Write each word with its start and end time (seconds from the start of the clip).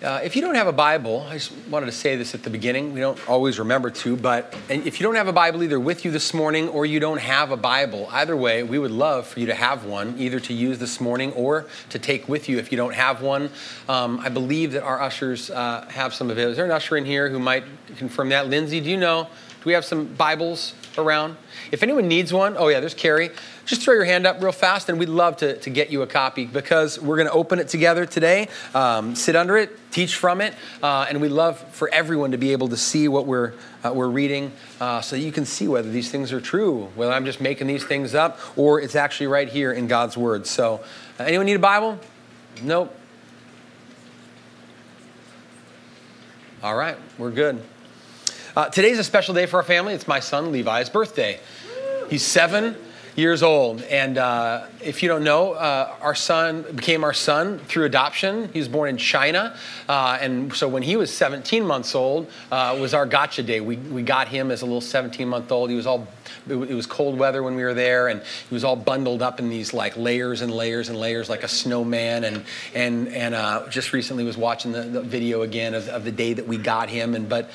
Uh, 0.00 0.20
if 0.22 0.36
you 0.36 0.42
don't 0.42 0.54
have 0.54 0.68
a 0.68 0.72
Bible, 0.72 1.26
I 1.28 1.34
just 1.34 1.52
wanted 1.68 1.86
to 1.86 1.92
say 1.92 2.14
this 2.14 2.32
at 2.32 2.44
the 2.44 2.50
beginning. 2.50 2.92
We 2.92 3.00
don't 3.00 3.18
always 3.28 3.58
remember 3.58 3.90
to, 3.90 4.16
but 4.16 4.56
if 4.68 5.00
you 5.00 5.04
don't 5.04 5.16
have 5.16 5.26
a 5.26 5.32
Bible 5.32 5.60
either 5.64 5.80
with 5.80 6.04
you 6.04 6.12
this 6.12 6.32
morning 6.32 6.68
or 6.68 6.86
you 6.86 7.00
don't 7.00 7.20
have 7.20 7.50
a 7.50 7.56
Bible, 7.56 8.08
either 8.12 8.36
way, 8.36 8.62
we 8.62 8.78
would 8.78 8.92
love 8.92 9.26
for 9.26 9.40
you 9.40 9.46
to 9.46 9.56
have 9.56 9.86
one, 9.86 10.14
either 10.16 10.38
to 10.38 10.54
use 10.54 10.78
this 10.78 11.00
morning 11.00 11.32
or 11.32 11.66
to 11.90 11.98
take 11.98 12.28
with 12.28 12.48
you 12.48 12.58
if 12.58 12.70
you 12.70 12.76
don't 12.76 12.94
have 12.94 13.22
one. 13.22 13.50
Um, 13.88 14.20
I 14.20 14.28
believe 14.28 14.70
that 14.74 14.84
our 14.84 15.02
ushers 15.02 15.50
uh, 15.50 15.84
have 15.90 16.14
some 16.14 16.30
available. 16.30 16.52
Is 16.52 16.58
there 16.58 16.66
an 16.66 16.70
usher 16.70 16.96
in 16.96 17.04
here 17.04 17.28
who 17.28 17.40
might 17.40 17.64
confirm 17.96 18.28
that? 18.28 18.46
Lindsay, 18.46 18.80
do 18.80 18.88
you 18.88 18.98
know? 18.98 19.24
Do 19.24 19.62
we 19.64 19.72
have 19.72 19.84
some 19.84 20.06
Bibles 20.14 20.74
around? 20.98 21.36
If 21.72 21.82
anyone 21.82 22.08
needs 22.08 22.32
one, 22.32 22.56
oh 22.58 22.68
yeah, 22.68 22.80
there's 22.80 22.94
Carrie 22.94 23.30
just 23.68 23.82
throw 23.82 23.94
your 23.94 24.04
hand 24.04 24.26
up 24.26 24.42
real 24.42 24.50
fast 24.50 24.88
and 24.88 24.98
we'd 24.98 25.10
love 25.10 25.36
to, 25.36 25.58
to 25.58 25.70
get 25.70 25.90
you 25.90 26.00
a 26.00 26.06
copy 26.06 26.46
because 26.46 26.98
we're 26.98 27.16
going 27.16 27.28
to 27.28 27.32
open 27.34 27.58
it 27.58 27.68
together 27.68 28.06
today, 28.06 28.48
um, 28.74 29.14
sit 29.14 29.36
under 29.36 29.58
it, 29.58 29.78
teach 29.92 30.16
from 30.16 30.40
it, 30.40 30.54
uh, 30.82 31.06
and 31.08 31.20
we'd 31.20 31.28
love 31.28 31.58
for 31.74 31.90
everyone 31.92 32.30
to 32.30 32.38
be 32.38 32.52
able 32.52 32.68
to 32.68 32.76
see 32.76 33.08
what 33.08 33.26
we're, 33.26 33.52
uh, 33.84 33.92
we're 33.92 34.08
reading 34.08 34.50
uh, 34.80 35.02
so 35.02 35.16
you 35.16 35.30
can 35.30 35.44
see 35.44 35.68
whether 35.68 35.90
these 35.90 36.10
things 36.10 36.32
are 36.32 36.40
true, 36.40 36.88
whether 36.94 37.12
I'm 37.12 37.26
just 37.26 37.40
making 37.40 37.66
these 37.66 37.84
things 37.84 38.14
up 38.14 38.40
or 38.56 38.80
it's 38.80 38.96
actually 38.96 39.26
right 39.26 39.48
here 39.48 39.72
in 39.72 39.86
God's 39.86 40.16
Word. 40.16 40.46
So, 40.46 40.82
uh, 41.20 41.24
anyone 41.24 41.44
need 41.44 41.54
a 41.54 41.58
Bible? 41.58 41.98
Nope. 42.62 42.94
All 46.62 46.74
right, 46.74 46.96
we're 47.18 47.30
good. 47.30 47.62
Uh, 48.56 48.68
today's 48.68 48.98
a 48.98 49.04
special 49.04 49.34
day 49.34 49.46
for 49.46 49.58
our 49.58 49.62
family. 49.62 49.92
It's 49.94 50.08
my 50.08 50.20
son 50.20 50.52
Levi's 50.52 50.88
birthday. 50.88 51.38
He's 52.08 52.24
seven 52.24 52.76
years 53.14 53.42
old. 53.42 53.82
And 53.82 54.16
uh, 54.16 54.66
if 54.80 55.02
you 55.02 55.08
don't 55.08 55.24
know, 55.24 55.52
uh, 55.52 55.92
our 56.00 56.14
son 56.14 56.64
became 56.74 57.04
our 57.04 57.12
son 57.12 57.58
through 57.58 57.84
adoption. 57.84 58.48
He 58.52 58.60
was 58.60 58.68
born 58.68 58.88
in 58.88 58.96
China. 58.96 59.56
Uh, 59.88 60.18
and 60.20 60.54
so 60.54 60.68
when 60.68 60.82
he 60.82 60.96
was 60.96 61.14
17 61.14 61.64
months 61.66 61.94
old, 61.94 62.30
uh, 62.50 62.78
was 62.80 62.94
our 62.94 63.06
gotcha 63.06 63.42
day. 63.42 63.60
We, 63.60 63.76
we 63.76 64.02
got 64.02 64.28
him 64.28 64.50
as 64.50 64.62
a 64.62 64.66
little 64.66 64.80
17 64.80 65.28
month 65.28 65.50
old. 65.50 65.68
He 65.68 65.76
was 65.76 65.86
all, 65.86 66.06
it 66.48 66.74
was 66.74 66.86
cold 66.86 67.18
weather 67.18 67.42
when 67.42 67.56
we 67.56 67.64
were 67.64 67.74
there, 67.74 68.08
and 68.08 68.22
he 68.48 68.54
was 68.54 68.64
all 68.64 68.76
bundled 68.76 69.20
up 69.20 69.40
in 69.40 69.50
these 69.50 69.74
like 69.74 69.96
layers 69.96 70.40
and 70.40 70.52
layers 70.52 70.88
and 70.88 70.98
layers 70.98 71.28
like 71.28 71.42
a 71.42 71.48
snowman. 71.48 72.24
And, 72.24 72.44
and, 72.72 73.08
and 73.08 73.34
uh, 73.34 73.68
just 73.68 73.92
recently 73.92 74.24
was 74.24 74.38
watching 74.38 74.72
the, 74.72 74.82
the 74.82 75.02
video 75.02 75.42
again 75.42 75.74
of, 75.74 75.88
of 75.88 76.04
the 76.04 76.12
day 76.12 76.32
that 76.34 76.46
we 76.46 76.56
got 76.56 76.88
him. 76.88 77.14
And, 77.14 77.28
but, 77.28 77.50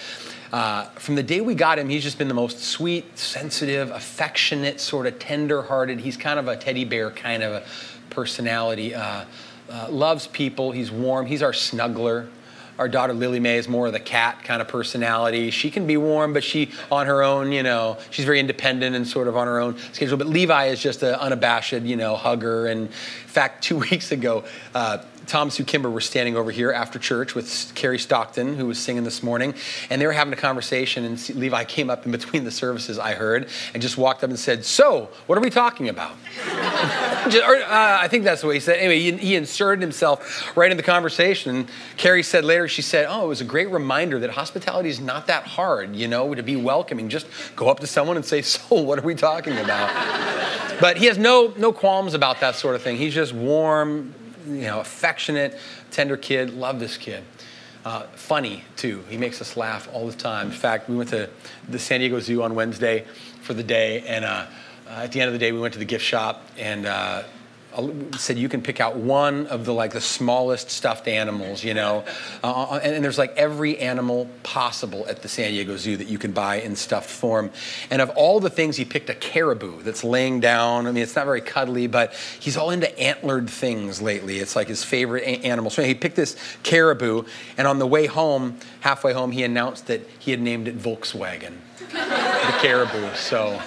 uh, 0.54 0.86
from 0.92 1.16
the 1.16 1.23
day 1.23 1.42
we 1.42 1.56
got 1.56 1.80
him, 1.80 1.90
he's 1.90 2.04
just 2.04 2.20
been 2.20 2.28
the 2.28 2.34
most 2.36 2.59
sweet, 2.59 3.18
sensitive, 3.18 3.90
affectionate, 3.90 4.80
sort 4.80 5.08
of 5.08 5.18
tender-hearted. 5.18 6.00
He's 6.00 6.16
kind 6.16 6.38
of 6.38 6.48
a 6.48 6.56
teddy 6.56 6.86
bear 6.86 7.09
kind 7.09 7.42
of 7.42 7.54
a 7.54 7.64
personality. 8.12 8.94
Uh, 8.94 9.26
uh, 9.68 9.88
loves 9.90 10.28
people. 10.28 10.72
He's 10.72 10.92
warm. 10.92 11.26
He's 11.26 11.42
our 11.42 11.54
snuggler. 11.54 12.28
Our 12.78 12.88
daughter 12.88 13.14
Lily 13.14 13.40
Mae 13.40 13.58
is 13.58 13.68
more 13.68 13.88
of 13.88 13.94
the 13.94 14.00
cat 14.00 14.44
kind 14.44 14.62
of 14.62 14.68
personality. 14.68 15.50
She 15.50 15.72
can 15.72 15.88
be 15.88 15.98
warm, 15.98 16.34
but 16.34 16.44
she 16.44 16.70
on 16.92 17.08
her 17.08 17.24
own, 17.24 17.52
you 17.52 17.64
know, 17.64 17.98
she's 18.12 18.26
very 18.26 18.40
independent 18.40 18.96
and 18.96 19.08
sort 19.08 19.28
of 19.28 19.36
on 19.36 19.48
her 19.48 19.59
own 19.59 19.78
schedule. 19.92 20.18
But 20.18 20.28
Levi 20.28 20.66
is 20.66 20.80
just 20.80 21.02
an 21.02 21.16
unabashed, 21.16 21.74
you 21.74 21.96
know, 21.96 22.16
hugger. 22.16 22.68
And 22.68 22.81
in 22.81 22.88
fact, 22.88 23.64
two 23.64 23.78
weeks 23.78 24.12
ago, 24.12 24.44
uh, 24.76 25.00
Tom 25.28 25.50
Sue 25.50 25.64
Kimber 25.64 25.90
were 25.90 26.02
standing 26.02 26.36
over 26.36 26.52
here 26.52 26.72
after 26.72 27.00
church 27.00 27.36
with 27.36 27.72
Carrie 27.76 28.00
Stockton, 28.00 28.56
who 28.56 28.68
was 28.68 28.80
singing 28.80 29.04
this 29.04 29.24
morning, 29.24 29.54
and 29.90 30.02
they 30.02 30.06
were 30.06 30.14
having 30.14 30.34
a 30.34 30.38
conversation. 30.38 31.06
And 31.06 31.30
Levi 31.36 31.64
came 31.66 31.90
up 31.90 32.06
in 32.06 32.12
between 32.12 32.44
the 32.44 32.52
services, 32.52 33.00
I 33.00 33.14
heard, 33.14 33.48
and 33.74 33.82
just 33.82 33.98
walked 33.98 34.24
up 34.24 34.30
and 34.30 34.40
said, 34.40 34.66
"So, 34.66 35.10
what 35.28 35.38
are 35.38 35.42
we 35.42 35.50
talking 35.50 35.90
about?" 35.90 36.16
just, 37.30 37.48
or, 37.48 37.56
uh, 37.56 37.98
I 38.02 38.08
think 38.08 38.24
that's 38.24 38.44
what 38.44 38.54
he 38.54 38.60
said. 38.60 38.78
Anyway, 38.78 39.00
he, 39.00 39.12
he, 39.14 39.36
inserted 39.36 39.82
himself 39.82 40.56
right 40.58 40.72
in 40.72 40.78
the 40.78 40.84
conversation. 40.84 41.68
Carrie 41.98 42.24
said 42.24 42.46
later, 42.46 42.68
she 42.68 42.82
said, 42.82 43.06
"Oh, 43.10 43.26
it 43.26 43.28
was 43.28 43.42
a 43.42 43.46
great 43.46 43.70
reminder 43.70 44.20
that 44.20 44.32
hospitality 44.32 44.90
is 44.90 45.00
not 45.00 45.28
that 45.28 45.44
hard. 45.44 45.96
You 45.96 46.08
know, 46.08 46.34
to 46.34 46.44
be 46.44 46.56
welcoming. 46.56 47.10
Just 47.10 47.28
go 47.56 47.70
up 47.70 47.80
to 47.80 47.88
someone 47.88 48.18
and 48.18 48.26
say, 48.26 48.42
"So, 48.53 48.81
what 48.81 49.00
are 49.00 49.03
we 49.03 49.16
talking 49.16 49.58
about?" 49.58 49.90
but 50.80 50.97
he 50.97 51.06
has 51.06 51.18
no 51.18 51.53
no 51.58 51.72
qualms 51.72 52.14
about 52.14 52.40
that 52.42 52.56
sort 52.56 52.76
of 52.76 52.81
thing. 52.81 52.97
He's 52.97 53.14
just 53.14 53.34
warm, 53.34 54.14
you 54.46 54.62
know, 54.62 54.80
affectionate, 54.80 55.58
tender 55.92 56.18
kid. 56.18 56.54
Love 56.54 56.80
this 56.80 56.98
kid. 56.98 57.24
Uh, 57.86 58.04
funny 58.16 58.64
too. 58.76 59.04
He 59.09 59.18
makes 59.18 59.42
us 59.42 59.58
laugh 59.58 59.90
all 59.92 60.08
the 60.08 60.14
time. 60.14 60.48
In 60.48 60.54
fact, 60.54 60.90
we 60.90 60.96
went 60.96 61.09
to 61.09 61.30
the 61.68 61.80
San 61.80 62.00
Diego 62.00 62.20
Zoo 62.20 62.42
on 62.42 62.56
Wednesday 62.56 63.06
for 63.42 63.53
the 63.53 63.64
day, 63.64 64.02
and 64.08 64.24
uh, 64.24 64.46
at 64.88 65.12
the 65.12 65.20
end 65.20 65.28
of 65.28 65.34
the 65.34 65.40
day, 65.40 65.52
we 65.52 65.59
went 65.59 65.74
to 65.74 65.80
the 65.80 65.86
gift 65.86 66.06
shop 66.06 66.42
and. 66.58 66.86
Uh, 67.73 67.91
said 68.17 68.38
you 68.38 68.50
can 68.50 68.61
pick 68.61 68.79
out 68.79 68.95
one 68.95 69.47
of 69.47 69.66
the 69.66 69.73
like 69.73 69.94
the 69.94 70.01
smallest 70.01 70.69
stuffed 70.69 71.07
animals, 71.07 71.63
you 71.63 71.73
know, 71.73 72.03
uh, 72.44 72.51
uh, 72.51 72.79
and, 72.84 72.95
and, 72.95 73.03
there's 73.03 73.17
like 73.17 73.35
every 73.35 73.79
animal 73.79 74.29
possible 74.44 75.06
at 75.07 75.23
the 75.23 75.28
San 75.28 75.51
Diego 75.51 75.75
Zoo 75.75 75.97
that 75.97 76.07
you 76.07 76.19
can 76.19 76.31
buy 76.31 76.57
in 76.57 76.75
stuffed 76.75 77.09
form. 77.09 77.51
And 77.89 78.01
of 78.01 78.11
all 78.11 78.39
the 78.39 78.50
things, 78.50 78.78
he 78.78 78.85
picked 78.85 79.09
a 79.09 79.16
caribou 79.16 79.81
that's 79.81 80.03
laying 80.03 80.39
down. 80.39 80.85
I 80.85 80.91
mean, 80.91 81.01
it's 81.01 81.16
not 81.16 81.25
very 81.25 81.41
cuddly, 81.41 81.88
but 81.88 82.13
he's 82.39 82.57
all 82.57 82.69
into 82.69 83.00
antlered 83.00 83.50
things 83.50 84.01
lately. 84.01 84.38
It's 84.38 84.55
like 84.55 84.67
his 84.67 84.84
favorite 84.84 85.23
a- 85.23 85.45
animal. 85.45 85.72
So 85.72 85.84
he 85.84 85.95
picked 85.95 86.16
this 86.16 86.35
caribou, 86.61 87.23
and 87.57 87.67
on 87.67 87.79
the 87.79 87.88
way 87.88 88.05
home, 88.05 88.57
halfway 88.81 89.13
home, 89.13 89.31
he 89.31 89.44
announced 89.44 89.88
that 89.88 90.07
he 90.19 90.31
had 90.31 90.41
named 90.41 90.67
it 90.67 90.78
Volkswagen, 90.78 91.55
the 91.90 92.57
caribou. 92.61 93.16
So 93.16 93.59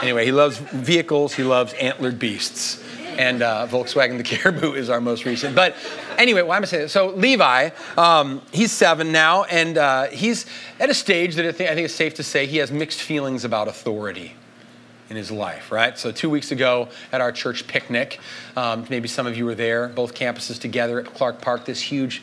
anyway, 0.00 0.24
he 0.24 0.32
loves 0.32 0.58
vehicles. 0.58 1.34
He 1.34 1.42
loves 1.42 1.72
antlered 1.74 2.18
beasts 2.18 2.84
and 3.18 3.42
uh, 3.42 3.66
Volkswagen 3.68 4.16
the 4.16 4.22
Caribou 4.36 4.72
is 4.72 4.88
our 4.88 5.00
most 5.00 5.26
recent. 5.26 5.54
But 5.54 5.76
anyway, 6.16 6.42
why 6.42 6.56
am 6.56 6.62
I 6.62 6.66
saying 6.66 6.84
that? 6.84 6.88
So 6.88 7.08
Levi, 7.08 7.70
um, 7.98 8.40
he's 8.52 8.72
seven 8.72 9.12
now, 9.12 9.44
and 9.44 9.76
uh, 9.76 10.06
he's 10.06 10.46
at 10.80 10.88
a 10.88 10.94
stage 10.94 11.34
that 11.34 11.44
I 11.44 11.52
think, 11.52 11.68
I 11.68 11.74
think 11.74 11.84
it's 11.84 11.94
safe 11.94 12.14
to 12.14 12.22
say 12.22 12.46
he 12.46 12.58
has 12.58 12.72
mixed 12.72 13.02
feelings 13.02 13.44
about 13.44 13.68
authority 13.68 14.34
in 15.10 15.16
his 15.16 15.30
life, 15.30 15.72
right? 15.72 15.98
So, 15.98 16.12
two 16.12 16.30
weeks 16.30 16.52
ago 16.52 16.88
at 17.12 17.20
our 17.20 17.32
church 17.32 17.66
picnic, 17.66 18.20
um, 18.56 18.86
maybe 18.90 19.08
some 19.08 19.26
of 19.26 19.36
you 19.36 19.46
were 19.46 19.54
there, 19.54 19.88
both 19.88 20.14
campuses 20.14 20.58
together 20.60 21.00
at 21.00 21.06
Clark 21.06 21.40
Park, 21.40 21.64
this 21.64 21.80
huge 21.80 22.22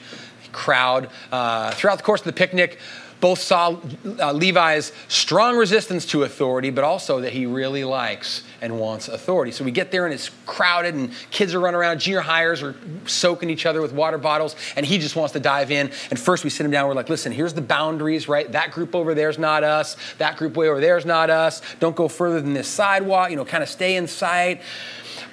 crowd. 0.51 1.09
Uh, 1.31 1.71
throughout 1.71 1.97
the 1.97 2.03
course 2.03 2.21
of 2.21 2.25
the 2.25 2.33
picnic, 2.33 2.79
both 3.25 3.41
saw 3.41 3.75
uh, 4.19 4.31
Levi's 4.33 4.91
strong 5.07 5.57
resistance 5.57 6.05
to 6.05 6.21
authority, 6.21 6.69
but 6.69 6.83
also 6.83 7.21
that 7.21 7.33
he 7.33 7.47
really 7.47 7.83
likes 7.83 8.43
and 8.61 8.79
wants 8.79 9.07
authority. 9.07 9.51
So 9.51 9.63
we 9.63 9.71
get 9.71 9.89
there 9.89 10.05
and 10.05 10.13
it's 10.13 10.29
crowded 10.45 10.93
and 10.93 11.11
kids 11.31 11.55
are 11.55 11.59
running 11.59 11.79
around. 11.79 12.01
Junior 12.01 12.21
highers 12.21 12.61
are 12.61 12.75
soaking 13.09 13.49
each 13.49 13.65
other 13.65 13.81
with 13.81 13.93
water 13.93 14.19
bottles 14.19 14.55
and 14.75 14.85
he 14.85 14.99
just 14.99 15.15
wants 15.15 15.33
to 15.33 15.39
dive 15.39 15.71
in. 15.71 15.89
And 16.11 16.19
first 16.19 16.43
we 16.43 16.51
sit 16.51 16.67
him 16.67 16.71
down. 16.71 16.87
We're 16.87 16.93
like, 16.93 17.09
listen, 17.09 17.31
here's 17.31 17.55
the 17.55 17.63
boundaries, 17.63 18.27
right? 18.27 18.51
That 18.51 18.69
group 18.69 18.93
over 18.93 19.15
there's 19.15 19.39
not 19.39 19.63
us. 19.63 19.97
That 20.19 20.37
group 20.37 20.55
way 20.55 20.69
over 20.69 20.79
there's 20.79 21.03
not 21.03 21.31
us. 21.31 21.63
Don't 21.79 21.95
go 21.95 22.07
further 22.07 22.39
than 22.39 22.53
this 22.53 22.67
sidewalk. 22.67 23.31
You 23.31 23.37
know, 23.37 23.45
kind 23.45 23.63
of 23.63 23.69
stay 23.69 23.95
in 23.95 24.05
sight. 24.05 24.61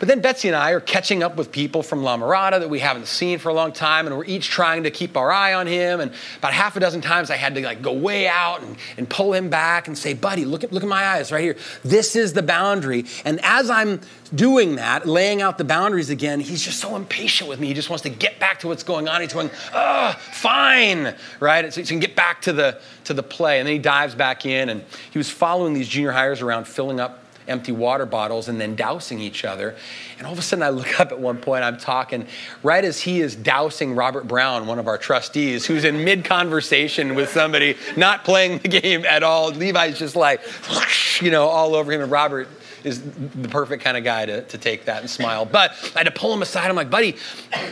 But 0.02 0.08
then 0.08 0.20
Betsy 0.20 0.48
and 0.48 0.56
I 0.56 0.72
are 0.72 0.80
catching 0.80 1.22
up 1.22 1.36
with 1.36 1.52
people 1.52 1.84
from 1.84 2.02
La 2.02 2.16
Mirada 2.16 2.58
that 2.58 2.68
we 2.68 2.80
haven't 2.80 3.06
seen 3.06 3.38
for 3.38 3.50
a 3.50 3.54
long 3.54 3.70
time, 3.70 4.08
and 4.08 4.18
we're 4.18 4.24
each 4.24 4.48
trying 4.48 4.82
to 4.82 4.90
keep 4.90 5.16
our 5.16 5.30
eye 5.30 5.54
on 5.54 5.68
him. 5.68 6.00
And 6.00 6.10
about 6.38 6.52
half 6.52 6.74
a 6.74 6.80
dozen 6.80 7.00
times 7.00 7.30
I 7.30 7.36
had 7.36 7.54
to 7.54 7.60
like 7.60 7.82
go 7.82 7.92
way 7.92 8.26
out 8.26 8.62
and, 8.62 8.76
and 8.96 9.08
pull 9.08 9.32
him 9.32 9.48
back 9.48 9.86
and 9.86 9.96
say, 9.96 10.12
buddy, 10.12 10.44
look 10.44 10.64
at, 10.64 10.72
look 10.72 10.82
at 10.82 10.88
my 10.88 11.04
eyes 11.04 11.30
right 11.30 11.40
here. 11.40 11.56
This 11.84 12.16
is 12.16 12.32
the 12.32 12.42
boundary. 12.42 13.04
And 13.24 13.38
as 13.44 13.70
I'm 13.70 14.00
doing 14.34 14.74
that, 14.74 15.06
laying 15.06 15.40
out 15.40 15.56
the 15.56 15.62
boundaries 15.62 16.10
again, 16.10 16.40
he's 16.40 16.64
just 16.64 16.80
so 16.80 16.96
impatient 16.96 17.48
with 17.48 17.60
me. 17.60 17.68
He 17.68 17.74
just 17.74 17.88
wants 17.88 18.02
to 18.02 18.10
get 18.10 18.40
back 18.40 18.58
to 18.58 18.66
what's 18.66 18.82
going 18.82 19.06
on. 19.06 19.20
He's 19.20 19.32
going, 19.32 19.50
oh, 19.72 20.16
fine, 20.32 21.14
right? 21.38 21.72
So 21.72 21.80
he 21.80 21.86
can 21.86 22.00
get 22.00 22.16
back 22.16 22.42
to 22.42 22.52
the, 22.52 22.80
to 23.04 23.14
the 23.14 23.22
play. 23.22 23.60
And 23.60 23.68
then 23.68 23.74
he 23.74 23.78
dives 23.78 24.16
back 24.16 24.46
in, 24.46 24.68
and 24.68 24.84
he 25.12 25.18
was 25.18 25.30
following 25.30 25.74
these 25.74 25.86
junior 25.86 26.10
highers 26.10 26.42
around, 26.42 26.66
filling 26.66 26.98
up 26.98 27.21
empty 27.48 27.72
water 27.72 28.06
bottles 28.06 28.48
and 28.48 28.60
then 28.60 28.74
dousing 28.74 29.20
each 29.20 29.44
other. 29.44 29.74
And 30.18 30.26
all 30.26 30.32
of 30.32 30.38
a 30.38 30.42
sudden, 30.42 30.62
I 30.62 30.70
look 30.70 31.00
up 31.00 31.12
at 31.12 31.20
one 31.20 31.38
point, 31.38 31.64
I'm 31.64 31.78
talking 31.78 32.26
right 32.62 32.84
as 32.84 33.00
he 33.00 33.20
is 33.20 33.34
dousing 33.34 33.94
Robert 33.94 34.26
Brown, 34.26 34.66
one 34.66 34.78
of 34.78 34.86
our 34.86 34.98
trustees, 34.98 35.66
who's 35.66 35.84
in 35.84 36.04
mid 36.04 36.24
conversation 36.24 37.14
with 37.14 37.30
somebody 37.30 37.76
not 37.96 38.24
playing 38.24 38.58
the 38.58 38.68
game 38.80 39.04
at 39.04 39.22
all. 39.22 39.50
Levi's 39.50 39.98
just 39.98 40.16
like, 40.16 40.40
you 41.20 41.30
know, 41.30 41.46
all 41.46 41.74
over 41.74 41.92
him. 41.92 42.00
And 42.00 42.10
Robert 42.10 42.48
is 42.84 43.02
the 43.02 43.48
perfect 43.48 43.82
kind 43.82 43.96
of 43.96 44.04
guy 44.04 44.26
to, 44.26 44.42
to 44.42 44.58
take 44.58 44.84
that 44.86 45.00
and 45.00 45.10
smile. 45.10 45.44
But 45.44 45.72
I 45.94 45.98
had 46.00 46.04
to 46.04 46.10
pull 46.10 46.32
him 46.32 46.42
aside. 46.42 46.68
I'm 46.68 46.76
like, 46.76 46.90
buddy, 46.90 47.16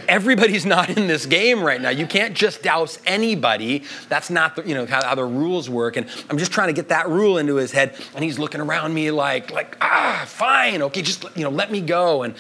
everybody's 0.08 0.66
not 0.66 0.90
in 0.90 1.06
this 1.06 1.26
game 1.26 1.62
right 1.62 1.80
now. 1.80 1.90
You 1.90 2.06
can't 2.06 2.34
just 2.34 2.62
douse 2.62 2.98
anybody. 3.06 3.84
That's 4.08 4.30
not 4.30 4.56
the, 4.56 4.66
you 4.66 4.74
know 4.74 4.86
how, 4.86 5.04
how 5.04 5.14
the 5.14 5.24
rules 5.24 5.68
work. 5.68 5.96
And 5.96 6.06
I'm 6.28 6.38
just 6.38 6.52
trying 6.52 6.68
to 6.68 6.74
get 6.74 6.88
that 6.88 7.08
rule 7.08 7.38
into 7.38 7.56
his 7.56 7.72
head. 7.72 7.94
And 8.14 8.24
he's 8.24 8.38
looking 8.38 8.60
around 8.60 8.94
me 8.94 9.10
like, 9.10 9.50
like, 9.50 9.76
ah, 9.80 10.24
fine, 10.26 10.82
okay, 10.82 11.02
just 11.02 11.24
you 11.36 11.44
know, 11.44 11.50
let 11.50 11.70
me 11.70 11.80
go. 11.80 12.22
And 12.22 12.34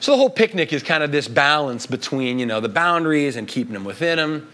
so 0.00 0.12
the 0.12 0.18
whole 0.18 0.30
picnic 0.30 0.72
is 0.72 0.82
kind 0.82 1.02
of 1.02 1.10
this 1.12 1.28
balance 1.28 1.86
between 1.86 2.38
you 2.38 2.46
know 2.46 2.60
the 2.60 2.68
boundaries 2.68 3.36
and 3.36 3.48
keeping 3.48 3.72
them 3.72 3.84
within 3.84 4.18
them. 4.18 4.48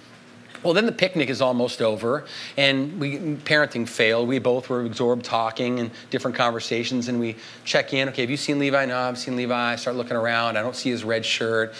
Well, 0.62 0.74
then 0.74 0.86
the 0.86 0.92
picnic 0.92 1.28
is 1.28 1.40
almost 1.40 1.82
over, 1.82 2.24
and 2.56 3.00
we 3.00 3.18
parenting 3.18 3.88
failed. 3.88 4.28
We 4.28 4.38
both 4.38 4.68
were 4.68 4.84
absorbed 4.84 5.24
talking 5.24 5.80
and 5.80 5.90
different 6.10 6.36
conversations, 6.36 7.08
and 7.08 7.18
we 7.18 7.36
check 7.64 7.92
in. 7.92 8.08
Okay, 8.10 8.22
have 8.22 8.30
you 8.30 8.36
seen 8.36 8.58
Levi? 8.60 8.86
No, 8.86 8.96
I've 8.96 9.18
seen 9.18 9.36
Levi. 9.36 9.72
I 9.72 9.76
start 9.76 9.96
looking 9.96 10.16
around. 10.16 10.56
I 10.56 10.62
don't 10.62 10.76
see 10.76 10.90
his 10.90 11.02
red 11.02 11.24
shirt. 11.24 11.74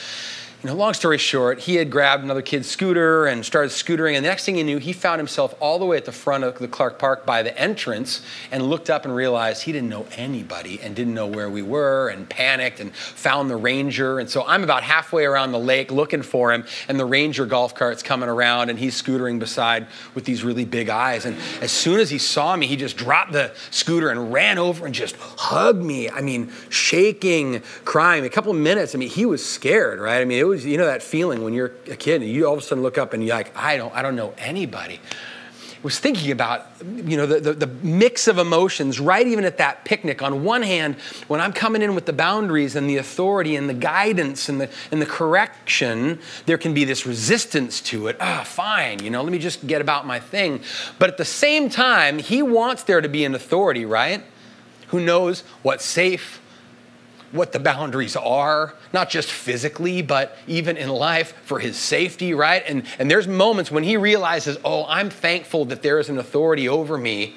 You 0.62 0.68
know, 0.68 0.76
long 0.76 0.94
story 0.94 1.18
short, 1.18 1.58
he 1.58 1.74
had 1.74 1.90
grabbed 1.90 2.22
another 2.22 2.40
kid's 2.40 2.70
scooter 2.70 3.26
and 3.26 3.44
started 3.44 3.72
scootering. 3.72 4.14
And 4.14 4.24
the 4.24 4.28
next 4.28 4.44
thing 4.44 4.54
he 4.54 4.62
knew, 4.62 4.78
he 4.78 4.92
found 4.92 5.18
himself 5.18 5.56
all 5.58 5.80
the 5.80 5.84
way 5.84 5.96
at 5.96 6.04
the 6.04 6.12
front 6.12 6.44
of 6.44 6.56
the 6.60 6.68
Clark 6.68 7.00
Park 7.00 7.26
by 7.26 7.42
the 7.42 7.56
entrance 7.58 8.22
and 8.52 8.62
looked 8.70 8.88
up 8.88 9.04
and 9.04 9.12
realized 9.12 9.64
he 9.64 9.72
didn't 9.72 9.88
know 9.88 10.06
anybody 10.16 10.80
and 10.80 10.94
didn't 10.94 11.14
know 11.14 11.26
where 11.26 11.50
we 11.50 11.62
were 11.62 12.10
and 12.10 12.28
panicked 12.28 12.78
and 12.78 12.94
found 12.94 13.50
the 13.50 13.56
ranger. 13.56 14.20
And 14.20 14.30
so 14.30 14.44
I'm 14.46 14.62
about 14.62 14.84
halfway 14.84 15.24
around 15.24 15.50
the 15.50 15.58
lake 15.58 15.90
looking 15.90 16.22
for 16.22 16.52
him, 16.52 16.64
and 16.86 16.98
the 16.98 17.06
ranger 17.06 17.44
golf 17.44 17.74
cart's 17.74 18.04
coming 18.04 18.28
around 18.28 18.70
and 18.70 18.78
he's 18.78 19.00
scootering 19.00 19.40
beside 19.40 19.88
with 20.14 20.24
these 20.24 20.44
really 20.44 20.64
big 20.64 20.88
eyes. 20.88 21.24
And 21.24 21.36
as 21.60 21.72
soon 21.72 21.98
as 21.98 22.08
he 22.08 22.18
saw 22.18 22.54
me, 22.54 22.68
he 22.68 22.76
just 22.76 22.96
dropped 22.96 23.32
the 23.32 23.52
scooter 23.72 24.10
and 24.10 24.32
ran 24.32 24.58
over 24.58 24.86
and 24.86 24.94
just 24.94 25.16
hugged 25.16 25.82
me. 25.82 26.08
I 26.08 26.20
mean, 26.20 26.52
shaking, 26.68 27.62
crying. 27.84 28.24
A 28.24 28.30
couple 28.30 28.52
of 28.52 28.58
minutes, 28.58 28.94
I 28.94 28.98
mean, 28.98 29.10
he 29.10 29.26
was 29.26 29.44
scared, 29.44 29.98
right? 29.98 30.20
I 30.20 30.24
mean, 30.24 30.38
it 30.38 30.44
was 30.44 30.51
you 30.52 30.76
know, 30.76 30.86
that 30.86 31.02
feeling 31.02 31.42
when 31.42 31.54
you're 31.54 31.72
a 31.90 31.96
kid 31.96 32.22
and 32.22 32.30
you 32.30 32.46
all 32.46 32.54
of 32.54 32.58
a 32.58 32.62
sudden 32.62 32.82
look 32.82 32.98
up 32.98 33.12
and 33.12 33.24
you're 33.24 33.36
like, 33.36 33.56
I 33.56 33.76
don't, 33.76 33.94
I 33.94 34.02
don't 34.02 34.16
know 34.16 34.34
anybody. 34.38 35.00
Was 35.82 35.98
thinking 35.98 36.30
about, 36.30 36.64
you 36.80 37.16
know, 37.16 37.26
the, 37.26 37.40
the, 37.40 37.52
the, 37.54 37.66
mix 37.66 38.28
of 38.28 38.38
emotions 38.38 39.00
right 39.00 39.26
even 39.26 39.44
at 39.44 39.58
that 39.58 39.84
picnic. 39.84 40.22
On 40.22 40.44
one 40.44 40.62
hand, 40.62 40.94
when 41.26 41.40
I'm 41.40 41.52
coming 41.52 41.82
in 41.82 41.96
with 41.96 42.06
the 42.06 42.12
boundaries 42.12 42.76
and 42.76 42.88
the 42.88 42.98
authority 42.98 43.56
and 43.56 43.68
the 43.68 43.74
guidance 43.74 44.48
and 44.48 44.60
the, 44.60 44.70
and 44.92 45.02
the 45.02 45.06
correction, 45.06 46.20
there 46.46 46.56
can 46.56 46.72
be 46.72 46.84
this 46.84 47.04
resistance 47.04 47.80
to 47.80 48.06
it. 48.06 48.16
Ah, 48.20 48.44
fine, 48.46 49.02
you 49.02 49.10
know, 49.10 49.24
let 49.24 49.32
me 49.32 49.40
just 49.40 49.66
get 49.66 49.80
about 49.80 50.06
my 50.06 50.20
thing. 50.20 50.60
But 51.00 51.10
at 51.10 51.18
the 51.18 51.24
same 51.24 51.68
time, 51.68 52.20
he 52.20 52.42
wants 52.42 52.84
there 52.84 53.00
to 53.00 53.08
be 53.08 53.24
an 53.24 53.34
authority, 53.34 53.84
right? 53.84 54.22
Who 54.88 55.00
knows 55.00 55.40
what's 55.62 55.84
safe, 55.84 56.40
what 57.32 57.52
the 57.52 57.58
boundaries 57.58 58.14
are, 58.14 58.74
not 58.92 59.10
just 59.10 59.30
physically, 59.30 60.02
but 60.02 60.36
even 60.46 60.76
in 60.76 60.88
life 60.88 61.34
for 61.44 61.58
his 61.58 61.76
safety, 61.76 62.34
right? 62.34 62.62
And, 62.66 62.84
and 62.98 63.10
there's 63.10 63.26
moments 63.26 63.70
when 63.70 63.84
he 63.84 63.96
realizes, 63.96 64.58
oh, 64.64 64.84
I'm 64.86 65.10
thankful 65.10 65.64
that 65.66 65.82
there 65.82 65.98
is 65.98 66.08
an 66.08 66.18
authority 66.18 66.68
over 66.68 66.96
me 66.96 67.34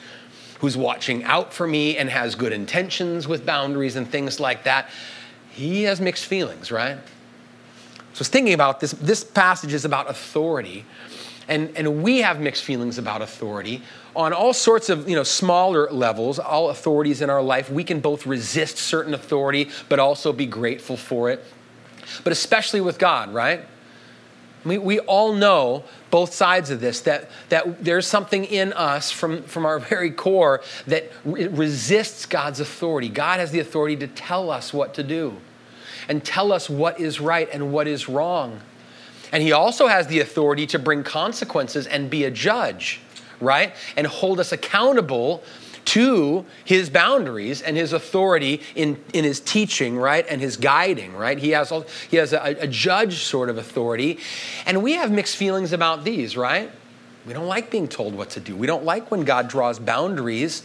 who's 0.59 0.77
watching 0.77 1.23
out 1.23 1.53
for 1.53 1.65
me 1.65 1.97
and 1.97 2.09
has 2.09 2.35
good 2.35 2.51
intentions 2.51 3.27
with 3.27 3.45
boundaries 3.45 3.95
and 3.95 4.09
things 4.09 4.39
like 4.39 4.63
that. 4.63 4.89
He 5.51 5.83
has 5.83 6.01
mixed 6.01 6.25
feelings, 6.25 6.71
right? 6.71 6.97
So 8.13 8.23
thinking 8.23 8.53
about 8.53 8.79
this. 8.79 8.91
This 8.91 9.23
passage 9.23 9.73
is 9.73 9.85
about 9.85 10.09
authority. 10.09 10.85
And, 11.47 11.75
and 11.75 12.01
we 12.01 12.19
have 12.19 12.39
mixed 12.39 12.63
feelings 12.63 12.97
about 12.97 13.21
authority. 13.21 13.81
On 14.15 14.33
all 14.33 14.53
sorts 14.53 14.89
of 14.89 15.07
you 15.07 15.15
know 15.15 15.23
smaller 15.23 15.89
levels 15.91 16.39
all 16.39 16.69
authorities 16.69 17.21
in 17.21 17.29
our 17.29 17.41
life 17.41 17.69
we 17.69 17.83
can 17.83 17.99
both 17.99 18.25
resist 18.25 18.77
certain 18.77 19.13
authority 19.13 19.69
but 19.89 19.99
also 19.99 20.33
be 20.33 20.45
grateful 20.45 20.97
for 20.97 21.29
it. 21.29 21.43
But 22.23 22.31
especially 22.31 22.81
with 22.81 22.97
god 22.97 23.33
right? 23.33 23.65
We, 24.63 24.79
we 24.79 24.99
all 25.01 25.33
know 25.33 25.83
both 26.09 26.33
sides 26.33 26.71
of 26.71 26.81
this 26.81 27.01
that, 27.01 27.29
that 27.49 27.83
there's 27.85 28.07
something 28.07 28.45
in 28.45 28.73
us 28.73 29.11
from, 29.11 29.43
from 29.43 29.63
our 29.63 29.77
very 29.91 30.09
core 30.09 30.61
that 30.87 31.11
re- 31.23 31.47
resists 31.47 32.25
god's 32.25 32.59
authority. 32.59 33.09
God 33.09 33.39
has 33.39 33.51
the 33.51 33.59
authority 33.59 33.95
to 33.97 34.07
tell 34.07 34.49
us 34.49 34.73
what 34.73 34.95
to 34.95 35.03
do 35.03 35.37
and 36.07 36.23
tell 36.23 36.51
us 36.51 36.69
what 36.69 36.99
is 36.99 37.19
right 37.19 37.47
and 37.51 37.71
what 37.71 37.87
is 37.87 38.09
wrong 38.09 38.61
and 39.31 39.43
he 39.43 39.51
also 39.51 39.87
has 39.87 40.07
the 40.07 40.19
authority 40.19 40.65
to 40.67 40.79
bring 40.79 41.03
consequences 41.03 41.87
and 41.87 42.09
be 42.09 42.23
a 42.23 42.31
judge 42.31 43.01
right? 43.39 43.73
And 43.95 44.07
hold 44.07 44.39
us 44.39 44.51
accountable 44.51 45.43
to 45.85 46.45
his 46.63 46.89
boundaries 46.89 47.61
and 47.61 47.77
his 47.77 47.93
authority 47.93 48.61
in, 48.73 49.01
in 49.13 49.23
his 49.23 49.39
teaching, 49.39 49.97
right? 49.97 50.25
And 50.27 50.41
his 50.41 50.57
guiding, 50.57 51.15
right? 51.15 51.37
He 51.37 51.51
has, 51.51 51.71
all, 51.71 51.85
he 52.09 52.17
has 52.17 52.33
a, 52.33 52.55
a 52.59 52.67
judge 52.67 53.23
sort 53.23 53.49
of 53.49 53.57
authority. 53.57 54.19
And 54.65 54.81
we 54.81 54.93
have 54.93 55.11
mixed 55.11 55.35
feelings 55.35 55.73
about 55.73 56.03
these, 56.03 56.35
right? 56.35 56.71
We 57.27 57.33
don't 57.33 57.47
like 57.47 57.69
being 57.69 57.87
told 57.87 58.15
what 58.15 58.31
to 58.31 58.39
do. 58.39 58.55
We 58.55 58.67
don't 58.67 58.83
like 58.83 59.11
when 59.11 59.25
God 59.25 59.47
draws 59.47 59.77
boundaries 59.77 60.63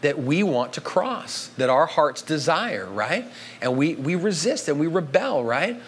that 0.00 0.18
we 0.18 0.42
want 0.42 0.72
to 0.72 0.80
cross, 0.80 1.48
that 1.58 1.70
our 1.70 1.86
hearts 1.86 2.22
desire, 2.22 2.86
right? 2.86 3.26
And 3.60 3.76
we, 3.76 3.94
we 3.94 4.14
resist 4.14 4.68
and 4.68 4.80
we 4.80 4.86
rebel, 4.86 5.44
right? 5.44 5.80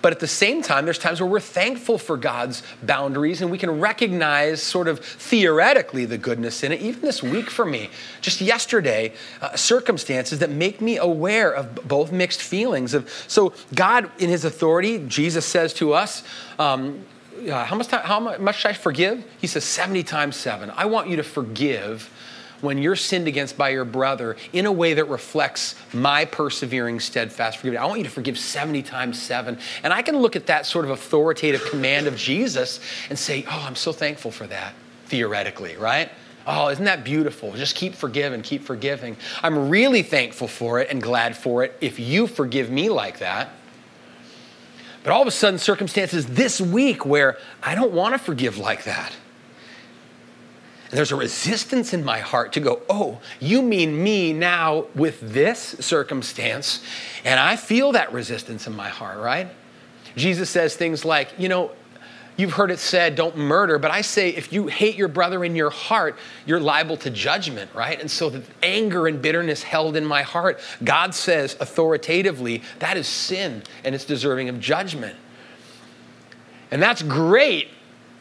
But 0.00 0.12
at 0.12 0.20
the 0.20 0.28
same 0.28 0.62
time, 0.62 0.84
there's 0.84 0.98
times 0.98 1.20
where 1.20 1.28
we're 1.28 1.40
thankful 1.40 1.98
for 1.98 2.16
God's 2.16 2.62
boundaries 2.82 3.42
and 3.42 3.50
we 3.50 3.58
can 3.58 3.80
recognize, 3.80 4.62
sort 4.62 4.88
of 4.88 5.00
theoretically, 5.00 6.04
the 6.04 6.18
goodness 6.18 6.62
in 6.62 6.72
it. 6.72 6.80
Even 6.80 7.02
this 7.02 7.22
week 7.22 7.50
for 7.50 7.64
me, 7.64 7.90
just 8.20 8.40
yesterday, 8.40 9.12
uh, 9.40 9.56
circumstances 9.56 10.38
that 10.38 10.50
make 10.50 10.80
me 10.80 10.96
aware 10.96 11.52
of 11.52 11.74
both 11.86 12.12
mixed 12.12 12.42
feelings. 12.42 12.94
Of 12.94 13.08
so 13.26 13.52
God, 13.74 14.10
in 14.18 14.30
His 14.30 14.44
authority, 14.44 15.04
Jesus 15.06 15.44
says 15.44 15.74
to 15.74 15.92
us. 15.94 16.22
Um, 16.58 17.04
uh, 17.38 17.64
how 17.64 17.76
much 17.76 17.86
time, 17.86 18.04
how 18.04 18.18
much 18.18 18.60
should 18.60 18.70
I 18.70 18.74
forgive? 18.74 19.24
He 19.40 19.46
says 19.46 19.64
70 19.64 20.02
times 20.02 20.36
7. 20.36 20.72
I 20.74 20.86
want 20.86 21.08
you 21.08 21.16
to 21.16 21.22
forgive 21.22 22.10
when 22.60 22.78
you're 22.78 22.96
sinned 22.96 23.28
against 23.28 23.56
by 23.56 23.70
your 23.70 23.84
brother 23.84 24.36
in 24.52 24.66
a 24.66 24.72
way 24.72 24.94
that 24.94 25.08
reflects 25.08 25.74
my 25.92 26.24
persevering, 26.24 27.00
steadfast 27.00 27.58
forgiveness. 27.58 27.80
I 27.80 27.86
want 27.86 27.98
you 27.98 28.04
to 28.04 28.10
forgive 28.10 28.38
70 28.38 28.82
times 28.82 29.20
seven. 29.20 29.58
And 29.82 29.92
I 29.92 30.02
can 30.02 30.18
look 30.18 30.36
at 30.36 30.46
that 30.46 30.66
sort 30.66 30.84
of 30.84 30.90
authoritative 30.90 31.64
command 31.66 32.06
of 32.06 32.16
Jesus 32.16 32.80
and 33.08 33.18
say, 33.18 33.44
oh, 33.48 33.64
I'm 33.66 33.76
so 33.76 33.92
thankful 33.92 34.30
for 34.30 34.46
that, 34.46 34.74
theoretically, 35.06 35.76
right? 35.76 36.10
Oh, 36.46 36.68
isn't 36.68 36.84
that 36.86 37.04
beautiful? 37.04 37.52
Just 37.52 37.76
keep 37.76 37.94
forgiving, 37.94 38.40
keep 38.42 38.62
forgiving. 38.64 39.16
I'm 39.42 39.68
really 39.68 40.02
thankful 40.02 40.48
for 40.48 40.80
it 40.80 40.90
and 40.90 41.02
glad 41.02 41.36
for 41.36 41.62
it 41.62 41.76
if 41.80 41.98
you 41.98 42.26
forgive 42.26 42.70
me 42.70 42.88
like 42.88 43.18
that. 43.18 43.50
But 45.04 45.12
all 45.12 45.22
of 45.22 45.28
a 45.28 45.32
sudden, 45.32 45.58
circumstances 45.58 46.26
this 46.26 46.60
week 46.60 47.06
where 47.06 47.38
I 47.62 47.74
don't 47.74 47.92
want 47.92 48.14
to 48.14 48.18
forgive 48.18 48.58
like 48.58 48.84
that. 48.84 49.12
And 50.90 50.96
there's 50.96 51.12
a 51.12 51.16
resistance 51.16 51.92
in 51.92 52.02
my 52.02 52.20
heart 52.20 52.54
to 52.54 52.60
go, 52.60 52.80
oh, 52.88 53.20
you 53.40 53.60
mean 53.60 54.02
me 54.02 54.32
now 54.32 54.86
with 54.94 55.20
this 55.20 55.76
circumstance? 55.80 56.82
And 57.24 57.38
I 57.38 57.56
feel 57.56 57.92
that 57.92 58.12
resistance 58.12 58.66
in 58.66 58.74
my 58.74 58.88
heart, 58.88 59.18
right? 59.18 59.48
Jesus 60.16 60.48
says 60.48 60.76
things 60.76 61.04
like, 61.04 61.28
you 61.38 61.50
know, 61.50 61.72
you've 62.38 62.52
heard 62.52 62.70
it 62.70 62.78
said, 62.78 63.16
don't 63.16 63.36
murder, 63.36 63.78
but 63.78 63.90
I 63.90 64.00
say 64.00 64.30
if 64.30 64.50
you 64.50 64.68
hate 64.68 64.96
your 64.96 65.08
brother 65.08 65.44
in 65.44 65.54
your 65.54 65.68
heart, 65.68 66.16
you're 66.46 66.60
liable 66.60 66.96
to 66.98 67.10
judgment, 67.10 67.70
right? 67.74 68.00
And 68.00 68.10
so 68.10 68.30
the 68.30 68.42
anger 68.62 69.06
and 69.06 69.20
bitterness 69.20 69.62
held 69.62 69.94
in 69.94 70.06
my 70.06 70.22
heart, 70.22 70.58
God 70.82 71.14
says 71.14 71.54
authoritatively, 71.60 72.62
that 72.78 72.96
is 72.96 73.06
sin 73.06 73.62
and 73.84 73.94
it's 73.94 74.06
deserving 74.06 74.48
of 74.48 74.58
judgment. 74.58 75.16
And 76.70 76.82
that's 76.82 77.02
great 77.02 77.68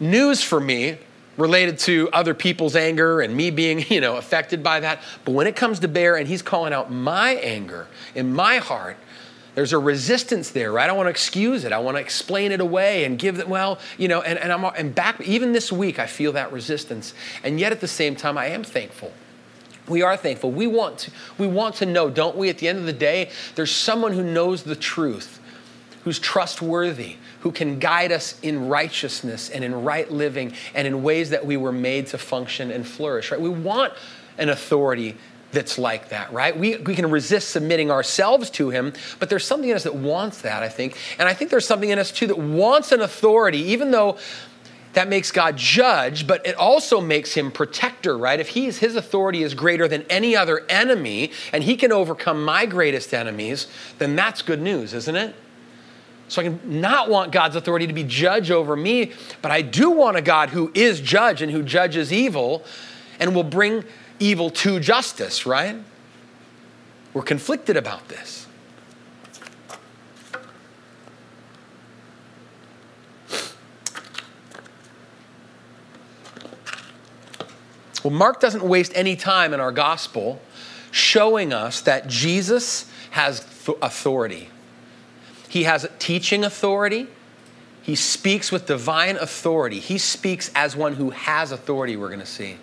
news 0.02 0.44
for 0.44 0.59
me 0.59 0.97
related 1.37 1.79
to 1.79 2.09
other 2.11 2.33
people's 2.33 2.75
anger 2.75 3.21
and 3.21 3.35
me 3.35 3.51
being, 3.51 3.85
you 3.89 4.01
know, 4.01 4.17
affected 4.17 4.63
by 4.63 4.79
that. 4.81 5.01
But 5.23 5.31
when 5.31 5.47
it 5.47 5.56
comes 5.56 5.79
to 5.79 5.87
bear 5.87 6.15
and 6.15 6.27
he's 6.27 6.41
calling 6.41 6.73
out 6.73 6.91
my 6.91 7.35
anger 7.35 7.87
in 8.15 8.33
my 8.33 8.57
heart, 8.57 8.97
there's 9.56 9.73
a 9.73 9.79
resistance 9.79 10.51
there, 10.51 10.71
right? 10.71 10.87
I 10.87 10.94
want 10.94 11.07
to 11.07 11.09
excuse 11.09 11.63
it. 11.63 11.71
I 11.71 11.79
want 11.79 11.97
to 11.97 12.01
explain 12.01 12.51
it 12.51 12.61
away 12.61 13.06
and 13.06 13.17
give 13.17 13.39
it, 13.39 13.49
well, 13.49 13.79
you 13.97 14.07
know, 14.07 14.21
and, 14.21 14.37
and 14.37 14.53
I'm 14.53 14.63
and 14.63 14.94
back, 14.94 15.19
even 15.21 15.51
this 15.51 15.71
week, 15.71 15.97
I 15.97 16.06
feel 16.06 16.31
that 16.33 16.51
resistance. 16.51 17.15
And 17.44 17.59
yet 17.59 17.71
at 17.71 17.81
the 17.81 17.87
same 17.87 18.15
time, 18.15 18.37
I 18.37 18.49
am 18.49 18.63
thankful. 18.63 19.11
We 19.87 20.03
are 20.03 20.15
thankful. 20.15 20.51
We 20.51 20.67
want 20.67 20.99
to, 20.99 21.11
we 21.39 21.47
want 21.47 21.73
to 21.75 21.87
know, 21.87 22.09
don't 22.11 22.35
we? 22.35 22.49
At 22.49 22.59
the 22.59 22.67
end 22.67 22.77
of 22.77 22.85
the 22.85 22.94
day, 22.94 23.31
there's 23.56 23.71
someone 23.71 24.13
who 24.13 24.21
knows 24.21 24.61
the 24.61 24.75
truth, 24.75 25.39
who's 26.03 26.19
trustworthy, 26.19 27.15
who 27.47 27.54
can 27.54 27.80
guide 27.80 28.11
us 28.11 28.37
in 28.42 28.68
righteousness 28.68 29.49
and 29.49 29.63
in 29.63 29.73
right 29.85 30.11
living 30.11 30.51
and 30.75 30.85
in 30.85 31.01
ways 31.01 31.30
that 31.30 31.45
we 31.45 31.56
were 31.56 31.71
made 31.71 32.06
to 32.06 32.18
function 32.18 32.71
and 32.71 32.85
flourish, 32.85 33.31
right? 33.31 33.39
We 33.39 33.47
want 33.47 33.94
an 34.37 34.49
authority 34.49 35.16
that's 35.54 35.77
like 35.77 36.09
that, 36.09 36.33
right? 36.33 36.59
We, 36.59 36.75
we 36.75 36.94
can 36.94 37.09
resist 37.09 37.51
submitting 37.51 37.89
ourselves 37.89 38.49
to 38.49 38.69
him, 38.69 38.92
but 39.18 39.30
there's 39.30 39.45
something 39.45 39.69
in 39.69 39.77
us 39.77 39.83
that 39.83 39.95
wants 39.95 40.42
that, 40.42 40.61
I 40.61 40.68
think. 40.68 40.97
And 41.18 41.30
I 41.30 41.33
think 41.33 41.49
there's 41.49 41.66
something 41.66 41.89
in 41.89 41.99
us 41.99 42.11
too 42.11 42.27
that 42.27 42.37
wants 42.37 42.92
an 42.92 42.99
authority, 42.99 43.59
even 43.59 43.92
though 43.92 44.18
that 44.92 45.07
makes 45.07 45.31
God 45.31 45.56
judge, 45.56 46.27
but 46.27 46.45
it 46.45 46.56
also 46.56 46.99
makes 46.99 47.33
him 47.33 47.49
protector, 47.49 48.18
right? 48.18 48.42
If 48.42 48.49
he's, 48.49 48.80
his 48.80 48.97
authority 48.97 49.42
is 49.42 49.54
greater 49.54 49.87
than 49.87 50.04
any 50.09 50.35
other 50.35 50.66
enemy 50.68 51.31
and 51.54 51.63
he 51.63 51.77
can 51.77 51.94
overcome 51.94 52.44
my 52.44 52.66
greatest 52.66 53.13
enemies, 53.13 53.68
then 53.99 54.18
that's 54.18 54.42
good 54.42 54.61
news, 54.61 54.94
isn't 54.94 55.16
it? 55.16 55.33
So 56.30 56.42
I 56.42 56.46
can 56.46 56.81
not 56.81 57.10
want 57.10 57.31
God's 57.31 57.56
authority 57.56 57.88
to 57.88 57.94
be 57.94 58.04
judge 58.04 58.52
over 58.52 58.76
me, 58.76 59.14
but 59.42 59.52
I 59.52 59.62
do 59.62 59.90
want 59.92 60.18
a 60.18 60.22
God 60.22 60.50
who 60.50 60.72
is 60.74 61.00
judge 61.00 61.42
and 61.42 61.52
who 61.52 61.64
judges 61.64 62.12
evil 62.12 62.66
and 63.19 63.34
will 63.34 63.44
bring 63.44 63.84
evil 64.19 64.50
to 64.50 64.80
justice, 64.80 65.46
right? 65.46 65.78
We're 67.14 67.22
conflicted 67.22 67.78
about 67.78 68.10
this. 68.10 68.46
Well, 78.04 78.14
Mark 78.14 78.40
doesn't 78.40 78.64
waste 78.64 78.92
any 78.96 79.16
time 79.16 79.54
in 79.54 79.60
our 79.60 79.72
gospel 79.72 80.42
showing 80.92 81.52
us 81.52 81.81
that 81.81 82.07
Jesus 82.07 82.90
has 83.12 83.40
authority 83.81 84.50
he 85.47 85.63
has 85.63 85.87
teaching 85.99 86.44
authority, 86.44 87.07
he 87.81 87.95
speaks 87.95 88.51
with 88.51 88.66
divine 88.66 89.16
authority. 89.16 89.80
He 89.80 89.97
speaks 89.97 90.51
as 90.54 90.75
one 90.75 90.95
who 90.95 91.11
has 91.11 91.51
authority, 91.51 91.95
we're 91.95 92.09
going 92.09 92.19
to 92.19 92.25
see. 92.25 92.57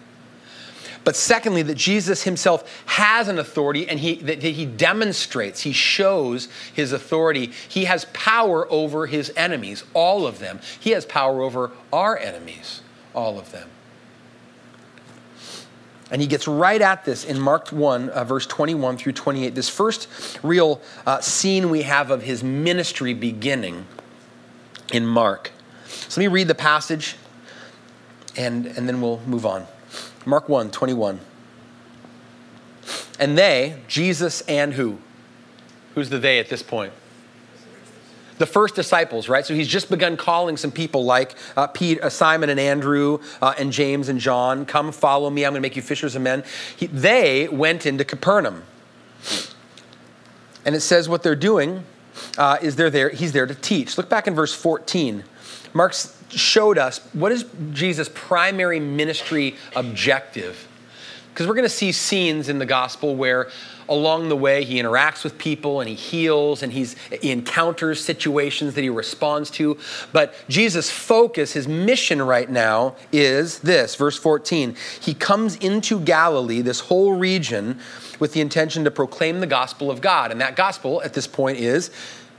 But 1.02 1.16
secondly, 1.16 1.62
that 1.62 1.76
Jesus 1.76 2.22
himself 2.22 2.82
has 2.86 3.28
an 3.28 3.38
authority 3.38 3.88
and 3.88 4.00
he, 4.00 4.16
that 4.16 4.42
he 4.42 4.64
demonstrates, 4.64 5.60
he 5.60 5.72
shows 5.72 6.48
his 6.72 6.92
authority. 6.92 7.52
He 7.68 7.84
has 7.84 8.06
power 8.12 8.70
over 8.72 9.06
his 9.06 9.30
enemies, 9.36 9.84
all 9.92 10.26
of 10.26 10.38
them. 10.38 10.60
He 10.80 10.90
has 10.90 11.04
power 11.04 11.42
over 11.42 11.72
our 11.92 12.18
enemies, 12.18 12.80
all 13.14 13.38
of 13.38 13.52
them. 13.52 13.68
And 16.10 16.20
he 16.20 16.28
gets 16.28 16.46
right 16.46 16.80
at 16.80 17.04
this 17.04 17.24
in 17.24 17.40
Mark 17.40 17.70
1, 17.70 18.10
uh, 18.10 18.24
verse 18.24 18.46
21 18.46 18.98
through 18.98 19.12
28. 19.12 19.54
This 19.54 19.68
first 19.68 20.08
real 20.42 20.80
uh, 21.06 21.20
scene 21.20 21.70
we 21.70 21.82
have 21.82 22.10
of 22.10 22.22
his 22.22 22.44
ministry 22.44 23.14
beginning 23.14 23.86
in 24.92 25.06
Mark. 25.06 25.50
So 25.86 26.20
let 26.20 26.28
me 26.28 26.32
read 26.32 26.48
the 26.48 26.54
passage 26.54 27.16
and, 28.36 28.66
and 28.66 28.88
then 28.88 29.00
we'll 29.00 29.20
move 29.26 29.46
on. 29.46 29.66
Mark 30.26 30.48
1 30.48 30.70
21. 30.70 31.20
And 33.18 33.38
they, 33.38 33.80
Jesus 33.88 34.40
and 34.42 34.74
who? 34.74 34.98
Who's 35.94 36.10
the 36.10 36.18
they 36.18 36.38
at 36.38 36.48
this 36.48 36.62
point? 36.62 36.92
The 38.38 38.46
first 38.46 38.74
disciples, 38.74 39.28
right? 39.28 39.46
So 39.46 39.54
he's 39.54 39.68
just 39.68 39.88
begun 39.90 40.16
calling 40.16 40.56
some 40.56 40.72
people 40.72 41.04
like 41.04 41.34
uh, 41.56 41.68
Pete, 41.68 42.00
uh, 42.00 42.10
Simon 42.10 42.50
and 42.50 42.58
Andrew 42.58 43.20
uh, 43.40 43.54
and 43.58 43.72
James 43.72 44.08
and 44.08 44.18
John. 44.18 44.66
Come 44.66 44.90
follow 44.92 45.30
me. 45.30 45.44
I'm 45.44 45.52
going 45.52 45.62
to 45.62 45.66
make 45.66 45.76
you 45.76 45.82
fishers 45.82 46.16
of 46.16 46.22
men. 46.22 46.42
He, 46.76 46.86
they 46.86 47.48
went 47.48 47.86
into 47.86 48.04
Capernaum. 48.04 48.64
And 50.64 50.74
it 50.74 50.80
says 50.80 51.08
what 51.08 51.22
they're 51.22 51.36
doing 51.36 51.84
uh, 52.38 52.58
is 52.62 52.76
they're 52.76 52.90
there. 52.90 53.10
He's 53.10 53.32
there 53.32 53.46
to 53.46 53.54
teach. 53.54 53.96
Look 53.98 54.08
back 54.08 54.26
in 54.26 54.34
verse 54.34 54.54
14. 54.54 55.24
Mark 55.72 55.94
showed 56.30 56.78
us 56.78 56.98
what 57.12 57.32
is 57.32 57.44
Jesus' 57.72 58.08
primary 58.12 58.80
ministry 58.80 59.56
objective. 59.76 60.68
Because 61.34 61.48
we're 61.48 61.54
going 61.54 61.64
to 61.64 61.68
see 61.68 61.90
scenes 61.90 62.48
in 62.48 62.60
the 62.60 62.66
gospel 62.66 63.16
where 63.16 63.50
along 63.88 64.28
the 64.28 64.36
way 64.36 64.62
he 64.62 64.80
interacts 64.80 65.24
with 65.24 65.36
people 65.36 65.80
and 65.80 65.88
he 65.88 65.96
heals 65.96 66.62
and 66.62 66.72
he's, 66.72 66.94
he 67.20 67.32
encounters 67.32 68.02
situations 68.02 68.74
that 68.74 68.82
he 68.82 68.88
responds 68.88 69.50
to. 69.50 69.76
But 70.12 70.32
Jesus' 70.48 70.90
focus, 70.90 71.54
his 71.54 71.66
mission 71.66 72.22
right 72.22 72.48
now 72.48 72.94
is 73.10 73.58
this 73.58 73.96
verse 73.96 74.16
14. 74.16 74.76
He 75.00 75.12
comes 75.12 75.56
into 75.56 75.98
Galilee, 75.98 76.60
this 76.60 76.78
whole 76.78 77.16
region, 77.16 77.80
with 78.20 78.32
the 78.32 78.40
intention 78.40 78.84
to 78.84 78.92
proclaim 78.92 79.40
the 79.40 79.48
gospel 79.48 79.90
of 79.90 80.00
God. 80.00 80.30
And 80.30 80.40
that 80.40 80.54
gospel 80.54 81.02
at 81.02 81.14
this 81.14 81.26
point 81.26 81.58
is 81.58 81.90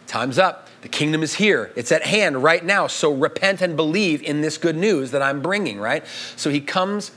time's 0.07 0.39
up. 0.39 0.69
The 0.83 0.87
kingdom 0.87 1.21
is 1.21 1.33
here. 1.33 1.69
It's 1.75 1.91
at 1.91 2.03
hand 2.03 2.41
right 2.41 2.63
now. 2.63 2.87
So 2.87 3.11
repent 3.11 3.59
and 3.59 3.75
believe 3.75 4.23
in 4.23 4.39
this 4.39 4.57
good 4.57 4.77
news 4.77 5.11
that 5.11 5.21
I'm 5.21 5.41
bringing, 5.41 5.79
right? 5.79 6.05
So 6.37 6.49
he 6.49 6.61
comes 6.61 7.11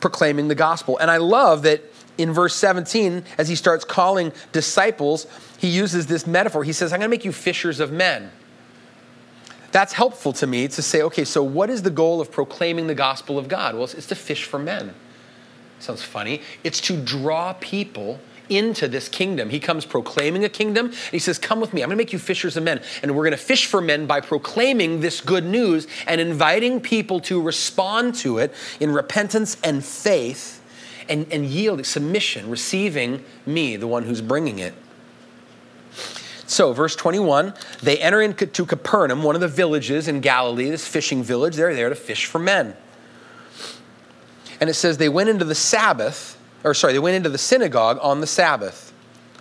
proclaiming 0.00 0.48
the 0.48 0.54
gospel. 0.54 0.98
And 0.98 1.10
I 1.10 1.18
love 1.18 1.62
that 1.62 1.82
in 2.16 2.32
verse 2.32 2.54
17, 2.56 3.24
as 3.38 3.48
he 3.48 3.54
starts 3.54 3.84
calling 3.84 4.32
disciples, 4.52 5.26
he 5.58 5.68
uses 5.68 6.06
this 6.06 6.26
metaphor. 6.26 6.64
He 6.64 6.72
says, 6.72 6.92
I'm 6.92 6.98
going 6.98 7.08
to 7.08 7.14
make 7.16 7.24
you 7.24 7.32
fishers 7.32 7.80
of 7.80 7.92
men. 7.92 8.30
That's 9.70 9.92
helpful 9.92 10.32
to 10.34 10.46
me 10.46 10.66
to 10.68 10.82
say, 10.82 11.02
okay, 11.02 11.24
so 11.24 11.42
what 11.42 11.70
is 11.70 11.82
the 11.82 11.90
goal 11.90 12.20
of 12.20 12.32
proclaiming 12.32 12.86
the 12.86 12.94
gospel 12.94 13.38
of 13.38 13.48
God? 13.48 13.74
Well, 13.74 13.84
it's, 13.84 14.06
to 14.06 14.14
fish 14.14 14.44
for 14.44 14.58
men. 14.58 14.94
Sounds 15.78 16.02
funny. 16.02 16.42
It's 16.64 16.80
to 16.82 17.00
draw 17.00 17.52
people 17.54 18.18
into 18.48 18.88
this 18.88 19.08
kingdom. 19.08 19.50
He 19.50 19.60
comes 19.60 19.84
proclaiming 19.84 20.44
a 20.44 20.48
kingdom, 20.48 20.86
and 20.86 21.10
he 21.12 21.18
says, 21.18 21.38
Come 21.38 21.60
with 21.60 21.72
me. 21.72 21.82
I'm 21.82 21.88
going 21.88 21.98
to 21.98 22.02
make 22.02 22.12
you 22.12 22.18
fishers 22.18 22.56
of 22.56 22.62
men. 22.62 22.80
And 23.02 23.14
we're 23.14 23.24
going 23.24 23.32
to 23.32 23.36
fish 23.36 23.66
for 23.66 23.80
men 23.80 24.06
by 24.06 24.20
proclaiming 24.20 25.00
this 25.00 25.20
good 25.20 25.44
news 25.44 25.86
and 26.06 26.20
inviting 26.20 26.80
people 26.80 27.20
to 27.20 27.40
respond 27.40 28.14
to 28.16 28.38
it 28.38 28.54
in 28.80 28.90
repentance 28.90 29.56
and 29.62 29.84
faith 29.84 30.62
and, 31.08 31.26
and 31.32 31.46
yield 31.46 31.84
submission, 31.86 32.50
receiving 32.50 33.24
me, 33.46 33.76
the 33.76 33.86
one 33.86 34.04
who's 34.04 34.20
bringing 34.20 34.58
it. 34.58 34.74
So, 36.46 36.72
verse 36.72 36.96
21, 36.96 37.52
they 37.82 37.98
enter 37.98 38.22
into 38.22 38.64
Capernaum, 38.64 39.22
one 39.22 39.34
of 39.34 39.42
the 39.42 39.48
villages 39.48 40.08
in 40.08 40.20
Galilee, 40.20 40.70
this 40.70 40.88
fishing 40.88 41.22
village. 41.22 41.56
They're 41.56 41.74
there 41.74 41.90
to 41.90 41.94
fish 41.94 42.24
for 42.24 42.38
men. 42.38 42.74
And 44.60 44.70
it 44.70 44.74
says 44.74 44.96
they 44.96 45.10
went 45.10 45.28
into 45.28 45.44
the 45.44 45.54
Sabbath 45.54 46.37
or 46.64 46.74
sorry, 46.74 46.92
they 46.92 46.98
went 46.98 47.16
into 47.16 47.28
the 47.28 47.38
synagogue 47.38 47.98
on 48.00 48.20
the 48.20 48.26
Sabbath. 48.26 48.92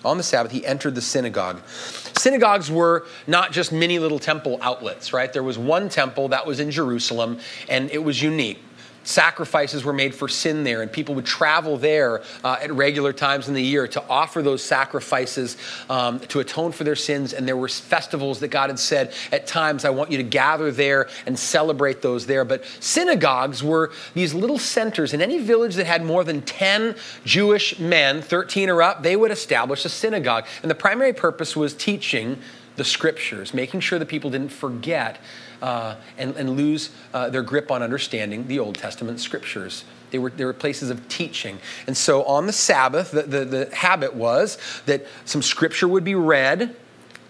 On 0.05 0.17
the 0.17 0.23
Sabbath, 0.23 0.51
he 0.51 0.65
entered 0.65 0.95
the 0.95 1.01
synagogue. 1.01 1.61
Synagogues 1.67 2.71
were 2.71 3.05
not 3.25 3.51
just 3.51 3.71
mini 3.71 3.99
little 3.99 4.19
temple 4.19 4.57
outlets, 4.61 5.11
right? 5.11 5.31
There 5.31 5.43
was 5.43 5.57
one 5.57 5.89
temple 5.89 6.29
that 6.29 6.45
was 6.45 6.59
in 6.59 6.71
Jerusalem, 6.71 7.39
and 7.67 7.89
it 7.91 8.03
was 8.03 8.21
unique 8.21 8.59
sacrifices 9.07 9.85
were 9.85 9.93
made 9.93 10.13
for 10.13 10.27
sin 10.27 10.63
there, 10.63 10.81
and 10.81 10.91
people 10.91 11.15
would 11.15 11.25
travel 11.25 11.77
there 11.77 12.21
uh, 12.43 12.57
at 12.61 12.71
regular 12.73 13.13
times 13.13 13.47
in 13.47 13.53
the 13.53 13.63
year 13.63 13.87
to 13.87 14.03
offer 14.09 14.41
those 14.41 14.61
sacrifices 14.61 15.55
um, 15.89 16.19
to 16.19 16.41
atone 16.41 16.73
for 16.73 16.83
their 16.83 16.95
sins. 16.95 17.31
And 17.31 17.47
there 17.47 17.55
were 17.55 17.69
festivals 17.69 18.41
that 18.41 18.49
God 18.49 18.69
had 18.69 18.79
said, 18.79 19.13
at 19.31 19.47
times, 19.47 19.85
I 19.85 19.91
want 19.91 20.11
you 20.11 20.17
to 20.17 20.23
gather 20.23 20.71
there 20.71 21.07
and 21.25 21.39
celebrate 21.39 22.01
those 22.01 22.25
there. 22.25 22.43
But 22.43 22.65
synagogues 22.81 23.63
were 23.63 23.91
these 24.13 24.33
little 24.33 24.59
centers. 24.59 25.13
In 25.13 25.21
any 25.21 25.39
village 25.39 25.75
that 25.75 25.85
had 25.85 26.03
more 26.03 26.25
than 26.25 26.41
10 26.41 26.95
Jewish 27.23 27.79
men, 27.79 28.21
13 28.21 28.69
or 28.69 28.81
up, 28.81 29.03
they 29.03 29.15
would 29.15 29.31
establish 29.31 29.85
a 29.85 29.89
synagogue. 29.89 30.45
And 30.61 30.69
the 30.69 30.75
primary 30.75 31.13
purpose 31.13 31.55
was 31.55 31.73
teaching 31.73 32.39
the 32.75 32.83
scriptures, 32.83 33.53
making 33.53 33.79
sure 33.79 33.99
that 33.99 34.07
people 34.07 34.29
didn't 34.29 34.51
forget 34.51 35.17
uh, 35.61 35.95
and, 36.17 36.35
and, 36.35 36.51
lose 36.51 36.91
uh, 37.13 37.29
their 37.29 37.41
grip 37.41 37.71
on 37.71 37.81
understanding 37.81 38.47
the 38.47 38.59
Old 38.59 38.75
Testament 38.75 39.19
scriptures. 39.19 39.83
They 40.11 40.19
were, 40.19 40.29
they 40.29 40.45
were 40.45 40.53
places 40.53 40.89
of 40.89 41.07
teaching. 41.09 41.59
And 41.85 41.97
so 41.97 42.23
on 42.23 42.47
the 42.47 42.53
Sabbath, 42.53 43.11
the, 43.11 43.23
the, 43.23 43.45
the 43.45 43.75
habit 43.75 44.13
was 44.13 44.57
that 44.85 45.05
some 45.25 45.41
scripture 45.41 45.87
would 45.87 46.03
be 46.03 46.15
read 46.15 46.75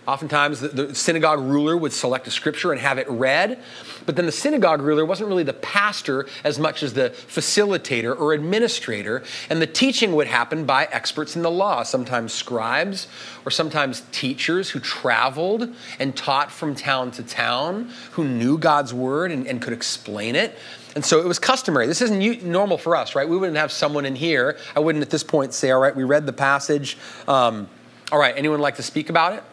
Oftentimes, 0.07 0.61
the, 0.61 0.69
the, 0.69 0.95
synagogue 0.95 1.41
ruler 1.41 1.75
would 1.75 1.91
select 1.91 2.27
a 2.27 2.31
scripture 2.31 2.71
and 2.71 2.79
have 2.79 2.97
it 2.97 3.09
read, 3.09 3.61
but 4.05 4.15
then 4.15 4.25
the 4.25 4.31
synagogue 4.31 4.81
ruler 4.81 5.05
wasn't 5.05 5.27
really 5.27 5.43
the 5.43 5.51
pastor 5.51 6.25
as 6.45 6.57
much 6.57 6.81
as 6.81 6.93
the 6.93 7.09
facilitator 7.09 8.17
or 8.17 8.31
administrator, 8.31 9.21
and 9.49 9.61
the 9.61 9.67
teaching 9.67 10.13
would 10.15 10.27
happen 10.27 10.65
by 10.65 10.85
experts 10.93 11.35
in 11.35 11.41
the 11.41 11.51
law, 11.51 11.83
sometimes 11.83 12.31
scribes 12.31 13.09
or 13.43 13.51
sometimes 13.51 14.03
teachers 14.13 14.69
who 14.69 14.79
traveled 14.79 15.75
and 15.99 16.15
taught 16.15 16.53
from 16.53 16.73
town 16.73 17.11
to 17.11 17.21
town, 17.21 17.91
who 18.11 18.23
knew 18.23 18.57
God's 18.57 18.93
word 18.93 19.29
and, 19.33 19.45
and 19.45 19.61
could 19.61 19.73
explain 19.73 20.37
it. 20.37 20.57
And 20.95 21.03
so 21.03 21.19
it 21.19 21.27
was 21.27 21.37
customary. 21.37 21.85
This 21.85 22.01
isn't 22.01 22.43
normal 22.43 22.77
for 22.77 22.95
us, 22.95 23.13
right? 23.13 23.27
We 23.27 23.35
wouldn't 23.35 23.57
have 23.57 23.73
someone 23.73 24.05
in 24.05 24.15
here. 24.15 24.57
I 24.73 24.79
wouldn't 24.79 25.01
at 25.01 25.09
this 25.09 25.23
point 25.23 25.53
say, 25.53 25.69
all 25.71 25.81
right, 25.81 25.93
we 25.93 26.05
read 26.05 26.25
the 26.25 26.33
passage. 26.33 26.97
Um, 27.27 27.67
all 28.09 28.17
right, 28.17 28.33
anyone 28.37 28.61
like 28.61 28.77
to 28.77 28.83
speak 28.83 29.09
about 29.09 29.33
it? 29.33 29.43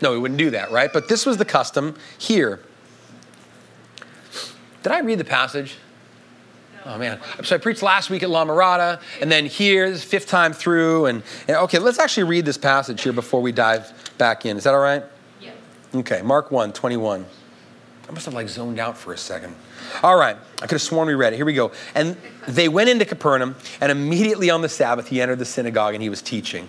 No, 0.00 0.12
we 0.12 0.18
wouldn't 0.18 0.38
do 0.38 0.50
that, 0.50 0.70
right? 0.70 0.92
But 0.92 1.08
this 1.08 1.26
was 1.26 1.36
the 1.36 1.44
custom 1.44 1.96
here. 2.18 2.60
Did 4.82 4.92
I 4.92 5.00
read 5.00 5.18
the 5.18 5.24
passage? 5.24 5.76
Oh 6.84 6.96
man! 6.96 7.20
So 7.42 7.56
I 7.56 7.58
preached 7.58 7.82
last 7.82 8.08
week 8.08 8.22
at 8.22 8.30
La 8.30 8.44
Mirada, 8.46 9.00
and 9.20 9.30
then 9.30 9.44
here, 9.44 9.90
this 9.90 10.04
fifth 10.04 10.28
time 10.28 10.52
through. 10.52 11.06
And, 11.06 11.22
and, 11.46 11.56
okay, 11.58 11.78
let's 11.78 11.98
actually 11.98 12.22
read 12.24 12.44
this 12.44 12.56
passage 12.56 13.02
here 13.02 13.12
before 13.12 13.42
we 13.42 13.52
dive 13.52 13.92
back 14.16 14.46
in. 14.46 14.56
Is 14.56 14.64
that 14.64 14.74
all 14.74 14.80
right? 14.80 15.02
Yeah. 15.40 15.50
Okay, 15.94 16.22
Mark 16.22 16.50
1, 16.50 16.72
21. 16.72 17.26
I 18.08 18.12
must 18.12 18.24
have 18.24 18.34
like 18.34 18.48
zoned 18.48 18.78
out 18.78 18.96
for 18.96 19.12
a 19.12 19.18
second. 19.18 19.54
All 20.02 20.16
right, 20.16 20.36
I 20.56 20.60
could 20.62 20.72
have 20.72 20.82
sworn 20.82 21.08
we 21.08 21.14
read 21.14 21.32
it. 21.32 21.36
Here 21.36 21.44
we 21.44 21.52
go. 21.52 21.72
And 21.94 22.16
they 22.46 22.68
went 22.68 22.88
into 22.88 23.04
Capernaum, 23.04 23.56
and 23.80 23.92
immediately 23.92 24.48
on 24.48 24.62
the 24.62 24.68
Sabbath, 24.68 25.08
he 25.08 25.20
entered 25.20 25.40
the 25.40 25.44
synagogue 25.44 25.94
and 25.94 26.02
he 26.02 26.08
was 26.08 26.22
teaching. 26.22 26.68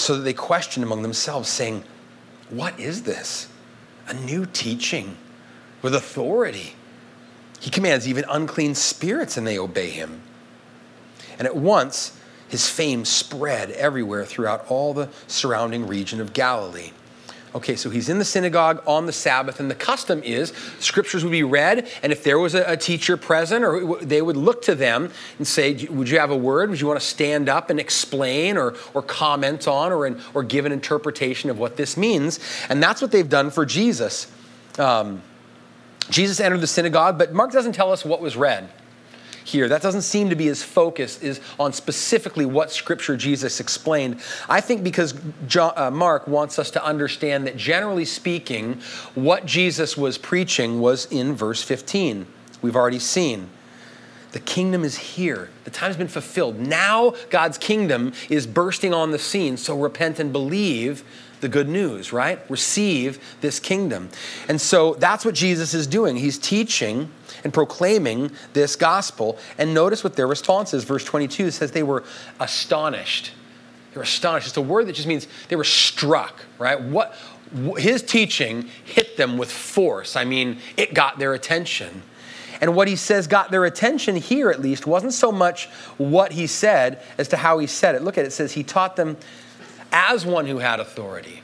so 0.00 0.16
that 0.16 0.22
they 0.22 0.32
questioned 0.32 0.84
among 0.84 1.02
themselves, 1.02 1.48
saying, 1.48 1.84
What 2.48 2.78
is 2.78 3.02
this? 3.02 3.48
A 4.08 4.14
new 4.14 4.46
teaching 4.46 5.16
with 5.82 5.94
authority. 5.94 6.74
He 7.60 7.70
commands 7.70 8.08
even 8.08 8.24
unclean 8.28 8.74
spirits, 8.74 9.36
and 9.36 9.46
they 9.46 9.58
obey 9.58 9.90
him. 9.90 10.22
And 11.38 11.46
at 11.46 11.56
once, 11.56 12.18
his 12.48 12.68
fame 12.68 13.04
spread 13.04 13.70
everywhere 13.72 14.24
throughout 14.24 14.66
all 14.68 14.92
the 14.92 15.08
surrounding 15.26 15.86
region 15.86 16.20
of 16.20 16.32
Galilee. 16.32 16.90
Okay, 17.52 17.74
so 17.74 17.90
he's 17.90 18.08
in 18.08 18.18
the 18.18 18.24
synagogue 18.24 18.80
on 18.86 19.06
the 19.06 19.12
Sabbath, 19.12 19.58
and 19.58 19.68
the 19.68 19.74
custom 19.74 20.22
is 20.22 20.52
scriptures 20.78 21.24
would 21.24 21.32
be 21.32 21.42
read, 21.42 21.88
and 22.00 22.12
if 22.12 22.22
there 22.22 22.38
was 22.38 22.54
a, 22.54 22.62
a, 22.62 22.76
teacher 22.76 23.16
present, 23.16 23.64
or 23.64 23.96
they 23.96 24.22
would 24.22 24.36
look 24.36 24.62
to 24.62 24.76
them 24.76 25.10
and 25.38 25.46
say, 25.46 25.86
"Would 25.86 26.08
you 26.08 26.20
have 26.20 26.30
a 26.30 26.36
word? 26.36 26.70
Would 26.70 26.80
you 26.80 26.86
want 26.86 27.00
to 27.00 27.06
stand 27.06 27.48
up 27.48 27.68
and 27.68 27.80
explain, 27.80 28.56
or 28.56 28.74
or 28.94 29.02
comment 29.02 29.66
on, 29.66 29.90
or 29.90 30.16
or 30.32 30.44
give 30.44 30.64
an 30.64 30.70
interpretation 30.70 31.50
of 31.50 31.58
what 31.58 31.76
this 31.76 31.96
means?" 31.96 32.38
And 32.68 32.80
that's 32.80 33.02
what 33.02 33.10
they've 33.10 33.28
done 33.28 33.50
for 33.50 33.66
Jesus. 33.66 34.30
Um, 34.78 35.20
Jesus 36.08 36.38
entered 36.38 36.60
the 36.60 36.68
synagogue, 36.68 37.18
but 37.18 37.32
Mark 37.32 37.50
doesn't 37.50 37.72
tell 37.72 37.92
us 37.92 38.04
what 38.04 38.20
was 38.20 38.36
read 38.36 38.68
here. 39.50 39.68
That 39.68 39.82
doesn't 39.82 40.02
seem 40.02 40.30
to 40.30 40.36
be 40.36 40.46
his 40.46 40.62
focus 40.62 41.22
is 41.22 41.40
on 41.58 41.72
specifically 41.72 42.46
what 42.46 42.70
scripture 42.70 43.16
Jesus 43.16 43.60
explained. 43.60 44.20
I 44.48 44.60
think 44.60 44.82
because 44.82 45.14
John, 45.46 45.72
uh, 45.76 45.90
Mark 45.90 46.26
wants 46.26 46.58
us 46.58 46.70
to 46.72 46.84
understand 46.84 47.46
that 47.46 47.56
generally 47.56 48.04
speaking, 48.04 48.80
what 49.14 49.46
Jesus 49.46 49.96
was 49.96 50.18
preaching 50.18 50.80
was 50.80 51.06
in 51.06 51.34
verse 51.34 51.62
15. 51.62 52.26
We've 52.62 52.76
already 52.76 52.98
seen. 52.98 53.48
The 54.32 54.40
kingdom 54.40 54.84
is 54.84 54.96
here. 54.96 55.50
The 55.64 55.70
time's 55.70 55.96
been 55.96 56.08
fulfilled. 56.08 56.58
Now 56.58 57.14
God's 57.30 57.58
kingdom 57.58 58.12
is 58.28 58.46
bursting 58.46 58.94
on 58.94 59.10
the 59.10 59.18
scene. 59.18 59.56
So 59.56 59.76
repent 59.76 60.20
and 60.20 60.32
believe 60.32 61.04
the 61.40 61.48
good 61.48 61.68
news, 61.68 62.12
right? 62.12 62.38
Receive 62.50 63.22
this 63.40 63.58
kingdom. 63.60 64.10
And 64.48 64.60
so 64.60 64.94
that's 64.94 65.24
what 65.24 65.34
Jesus 65.34 65.74
is 65.74 65.86
doing. 65.86 66.16
He's 66.16 66.38
teaching 66.38 67.10
and 67.44 67.52
proclaiming 67.52 68.30
this 68.52 68.76
gospel. 68.76 69.38
And 69.58 69.74
notice 69.74 70.04
what 70.04 70.16
their 70.16 70.26
response 70.26 70.74
is. 70.74 70.84
Verse 70.84 71.04
22 71.04 71.50
says 71.50 71.72
they 71.72 71.82
were 71.82 72.04
astonished. 72.38 73.32
They 73.92 73.98
were 73.98 74.04
astonished. 74.04 74.48
It's 74.48 74.56
a 74.56 74.62
word 74.62 74.86
that 74.86 74.92
just 74.92 75.08
means 75.08 75.26
they 75.48 75.56
were 75.56 75.64
struck, 75.64 76.44
right? 76.58 76.80
What 76.80 77.14
his 77.76 78.02
teaching 78.02 78.68
hit 78.84 79.16
them 79.16 79.36
with 79.36 79.50
force. 79.50 80.14
I 80.16 80.24
mean, 80.24 80.58
it 80.76 80.94
got 80.94 81.18
their 81.18 81.34
attention. 81.34 82.02
And 82.60 82.76
what 82.76 82.88
he 82.88 82.96
says 82.96 83.26
got 83.26 83.50
their 83.50 83.64
attention 83.64 84.16
here, 84.16 84.50
at 84.50 84.60
least, 84.60 84.86
wasn't 84.86 85.14
so 85.14 85.32
much 85.32 85.66
what 85.96 86.32
he 86.32 86.46
said 86.46 87.02
as 87.16 87.28
to 87.28 87.38
how 87.38 87.58
he 87.58 87.66
said 87.66 87.94
it. 87.94 88.02
Look 88.02 88.18
at 88.18 88.24
it, 88.24 88.28
it 88.28 88.32
says 88.32 88.52
he 88.52 88.62
taught 88.62 88.96
them 88.96 89.16
as 89.92 90.24
one 90.24 90.46
who 90.46 90.58
had 90.58 90.80
authority, 90.80 91.42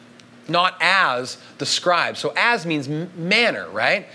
not 0.48 0.76
as 0.80 1.38
the 1.58 1.66
scribe. 1.66 2.16
So, 2.16 2.32
as 2.36 2.66
means 2.66 2.88
manner, 2.88 3.68
right? 3.70 4.06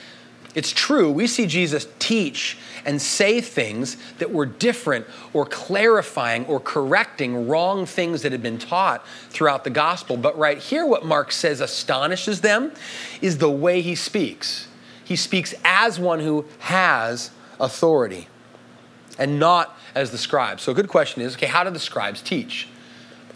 It's 0.54 0.72
true, 0.72 1.12
we 1.12 1.28
see 1.28 1.46
Jesus 1.46 1.88
teach 2.00 2.58
and 2.86 3.02
say 3.02 3.40
things 3.42 3.96
that 4.18 4.32
were 4.32 4.46
different 4.46 5.06
or 5.34 5.46
clarifying 5.46 6.46
or 6.46 6.60
correcting 6.60 7.48
wrong 7.48 7.86
things 7.86 8.24
that 8.24 8.32
had 8.32 8.44
been 8.44 8.58
taught 8.58 9.06
throughout 9.30 9.64
the 9.64 9.70
gospel. 9.70 10.18
But 10.18 10.38
right 10.38 10.58
here, 10.58 10.86
what 10.86 11.06
Mark 11.06 11.32
says 11.32 11.62
astonishes 11.62 12.42
them 12.42 12.74
is 13.22 13.38
the 13.38 13.52
way 13.52 13.82
he 13.82 13.96
speaks. 13.96 14.68
He 15.04 15.16
speaks 15.16 15.54
as 15.64 16.00
one 16.00 16.20
who 16.20 16.46
has 16.60 17.32
authority 17.60 18.28
and 19.18 19.40
not 19.40 19.78
as 19.96 20.12
the 20.12 20.18
scribes. 20.18 20.64
So, 20.64 20.72
a 20.72 20.76
good 20.76 20.90
question 20.90 21.22
is 21.22 21.36
okay, 21.36 21.46
how 21.46 21.64
did 21.64 21.74
the 21.74 21.80
scribes 21.80 22.22
teach? 22.22 22.68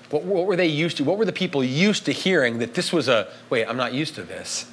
What, 0.10 0.24
what 0.24 0.46
were 0.46 0.56
they 0.56 0.68
used 0.68 0.98
to? 0.98 1.04
What 1.04 1.18
were 1.18 1.26
the 1.26 1.34
people 1.34 1.64
used 1.64 2.06
to 2.06 2.12
hearing 2.12 2.60
that 2.60 2.74
this 2.74 2.94
was 2.94 3.08
a, 3.08 3.28
wait, 3.50 3.66
I'm 3.66 3.78
not 3.78 3.94
used 3.94 4.16
to 4.16 4.24
this? 4.24 4.70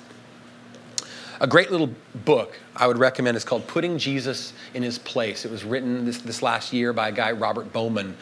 A 1.41 1.47
great 1.47 1.73
little 1.73 1.91
book 2.25 2.59
I 2.77 2.87
would 2.87 2.99
recommend 2.99 3.37
is 3.37 3.45
called 3.45 3.67
Putting 3.67 3.99
Jesus 3.99 4.53
in 4.75 4.83
His 4.83 4.99
Place. 4.99 5.45
It 5.45 5.51
was 5.51 5.65
written 5.65 6.05
this, 6.05 6.19
this 6.19 6.43
last 6.43 6.73
year 6.73 6.93
by 6.93 7.09
a 7.09 7.13
guy, 7.13 7.33
Robert 7.33 7.73
Bowman, 7.73 8.17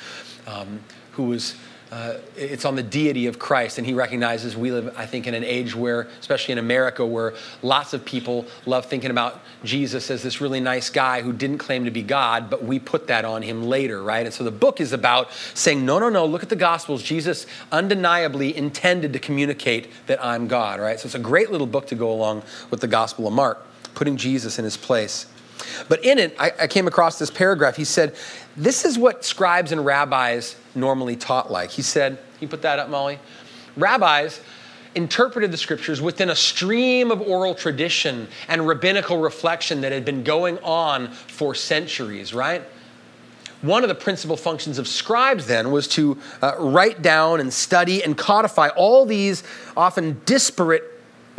um, 0.46 0.80
who 1.12 1.24
was 1.24 1.54
uh, 1.90 2.14
it's 2.36 2.64
on 2.64 2.76
the 2.76 2.82
deity 2.84 3.26
of 3.26 3.40
Christ, 3.40 3.78
and 3.78 3.86
he 3.86 3.94
recognizes 3.94 4.56
we 4.56 4.70
live, 4.70 4.94
I 4.96 5.06
think, 5.06 5.26
in 5.26 5.34
an 5.34 5.42
age 5.42 5.74
where, 5.74 6.02
especially 6.20 6.52
in 6.52 6.58
America, 6.58 7.04
where 7.04 7.34
lots 7.62 7.92
of 7.94 8.04
people 8.04 8.46
love 8.64 8.86
thinking 8.86 9.10
about 9.10 9.40
Jesus 9.64 10.08
as 10.08 10.22
this 10.22 10.40
really 10.40 10.60
nice 10.60 10.88
guy 10.88 11.22
who 11.22 11.32
didn't 11.32 11.58
claim 11.58 11.84
to 11.86 11.90
be 11.90 12.02
God, 12.02 12.48
but 12.48 12.62
we 12.62 12.78
put 12.78 13.08
that 13.08 13.24
on 13.24 13.42
him 13.42 13.64
later, 13.64 14.02
right? 14.02 14.24
And 14.24 14.32
so 14.32 14.44
the 14.44 14.52
book 14.52 14.80
is 14.80 14.92
about 14.92 15.32
saying, 15.54 15.84
no, 15.84 15.98
no, 15.98 16.08
no, 16.08 16.26
look 16.26 16.44
at 16.44 16.48
the 16.48 16.56
Gospels. 16.56 17.02
Jesus 17.02 17.44
undeniably 17.72 18.56
intended 18.56 19.12
to 19.12 19.18
communicate 19.18 19.90
that 20.06 20.24
I'm 20.24 20.46
God, 20.46 20.78
right? 20.78 21.00
So 21.00 21.06
it's 21.06 21.16
a 21.16 21.18
great 21.18 21.50
little 21.50 21.66
book 21.66 21.88
to 21.88 21.96
go 21.96 22.12
along 22.12 22.44
with 22.70 22.80
the 22.80 22.88
Gospel 22.88 23.26
of 23.26 23.32
Mark, 23.32 23.66
putting 23.96 24.16
Jesus 24.16 24.60
in 24.60 24.64
his 24.64 24.76
place. 24.76 25.26
But 25.88 26.04
in 26.04 26.18
it, 26.18 26.34
I, 26.38 26.52
I 26.60 26.66
came 26.66 26.86
across 26.86 27.18
this 27.18 27.30
paragraph. 27.30 27.76
He 27.76 27.84
said, 27.84 28.14
This 28.56 28.84
is 28.84 28.98
what 28.98 29.24
scribes 29.24 29.72
and 29.72 29.84
rabbis 29.84 30.56
normally 30.74 31.16
taught 31.16 31.50
like. 31.50 31.70
He 31.70 31.82
said, 31.82 32.18
You 32.40 32.48
put 32.48 32.62
that 32.62 32.78
up, 32.78 32.88
Molly? 32.88 33.18
Rabbis 33.76 34.40
interpreted 34.94 35.52
the 35.52 35.56
scriptures 35.56 36.02
within 36.02 36.30
a 36.30 36.36
stream 36.36 37.10
of 37.10 37.20
oral 37.20 37.54
tradition 37.54 38.26
and 38.48 38.66
rabbinical 38.66 39.20
reflection 39.20 39.82
that 39.82 39.92
had 39.92 40.04
been 40.04 40.24
going 40.24 40.58
on 40.58 41.08
for 41.12 41.54
centuries, 41.54 42.34
right? 42.34 42.62
One 43.62 43.82
of 43.84 43.88
the 43.88 43.94
principal 43.94 44.36
functions 44.36 44.78
of 44.78 44.88
scribes 44.88 45.46
then 45.46 45.70
was 45.70 45.86
to 45.88 46.18
uh, 46.40 46.54
write 46.58 47.02
down 47.02 47.40
and 47.40 47.52
study 47.52 48.02
and 48.02 48.16
codify 48.16 48.68
all 48.68 49.04
these 49.04 49.42
often 49.76 50.20
disparate 50.24 50.89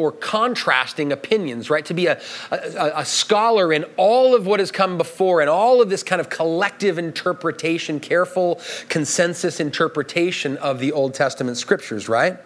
or 0.01 0.11
contrasting 0.11 1.11
opinions, 1.11 1.69
right? 1.69 1.85
To 1.85 1.93
be 1.93 2.07
a, 2.07 2.19
a, 2.51 2.91
a, 2.97 3.05
scholar 3.05 3.71
in 3.71 3.83
all 3.97 4.35
of 4.35 4.45
what 4.45 4.59
has 4.59 4.71
come 4.71 4.97
before 4.97 5.41
and 5.41 5.49
all 5.49 5.81
of 5.81 5.89
this 5.89 6.03
kind 6.03 6.19
of 6.19 6.29
collective 6.29 6.97
interpretation, 6.97 7.99
careful 7.99 8.59
consensus 8.89 9.59
interpretation 9.59 10.57
of 10.57 10.79
the 10.79 10.91
Old 10.91 11.13
Testament 11.13 11.57
scriptures, 11.57 12.09
right? 12.09 12.37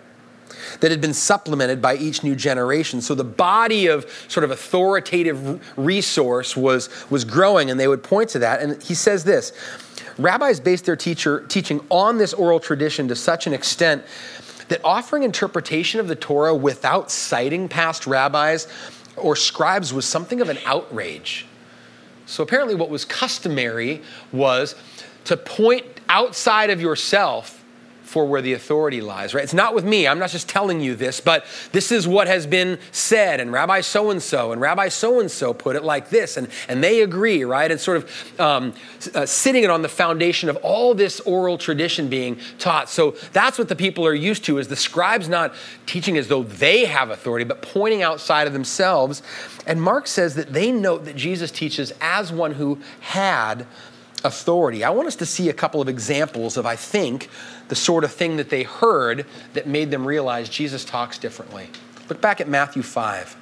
That 0.80 0.92
had 0.92 1.02
been 1.02 1.14
supplemented 1.14 1.82
by 1.82 1.96
each 1.96 2.24
new 2.24 2.36
generation. 2.36 3.02
So 3.02 3.16
the 3.16 3.24
body 3.24 3.88
of 3.88 4.06
sort 4.28 4.44
of 4.44 4.52
authoritative 4.52 5.78
resource 5.78 6.56
was, 6.56 6.90
was 7.10 7.24
growing, 7.24 7.70
and 7.70 7.80
they 7.80 7.88
would 7.88 8.04
point 8.04 8.30
to 8.32 8.40
that. 8.40 8.62
And 8.62 8.82
he 8.82 8.94
says 8.94 9.24
this 9.24 9.54
Rabbis 10.18 10.60
based 10.60 10.86
their 10.86 10.96
teacher, 10.96 11.46
teaching 11.48 11.86
on 11.90 12.18
this 12.18 12.34
oral 12.34 12.60
tradition 12.60 13.08
to 13.10 13.16
such 13.16 13.48
an 13.48 13.54
extent 13.54 14.04
that 14.68 14.82
offering 14.84 15.24
interpretation 15.24 16.00
of 16.00 16.08
the 16.08 16.16
Torah 16.16 16.56
without 16.56 17.12
citing 17.12 17.68
past 17.68 18.08
rabbis 18.08 18.68
or 19.18 19.36
scribes 19.36 19.94
was 19.94 20.06
something 20.06 20.42
of 20.42 20.50
an 20.50 20.58
outrage. 20.66 21.46
So 22.26 22.44
apparently, 22.44 22.76
what 22.76 22.90
was 22.90 23.06
customary 23.06 24.02
was 24.32 24.76
to 25.26 25.38
point 25.38 25.86
outside 26.10 26.70
of 26.70 26.82
yourself 26.82 27.65
for 28.06 28.26
where 28.26 28.42
the 28.42 28.54
authority 28.54 29.02
lies, 29.02 29.34
right? 29.34 29.44
It's 29.44 29.54
not 29.54 29.74
with 29.74 29.84
me. 29.84 30.08
I'm 30.08 30.20
not 30.20 30.30
just 30.30 30.48
telling 30.48 30.80
you 30.80 30.96
this, 30.96 31.20
but 31.20 31.46
this 31.72 31.92
is 31.92 32.08
what 32.08 32.28
has 32.28 32.46
been 32.46 32.80
said, 32.92 33.40
and 33.40 33.52
Rabbi 33.52 33.82
so 33.82 34.12
and 34.12 34.22
so, 34.22 34.52
and 34.52 34.62
Rabbi 34.62 34.90
so 34.90 35.20
and 35.20 35.30
so 35.30 35.54
put 35.54 35.76
it 35.76 35.84
like 35.84 36.10
this, 36.10 36.38
and, 36.38 36.48
and 36.70 36.84
they 36.84 37.02
agree, 37.02 37.44
right? 37.44 37.70
And 37.70 37.80
sort 37.80 37.98
of 37.98 38.40
um, 38.40 38.74
uh, 39.14 39.26
sitting 39.26 39.64
it 39.64 39.70
on 39.70 39.82
the 39.82 39.90
foundation 39.90 40.50
of 40.50 40.56
all 40.58 40.94
this 40.94 41.20
oral 41.22 41.58
tradition 41.58 42.08
being 42.08 42.40
taught. 42.60 42.90
So 42.90 43.16
that's 43.34 43.58
what 43.58 43.70
the 43.70 43.76
people 43.76 44.06
are 44.06 44.14
used 44.14 44.46
to, 44.46 44.60
is 44.60 44.68
the 44.68 44.76
scribes 44.76 45.28
not 45.28 45.54
teaching 45.86 46.18
as 46.18 46.28
though 46.28 46.44
they 46.44 46.86
have 46.86 47.10
authority, 47.10 47.44
but 47.44 47.62
pointing 47.62 48.04
outside 48.04 48.48
of 48.48 48.54
themselves. 48.54 49.24
And 49.66 49.82
Mark 49.82 50.06
says 50.08 50.36
that 50.36 50.54
they 50.54 50.72
note 50.72 51.06
that 51.06 51.16
Jesus 51.16 51.50
teaches 51.50 51.92
as 52.02 52.32
one 52.32 52.54
who 52.54 52.80
had 53.00 53.66
authority. 54.24 54.84
I 54.84 54.90
want 54.90 55.08
us 55.08 55.16
to 55.18 55.26
see 55.26 55.50
a 55.50 55.54
couple 55.54 55.82
of 55.82 55.90
examples 55.90 56.58
of, 56.58 56.66
I 56.66 56.76
think, 56.76 57.30
the 57.68 57.76
sort 57.76 58.04
of 58.04 58.12
thing 58.12 58.38
that 58.38 58.50
they 58.50 58.64
heard 58.64 59.26
that 59.54 59.68
made 59.68 59.92
them 59.92 60.06
realize 60.06 60.50
Jesus 60.50 60.86
talks 60.86 61.18
differently. 61.18 61.70
Look 62.10 62.22
back 62.22 62.40
at 62.40 62.48
Matthew 62.48 62.84
5. 62.84 63.38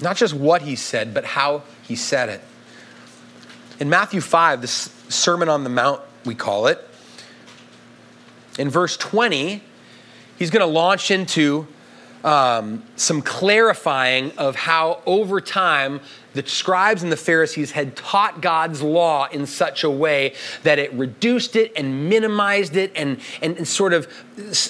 Not 0.00 0.16
just 0.16 0.34
what 0.34 0.62
he 0.62 0.74
said, 0.74 1.14
but 1.14 1.24
how 1.24 1.62
he 1.82 1.94
said 1.94 2.28
it. 2.28 2.40
In 3.78 3.88
Matthew 3.88 4.20
5, 4.20 4.60
this 4.60 4.94
Sermon 5.08 5.48
on 5.48 5.64
the 5.64 5.70
Mount, 5.70 6.00
we 6.24 6.34
call 6.34 6.66
it, 6.66 6.88
in 8.58 8.68
verse 8.68 8.96
20, 8.96 9.62
he's 10.38 10.50
going 10.50 10.60
to 10.60 10.72
launch 10.72 11.10
into 11.10 11.66
um, 12.24 12.82
some 12.96 13.22
clarifying 13.22 14.32
of 14.38 14.56
how 14.56 15.02
over 15.06 15.40
time 15.40 16.00
the 16.34 16.46
scribes 16.46 17.02
and 17.02 17.12
the 17.12 17.16
Pharisees 17.16 17.72
had 17.72 17.94
taught 17.94 18.40
God's 18.40 18.82
law 18.82 19.26
in 19.26 19.46
such 19.46 19.84
a 19.84 19.90
way 19.90 20.34
that 20.62 20.78
it 20.78 20.92
reduced 20.94 21.56
it 21.56 21.72
and 21.76 22.08
minimized 22.08 22.76
it 22.76 22.92
and, 22.96 23.20
and, 23.42 23.58
and 23.58 23.68
sort 23.68 23.92
of 23.92 24.08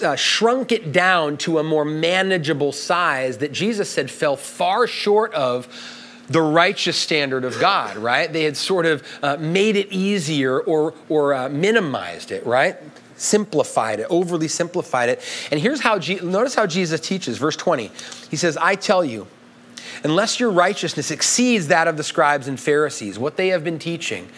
uh, 0.03 0.17
shrunk 0.17 0.73
it 0.73 0.93
down 0.93 1.37
to 1.39 1.59
a 1.59 1.63
more 1.63 1.85
manageable 1.85 2.73
size 2.73 3.39
that 3.39 3.53
Jesus 3.53 3.89
said 3.89 4.11
fell 4.11 4.37
far 4.37 4.87
short 4.87 5.33
of 5.35 5.69
the 6.29 6.43
righteous 6.43 6.97
standard 6.97 7.45
of 7.45 7.59
God, 7.61 7.97
right? 7.97 8.33
They 8.33 8.45
had 8.45 8.57
sort 8.57 8.87
of 8.87 9.07
uh, 9.23 9.37
made 9.37 9.77
it 9.77 9.93
easier 9.93 10.61
or, 10.61 10.95
or 11.09 11.35
uh, 11.35 11.49
minimized 11.49 12.31
it, 12.33 12.47
right? 12.47 12.77
Simplified 13.23 14.01
it, 14.01 14.07
overly 14.11 14.49
simplified 14.49 15.09
it. 15.09 15.23
And 15.51 15.61
here's 15.61 15.81
how, 15.81 15.97
notice 16.23 16.55
how 16.55 16.67
Jesus 16.67 17.01
teaches, 17.01 17.39
verse 17.39 17.57
20. 17.57 17.91
He 18.31 18.37
says, 18.37 18.57
I 18.57 18.75
tell 18.75 19.05
you, 19.05 19.27
unless 20.05 20.41
your 20.41 20.51
righteousness 20.51 21.11
exceeds 21.11 21.69
that 21.69 21.89
of 21.89 21.97
the 21.97 22.05
scribes 22.05 22.49
and 22.49 22.59
Pharisees, 22.59 23.19
what 23.19 23.37
they 23.37 23.49
have 23.49 23.65
been 23.65 23.79
teaching, 23.79 24.29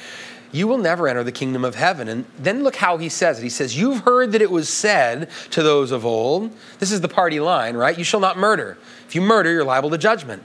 you 0.52 0.68
will 0.68 0.78
never 0.78 1.08
enter 1.08 1.24
the 1.24 1.32
kingdom 1.32 1.64
of 1.64 1.74
heaven. 1.74 2.08
And 2.08 2.26
then 2.38 2.62
look 2.62 2.76
how 2.76 2.96
he 2.96 3.08
says 3.08 3.40
it. 3.40 3.42
He 3.42 3.48
says, 3.48 3.76
You've 3.76 4.00
heard 4.04 4.32
that 4.32 4.40
it 4.40 4.50
was 4.50 4.68
said 4.68 5.28
to 5.50 5.64
those 5.64 5.90
of 5.90 6.06
old, 6.06 6.52
this 6.78 6.92
is 6.92 7.00
the 7.00 7.08
party 7.08 7.40
line, 7.40 7.76
right? 7.76 7.98
You 7.98 8.04
shall 8.04 8.20
not 8.20 8.38
murder. 8.38 8.78
If 9.08 9.16
you 9.16 9.20
murder, 9.20 9.50
you're 9.50 9.64
liable 9.64 9.90
to 9.90 9.98
judgment. 9.98 10.44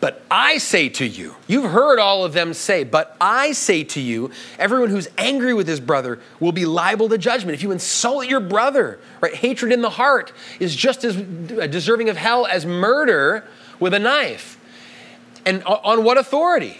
But 0.00 0.22
I 0.30 0.58
say 0.58 0.88
to 0.90 1.04
you, 1.04 1.34
you've 1.48 1.70
heard 1.70 1.98
all 1.98 2.24
of 2.24 2.32
them 2.32 2.54
say, 2.54 2.84
but 2.84 3.16
I 3.20 3.50
say 3.50 3.82
to 3.84 4.00
you, 4.00 4.30
everyone 4.58 4.90
who's 4.90 5.08
angry 5.18 5.54
with 5.54 5.66
his 5.66 5.80
brother 5.80 6.20
will 6.38 6.52
be 6.52 6.66
liable 6.66 7.08
to 7.08 7.18
judgment. 7.18 7.54
If 7.54 7.64
you 7.64 7.72
insult 7.72 8.28
your 8.28 8.38
brother, 8.38 9.00
right, 9.20 9.34
hatred 9.34 9.72
in 9.72 9.82
the 9.82 9.90
heart 9.90 10.32
is 10.60 10.76
just 10.76 11.02
as 11.02 11.16
uh, 11.16 11.66
deserving 11.66 12.08
of 12.08 12.16
hell 12.16 12.46
as 12.46 12.64
murder 12.64 13.44
with 13.80 13.92
a 13.92 13.98
knife. 13.98 14.56
And 15.44 15.64
on 15.64 16.04
what 16.04 16.16
authority? 16.16 16.78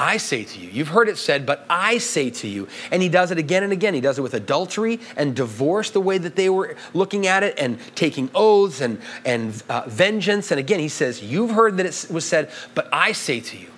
I 0.00 0.16
say 0.16 0.44
to 0.44 0.58
you. 0.58 0.70
You've 0.70 0.88
heard 0.88 1.10
it 1.10 1.18
said, 1.18 1.44
but 1.44 1.66
I 1.68 1.98
say 1.98 2.30
to 2.30 2.48
you. 2.48 2.68
And 2.90 3.02
he 3.02 3.10
does 3.10 3.30
it 3.30 3.36
again 3.36 3.62
and 3.62 3.70
again. 3.70 3.92
He 3.92 4.00
does 4.00 4.18
it 4.18 4.22
with 4.22 4.32
adultery 4.32 4.98
and 5.14 5.36
divorce, 5.36 5.90
the 5.90 6.00
way 6.00 6.16
that 6.16 6.36
they 6.36 6.48
were 6.48 6.74
looking 6.94 7.26
at 7.26 7.42
it, 7.42 7.58
and 7.58 7.78
taking 7.94 8.30
oaths 8.34 8.80
and, 8.80 8.98
and 9.26 9.62
uh, 9.68 9.82
vengeance. 9.86 10.50
And 10.50 10.58
again, 10.58 10.80
he 10.80 10.88
says, 10.88 11.22
You've 11.22 11.50
heard 11.50 11.76
that 11.76 11.84
it 11.84 12.06
was 12.10 12.24
said, 12.24 12.50
but 12.74 12.88
I 12.90 13.12
say 13.12 13.40
to 13.40 13.58
you. 13.58 13.68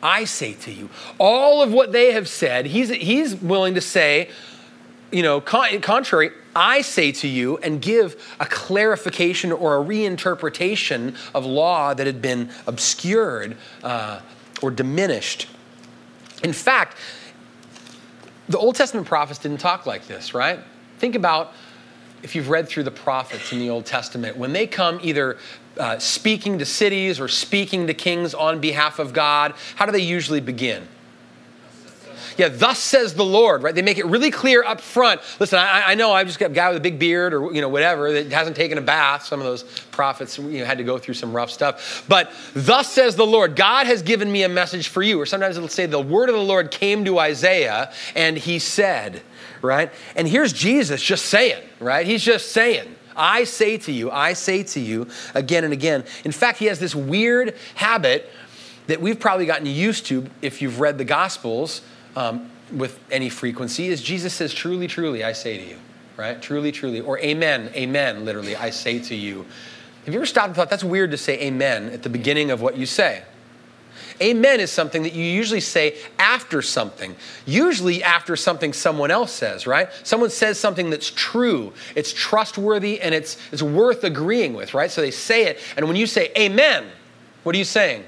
I 0.00 0.22
say 0.22 0.52
to 0.52 0.70
you. 0.70 0.88
All 1.18 1.62
of 1.62 1.72
what 1.72 1.90
they 1.90 2.12
have 2.12 2.28
said, 2.28 2.66
he's, 2.66 2.90
he's 2.90 3.34
willing 3.34 3.74
to 3.74 3.80
say, 3.80 4.30
you 5.10 5.24
know, 5.24 5.40
con- 5.40 5.80
contrary, 5.80 6.30
I 6.54 6.82
say 6.82 7.10
to 7.10 7.26
you, 7.28 7.58
and 7.58 7.82
give 7.82 8.24
a 8.38 8.46
clarification 8.46 9.50
or 9.50 9.82
a 9.82 9.84
reinterpretation 9.84 11.16
of 11.34 11.44
law 11.44 11.92
that 11.92 12.06
had 12.06 12.22
been 12.22 12.50
obscured 12.68 13.56
uh, 13.82 14.20
or 14.62 14.70
diminished. 14.70 15.48
In 16.46 16.52
fact, 16.52 16.96
the 18.48 18.56
Old 18.56 18.76
Testament 18.76 19.08
prophets 19.08 19.40
didn't 19.40 19.58
talk 19.58 19.84
like 19.84 20.06
this, 20.06 20.32
right? 20.32 20.60
Think 21.00 21.16
about 21.16 21.52
if 22.22 22.36
you've 22.36 22.50
read 22.50 22.68
through 22.68 22.84
the 22.84 22.92
prophets 22.92 23.52
in 23.52 23.58
the 23.58 23.68
Old 23.68 23.84
Testament, 23.84 24.36
when 24.36 24.52
they 24.52 24.68
come 24.68 25.00
either 25.02 25.38
uh, 25.76 25.98
speaking 25.98 26.60
to 26.60 26.64
cities 26.64 27.18
or 27.18 27.26
speaking 27.26 27.88
to 27.88 27.94
kings 27.94 28.32
on 28.32 28.60
behalf 28.60 29.00
of 29.00 29.12
God, 29.12 29.54
how 29.74 29.86
do 29.86 29.90
they 29.90 29.98
usually 29.98 30.40
begin? 30.40 30.86
Yeah, 32.36 32.48
thus 32.48 32.78
says 32.78 33.14
the 33.14 33.24
Lord, 33.24 33.62
right? 33.62 33.74
They 33.74 33.82
make 33.82 33.98
it 33.98 34.06
really 34.06 34.30
clear 34.30 34.62
up 34.64 34.80
front. 34.80 35.20
Listen, 35.40 35.58
I, 35.58 35.82
I 35.88 35.94
know 35.94 36.12
I've 36.12 36.26
just 36.26 36.38
got 36.38 36.50
a 36.50 36.54
guy 36.54 36.68
with 36.68 36.76
a 36.76 36.80
big 36.80 36.98
beard 36.98 37.32
or, 37.32 37.52
you 37.52 37.60
know, 37.60 37.68
whatever 37.68 38.12
that 38.12 38.32
hasn't 38.32 38.56
taken 38.56 38.78
a 38.78 38.82
bath. 38.82 39.24
Some 39.24 39.40
of 39.40 39.46
those 39.46 39.62
prophets, 39.90 40.38
you 40.38 40.60
know, 40.60 40.64
had 40.64 40.78
to 40.78 40.84
go 40.84 40.98
through 40.98 41.14
some 41.14 41.32
rough 41.32 41.50
stuff. 41.50 42.04
But 42.08 42.32
thus 42.54 42.92
says 42.92 43.16
the 43.16 43.26
Lord, 43.26 43.56
God 43.56 43.86
has 43.86 44.02
given 44.02 44.30
me 44.30 44.42
a 44.42 44.48
message 44.48 44.88
for 44.88 45.02
you. 45.02 45.20
Or 45.20 45.26
sometimes 45.26 45.56
it'll 45.56 45.68
say 45.68 45.86
the 45.86 46.00
word 46.00 46.28
of 46.28 46.34
the 46.34 46.42
Lord 46.42 46.70
came 46.70 47.04
to 47.04 47.18
Isaiah 47.18 47.92
and 48.14 48.36
he 48.36 48.58
said, 48.58 49.22
right? 49.62 49.90
And 50.14 50.28
here's 50.28 50.52
Jesus 50.52 51.02
just 51.02 51.26
saying, 51.26 51.62
right? 51.80 52.06
He's 52.06 52.22
just 52.22 52.52
saying, 52.52 52.94
I 53.16 53.44
say 53.44 53.78
to 53.78 53.92
you, 53.92 54.10
I 54.10 54.34
say 54.34 54.62
to 54.62 54.80
you 54.80 55.08
again 55.34 55.64
and 55.64 55.72
again. 55.72 56.04
In 56.24 56.32
fact, 56.32 56.58
he 56.58 56.66
has 56.66 56.78
this 56.78 56.94
weird 56.94 57.56
habit 57.74 58.30
that 58.88 59.00
we've 59.00 59.18
probably 59.18 59.46
gotten 59.46 59.66
used 59.66 60.06
to 60.06 60.26
if 60.42 60.62
you've 60.62 60.80
read 60.80 60.98
the 60.98 61.04
Gospels 61.04 61.80
um, 62.16 62.50
with 62.72 62.98
any 63.10 63.28
frequency 63.28 63.86
is 63.86 64.02
Jesus 64.02 64.34
says, 64.34 64.52
Truly, 64.52 64.88
truly, 64.88 65.22
I 65.22 65.32
say 65.32 65.58
to 65.58 65.64
you, 65.64 65.78
right? 66.16 66.40
Truly, 66.42 66.72
truly. 66.72 67.00
Or 67.00 67.18
amen, 67.20 67.70
amen, 67.74 68.24
literally, 68.24 68.56
I 68.56 68.70
say 68.70 68.98
to 68.98 69.14
you. 69.14 69.46
Have 70.04 70.14
you 70.14 70.20
ever 70.20 70.26
stopped 70.26 70.48
and 70.48 70.56
thought 70.56 70.70
that's 70.70 70.84
weird 70.84 71.10
to 71.12 71.16
say 71.16 71.40
amen 71.40 71.90
at 71.90 72.02
the 72.02 72.08
beginning 72.08 72.50
of 72.50 72.60
what 72.60 72.76
you 72.76 72.86
say? 72.86 73.22
Amen 74.20 74.60
is 74.60 74.70
something 74.70 75.02
that 75.02 75.12
you 75.12 75.24
usually 75.24 75.60
say 75.60 75.98
after 76.18 76.62
something, 76.62 77.14
usually 77.44 78.02
after 78.02 78.34
something 78.34 78.72
someone 78.72 79.10
else 79.10 79.32
says, 79.32 79.66
right? 79.66 79.88
Someone 80.04 80.30
says 80.30 80.58
something 80.58 80.88
that's 80.88 81.10
true, 81.10 81.72
it's 81.94 82.12
trustworthy, 82.12 83.00
and 83.00 83.14
it's, 83.14 83.36
it's 83.52 83.62
worth 83.62 84.04
agreeing 84.04 84.54
with, 84.54 84.72
right? 84.72 84.90
So 84.90 85.02
they 85.02 85.10
say 85.10 85.46
it, 85.46 85.60
and 85.76 85.86
when 85.86 85.96
you 85.96 86.06
say 86.06 86.32
amen, 86.36 86.86
what 87.42 87.54
are 87.54 87.58
you 87.58 87.64
saying? 87.64 88.04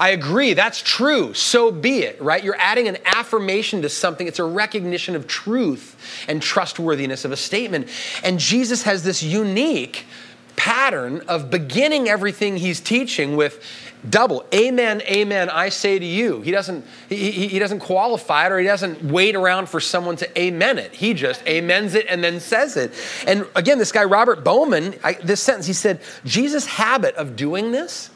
I 0.00 0.10
agree, 0.10 0.54
that's 0.54 0.80
true, 0.80 1.34
so 1.34 1.72
be 1.72 2.00
it, 2.00 2.20
right? 2.20 2.42
You're 2.42 2.58
adding 2.58 2.86
an 2.86 2.98
affirmation 3.04 3.82
to 3.82 3.88
something. 3.88 4.26
It's 4.26 4.38
a 4.38 4.44
recognition 4.44 5.16
of 5.16 5.26
truth 5.26 6.24
and 6.28 6.40
trustworthiness 6.40 7.24
of 7.24 7.32
a 7.32 7.36
statement. 7.36 7.88
And 8.22 8.38
Jesus 8.38 8.84
has 8.84 9.02
this 9.02 9.22
unique 9.22 10.06
pattern 10.58 11.22
of 11.28 11.50
beginning 11.50 12.08
everything 12.08 12.56
he's 12.56 12.80
teaching 12.80 13.36
with 13.36 13.64
double 14.10 14.44
amen 14.52 15.00
amen 15.02 15.48
i 15.50 15.68
say 15.68 16.00
to 16.00 16.04
you 16.04 16.40
he 16.40 16.50
doesn't 16.50 16.84
he, 17.08 17.46
he 17.46 17.60
doesn't 17.60 17.78
qualify 17.78 18.46
it 18.46 18.50
or 18.50 18.58
he 18.58 18.66
doesn't 18.66 19.00
wait 19.04 19.36
around 19.36 19.68
for 19.68 19.78
someone 19.78 20.16
to 20.16 20.38
amen 20.38 20.76
it 20.76 20.92
he 20.92 21.14
just 21.14 21.46
amens 21.46 21.94
it 21.94 22.06
and 22.08 22.24
then 22.24 22.40
says 22.40 22.76
it 22.76 22.92
and 23.24 23.46
again 23.54 23.78
this 23.78 23.92
guy 23.92 24.02
robert 24.02 24.42
bowman 24.42 24.96
I, 25.04 25.12
this 25.12 25.40
sentence 25.40 25.66
he 25.66 25.72
said 25.72 26.00
jesus 26.24 26.66
habit 26.66 27.14
of 27.14 27.36
doing 27.36 27.70
this 27.70 28.10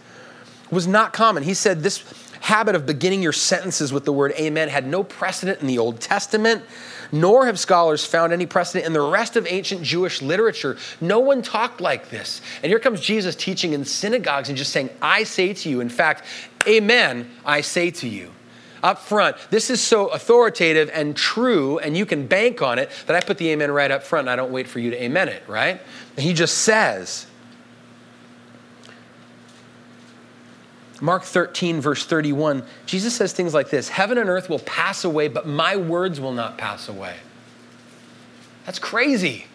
was 0.73 0.89
not 0.89 1.13
common. 1.13 1.43
He 1.43 1.55
said 1.55 1.83
this 1.83 2.03
habit 2.41 2.75
of 2.75 2.87
beginning 2.87 3.23
your 3.23 3.33
sentences 3.33 3.93
with 3.93 4.05
the 4.05 4.13
word 4.13 4.33
amen 4.33 4.69
had 4.69 4.85
no 4.85 5.05
precedent 5.05 5.61
in 5.61 5.69
the 5.69 5.79
Old 5.79 6.01
Testament, 6.01 6.65
nor 7.13 7.47
have 7.47 7.59
scholars 7.59 8.05
found 8.05 8.33
any 8.33 8.47
precedent 8.47 8.85
in 8.85 8.93
the 8.93 9.01
rest 9.01 9.37
of 9.37 9.47
ancient 9.47 9.83
Jewish 9.83 10.21
literature. 10.23 10.77
No 11.01 11.21
one 11.21 11.43
talked 11.43 11.81
like 11.81 12.09
this. 12.11 12.41
And 12.63 12.71
here 12.71 12.81
comes 12.81 13.01
Jesus 13.01 13.37
teaching 13.37 13.75
in 13.75 13.85
synagogues 13.85 14.49
and 14.49 14.59
just 14.59 14.73
saying, 14.73 14.91
I 15.01 15.23
say 15.23 15.53
to 15.53 15.69
you, 15.69 15.81
in 15.81 15.89
fact, 15.89 16.25
amen, 16.67 17.31
I 17.45 17.61
say 17.61 17.91
to 17.93 18.09
you. 18.09 18.33
Up 18.83 18.99
front, 18.99 19.37
this 19.51 19.71
is 19.71 19.81
so 19.81 20.09
authoritative 20.09 20.91
and 20.93 21.15
true, 21.15 21.79
and 21.79 21.97
you 21.97 22.05
can 22.05 22.27
bank 22.27 22.63
on 22.63 22.81
it 22.81 22.91
that 23.07 23.15
I 23.15 23.21
put 23.21 23.39
the 23.39 23.51
amen 23.51 23.71
right 23.71 23.93
up 23.93 24.03
front 24.03 24.23
and 24.23 24.31
I 24.31 24.35
don't 24.35 24.51
wait 24.51 24.67
for 24.67 24.81
you 24.81 24.91
to 24.91 25.01
amen 25.01 25.29
it, 25.29 25.45
right? 25.47 25.81
And 26.17 26.27
he 26.27 26.33
just 26.33 26.59
says, 26.59 27.27
Mark 31.03 31.25
13, 31.25 31.81
verse 31.81 32.07
31, 32.07 32.63
Jesus 32.87 33.13
says 33.13 33.33
things 33.33 33.53
like 33.53 33.71
this 33.71 33.89
Heaven 33.89 34.19
and 34.19 34.31
earth 34.31 34.49
will 34.49 34.61
pass 34.61 35.05
away, 35.05 35.27
but 35.27 35.49
my 35.49 35.75
words 35.75 36.21
will 36.21 36.33
not 36.33 36.57
pass 36.57 36.89
away. 36.89 37.17
That's 38.65 38.79
crazy. 38.79 39.47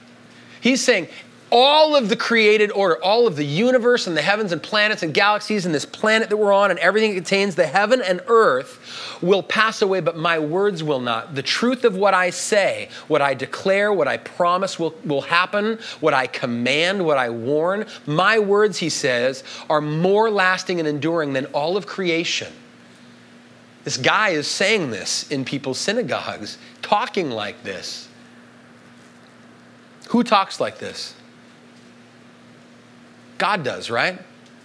He's 0.60 0.84
saying 0.84 1.08
all 1.50 1.96
of 1.96 2.10
the 2.10 2.16
created 2.16 2.72
order, 2.72 3.02
all 3.02 3.26
of 3.26 3.36
the 3.36 3.46
universe 3.46 4.08
and 4.08 4.18
the 4.18 4.22
heavens 4.22 4.52
and 4.52 4.62
planets 4.62 5.02
and 5.02 5.14
galaxies 5.14 5.66
and 5.66 5.74
this 5.74 5.86
planet 5.86 6.30
that 6.30 6.38
we're 6.38 6.52
on 6.52 6.72
and 6.72 6.80
everything 6.80 7.12
it 7.12 7.16
contains, 7.16 7.56
the 7.56 7.66
heaven 7.66 8.02
and 8.02 8.22
earth 8.28 9.18
will 9.22 9.42
pass 9.42 9.82
away, 9.82 10.02
but 10.02 10.18
my 10.18 10.38
words 10.38 10.84
will 10.84 11.00
not. 11.00 11.36
The 11.36 11.42
truth 11.42 11.86
of 11.86 11.96
what 11.96 12.14
I 12.14 12.32
say, 12.32 12.90
what 13.08 13.22
I 13.22 13.34
declare, 13.34 13.94
what 13.94 14.08
I 14.08 14.18
promise 14.18 14.78
will, 14.78 14.94
will 15.06 15.22
happen, 15.22 15.80
what 16.02 16.14
I 16.14 16.28
command, 16.28 17.06
what 17.06 17.18
I 17.18 17.30
warn, 17.30 17.86
my 18.06 18.40
words, 18.40 18.78
he 18.78 18.90
says, 18.90 19.44
are 19.70 19.82
more 19.82 20.30
lasting 20.30 20.80
and 20.80 20.88
enduring 20.88 21.34
than 21.34 21.46
all 21.48 21.78
of 21.78 21.88
creation. 21.88 22.52
This 23.86 23.96
guy 23.96 24.30
is 24.30 24.48
saying 24.48 24.92
this 24.92 25.32
in 25.32 25.46
people's 25.46 25.80
synagogues, 25.80 26.58
talking 26.82 27.32
like 27.32 27.64
this. 27.64 28.10
Who 30.10 30.24
talks 30.24 30.60
like 30.60 30.80
this? 30.80 31.14
God 33.38 33.64
does, 33.64 33.90
right? 33.90 34.20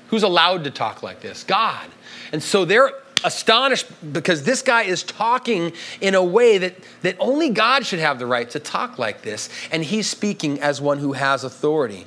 Who's 0.08 0.22
allowed 0.22 0.64
to 0.64 0.70
talk 0.70 1.02
like 1.02 1.20
this? 1.20 1.44
God. 1.44 1.88
And 2.32 2.42
so 2.42 2.64
they're 2.64 2.92
astonished 3.24 3.87
because 4.12 4.44
this 4.44 4.62
guy 4.62 4.82
is 4.82 5.02
talking 5.02 5.72
in 6.00 6.14
a 6.14 6.22
way 6.22 6.58
that, 6.58 6.76
that 7.02 7.16
only 7.18 7.50
God 7.50 7.87
should 7.87 8.00
have 8.00 8.18
the 8.18 8.26
right 8.26 8.48
to 8.50 8.58
talk 8.58 8.98
like 8.98 9.22
this. 9.22 9.48
And 9.70 9.85
he's 9.85 10.08
speaking 10.08 10.61
as 10.61 10.80
one 10.80 10.98
who 10.98 11.12
has 11.12 11.44
authority. 11.44 12.06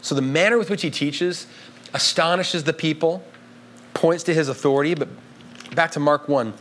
So 0.00 0.14
the 0.14 0.22
manner 0.22 0.58
with 0.58 0.70
which 0.70 0.82
he 0.82 0.90
teaches 0.90 1.46
astonishes 1.92 2.64
the 2.64 2.72
people, 2.72 3.24
points 3.94 4.24
to 4.24 4.34
his 4.34 4.48
authority. 4.48 4.94
But 4.94 5.08
back 5.74 5.92
to 5.92 6.00
Mark 6.00 6.28
1. 6.28 6.52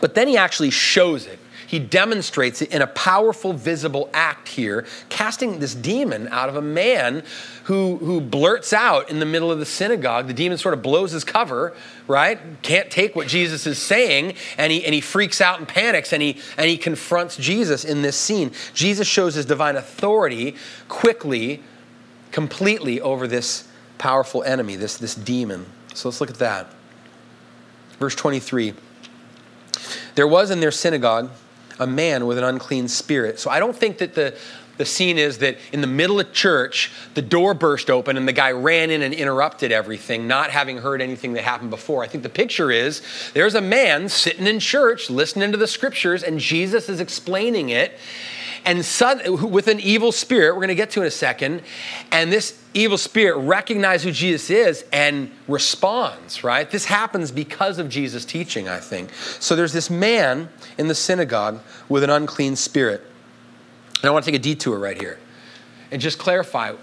But 0.00 0.14
then 0.14 0.28
he 0.28 0.36
actually 0.36 0.70
shows 0.70 1.26
it 1.26 1.38
he 1.68 1.78
demonstrates 1.78 2.62
it 2.62 2.72
in 2.72 2.80
a 2.80 2.86
powerful, 2.86 3.52
visible 3.52 4.08
act 4.14 4.48
here, 4.48 4.86
casting 5.10 5.58
this 5.58 5.74
demon 5.74 6.26
out 6.28 6.48
of 6.48 6.56
a 6.56 6.62
man 6.62 7.22
who, 7.64 7.98
who 7.98 8.22
blurts 8.22 8.72
out 8.72 9.10
in 9.10 9.18
the 9.18 9.26
middle 9.26 9.52
of 9.52 9.58
the 9.58 9.66
synagogue. 9.66 10.28
The 10.28 10.32
demon 10.32 10.56
sort 10.56 10.72
of 10.72 10.80
blows 10.80 11.12
his 11.12 11.24
cover, 11.24 11.74
right? 12.06 12.40
Can't 12.62 12.90
take 12.90 13.14
what 13.14 13.28
Jesus 13.28 13.66
is 13.66 13.76
saying, 13.76 14.32
and 14.56 14.72
he, 14.72 14.82
and 14.82 14.94
he 14.94 15.02
freaks 15.02 15.42
out 15.42 15.58
and 15.58 15.68
panics, 15.68 16.14
and 16.14 16.22
he, 16.22 16.38
and 16.56 16.70
he 16.70 16.78
confronts 16.78 17.36
Jesus 17.36 17.84
in 17.84 18.00
this 18.00 18.16
scene. 18.16 18.52
Jesus 18.72 19.06
shows 19.06 19.34
his 19.34 19.44
divine 19.44 19.76
authority 19.76 20.56
quickly, 20.88 21.62
completely 22.32 22.98
over 22.98 23.26
this 23.26 23.68
powerful 23.98 24.42
enemy, 24.42 24.74
this, 24.76 24.96
this 24.96 25.14
demon. 25.14 25.66
So 25.92 26.08
let's 26.08 26.22
look 26.22 26.30
at 26.30 26.38
that. 26.38 26.72
Verse 27.98 28.14
23. 28.14 28.72
There 30.14 30.26
was 30.26 30.50
in 30.50 30.60
their 30.60 30.70
synagogue 30.70 31.30
a 31.78 31.86
man 31.86 32.26
with 32.26 32.38
an 32.38 32.44
unclean 32.44 32.88
spirit. 32.88 33.38
So 33.38 33.50
I 33.50 33.58
don't 33.58 33.76
think 33.76 33.98
that 33.98 34.14
the 34.14 34.36
the 34.78 34.86
scene 34.86 35.18
is 35.18 35.38
that 35.38 35.58
in 35.72 35.80
the 35.80 35.88
middle 35.88 36.20
of 36.20 36.32
church, 36.32 36.92
the 37.14 37.22
door 37.22 37.52
burst 37.52 37.90
open 37.90 38.16
and 38.16 38.26
the 38.26 38.32
guy 38.32 38.52
ran 38.52 38.90
in 38.90 39.02
and 39.02 39.12
interrupted 39.12 39.72
everything, 39.72 40.26
not 40.26 40.50
having 40.50 40.78
heard 40.78 41.02
anything 41.02 41.32
that 41.34 41.42
happened 41.42 41.70
before. 41.70 42.04
I 42.04 42.06
think 42.06 42.22
the 42.22 42.28
picture 42.28 42.70
is 42.70 43.02
there's 43.34 43.56
a 43.56 43.60
man 43.60 44.08
sitting 44.08 44.46
in 44.46 44.60
church 44.60 45.10
listening 45.10 45.50
to 45.50 45.58
the 45.58 45.66
scriptures, 45.66 46.22
and 46.22 46.38
Jesus 46.38 46.88
is 46.88 47.00
explaining 47.00 47.70
it. 47.70 47.98
And 48.64 48.84
sudden, 48.84 49.50
with 49.50 49.68
an 49.68 49.80
evil 49.80 50.12
spirit, 50.12 50.54
we're 50.54 50.60
going 50.60 50.68
to 50.68 50.74
get 50.74 50.90
to 50.90 51.00
in 51.00 51.06
a 51.06 51.10
second, 51.10 51.62
and 52.12 52.32
this 52.32 52.62
evil 52.74 52.98
spirit 52.98 53.38
recognizes 53.38 54.04
who 54.04 54.12
Jesus 54.12 54.50
is 54.50 54.84
and 54.92 55.30
responds, 55.46 56.44
right? 56.44 56.70
This 56.70 56.84
happens 56.84 57.30
because 57.30 57.78
of 57.78 57.88
Jesus' 57.88 58.24
teaching, 58.24 58.68
I 58.68 58.80
think. 58.80 59.12
So 59.40 59.56
there's 59.56 59.72
this 59.72 59.90
man 59.90 60.48
in 60.76 60.88
the 60.88 60.94
synagogue 60.94 61.60
with 61.88 62.04
an 62.04 62.10
unclean 62.10 62.56
spirit. 62.56 63.02
And 64.00 64.04
I 64.04 64.10
want 64.10 64.24
to 64.24 64.30
take 64.30 64.38
a 64.38 64.42
detour 64.42 64.78
right 64.78 65.00
here 65.00 65.18
and 65.90 66.00
just 66.00 66.18
clarify 66.18 66.74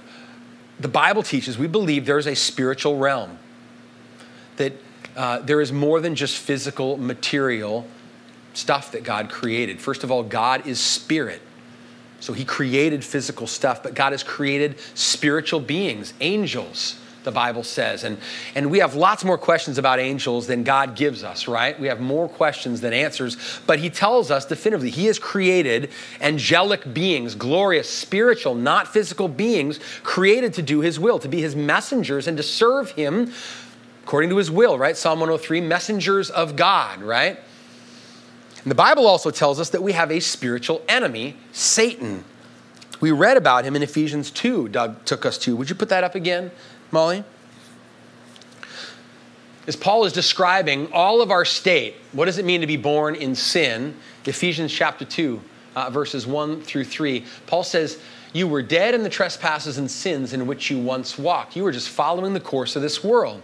the 0.79 0.87
Bible 0.87 1.23
teaches 1.23 1.57
we 1.57 1.67
believe 1.67 2.05
there 2.05 2.17
is 2.17 2.27
a 2.27 2.35
spiritual 2.35 2.97
realm, 2.97 3.37
that 4.57 4.73
uh, 5.15 5.39
there 5.39 5.61
is 5.61 5.71
more 5.71 6.01
than 6.01 6.15
just 6.15 6.37
physical, 6.37 6.97
material 6.97 7.87
stuff 8.53 8.91
that 8.91 9.03
God 9.03 9.29
created. 9.29 9.79
First 9.79 10.03
of 10.03 10.11
all, 10.11 10.23
God 10.23 10.67
is 10.67 10.79
spirit. 10.79 11.41
So 12.19 12.33
he 12.33 12.45
created 12.45 13.03
physical 13.03 13.47
stuff, 13.47 13.83
but 13.83 13.93
God 13.93 14.11
has 14.11 14.23
created 14.23 14.79
spiritual 14.93 15.59
beings, 15.59 16.13
angels 16.21 16.97
the 17.25 17.31
Bible 17.31 17.63
says. 17.63 18.05
And, 18.05 18.17
and 18.53 18.71
we 18.71 18.79
have 18.79 18.95
lots 18.95 19.25
more 19.25 19.37
questions 19.37 19.77
about 19.77 19.99
angels 19.99 20.47
than 20.47 20.63
God 20.63 20.95
gives 20.95 21.23
us, 21.23 21.47
right? 21.47 21.77
We 21.77 21.87
have 21.87 21.99
more 21.99 22.29
questions 22.29 22.79
than 22.79 22.93
answers, 22.93 23.35
but 23.67 23.79
He 23.79 23.89
tells 23.89 24.31
us 24.31 24.45
definitively 24.45 24.91
He 24.91 25.07
has 25.07 25.19
created 25.19 25.89
angelic 26.21 26.93
beings, 26.93 27.35
glorious, 27.35 27.89
spiritual, 27.89 28.55
not 28.55 28.87
physical 28.87 29.27
beings, 29.27 29.79
created 30.03 30.53
to 30.53 30.61
do 30.61 30.79
His 30.79 30.99
will, 30.99 31.19
to 31.19 31.27
be 31.27 31.41
His 31.41 31.55
messengers 31.55 32.27
and 32.27 32.37
to 32.37 32.43
serve 32.43 32.91
Him 32.91 33.33
according 34.03 34.29
to 34.29 34.37
His 34.37 34.49
will, 34.49 34.77
right? 34.77 34.95
Psalm 34.95 35.19
103 35.19 35.61
messengers 35.61 36.29
of 36.29 36.55
God, 36.55 37.01
right? 37.01 37.39
And 38.65 38.71
the 38.71 38.75
Bible 38.75 39.05
also 39.05 39.29
tells 39.29 39.59
us 39.59 39.69
that 39.69 39.83
we 39.83 39.91
have 39.91 40.11
a 40.11 40.19
spiritual 40.19 40.81
enemy, 40.89 41.37
Satan. 41.51 42.23
We 42.99 43.11
read 43.11 43.37
about 43.37 43.63
him 43.63 43.75
in 43.75 43.83
Ephesians 43.83 44.31
2, 44.31 44.69
Doug 44.69 45.05
took 45.05 45.23
us 45.23 45.37
to. 45.39 45.55
Would 45.55 45.69
you 45.69 45.75
put 45.75 45.89
that 45.89 46.03
up 46.03 46.15
again? 46.15 46.49
Molly? 46.89 47.23
As 49.67 49.75
Paul 49.75 50.05
is 50.05 50.13
describing 50.13 50.91
all 50.91 51.21
of 51.21 51.29
our 51.29 51.45
state, 51.45 51.93
what 52.11 52.25
does 52.25 52.39
it 52.39 52.45
mean 52.45 52.61
to 52.61 52.67
be 52.67 52.75
born 52.75 53.13
in 53.13 53.35
sin? 53.35 53.95
Ephesians 54.25 54.73
chapter 54.73 55.05
2, 55.05 55.39
uh, 55.75 55.91
verses 55.91 56.25
1 56.25 56.61
through 56.61 56.85
3. 56.85 57.23
Paul 57.45 57.63
says, 57.63 57.99
You 58.33 58.47
were 58.47 58.63
dead 58.63 58.95
in 58.95 59.03
the 59.03 59.09
trespasses 59.09 59.77
and 59.77 59.91
sins 59.91 60.33
in 60.33 60.47
which 60.47 60.71
you 60.71 60.79
once 60.79 61.19
walked. 61.19 61.55
You 61.55 61.63
were 61.63 61.71
just 61.71 61.89
following 61.89 62.33
the 62.33 62.39
course 62.39 62.75
of 62.75 62.81
this 62.81 63.03
world. 63.03 63.43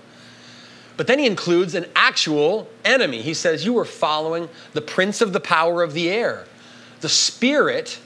But 0.97 1.07
then 1.07 1.19
he 1.19 1.25
includes 1.25 1.75
an 1.75 1.85
actual 1.95 2.67
enemy. 2.85 3.21
He 3.21 3.33
says, 3.33 3.65
You 3.65 3.73
were 3.73 3.85
following 3.85 4.49
the 4.73 4.81
prince 4.81 5.21
of 5.21 5.33
the 5.33 5.39
power 5.39 5.83
of 5.83 5.93
the 5.93 6.09
air, 6.09 6.45
the 7.01 7.09
spirit 7.09 7.99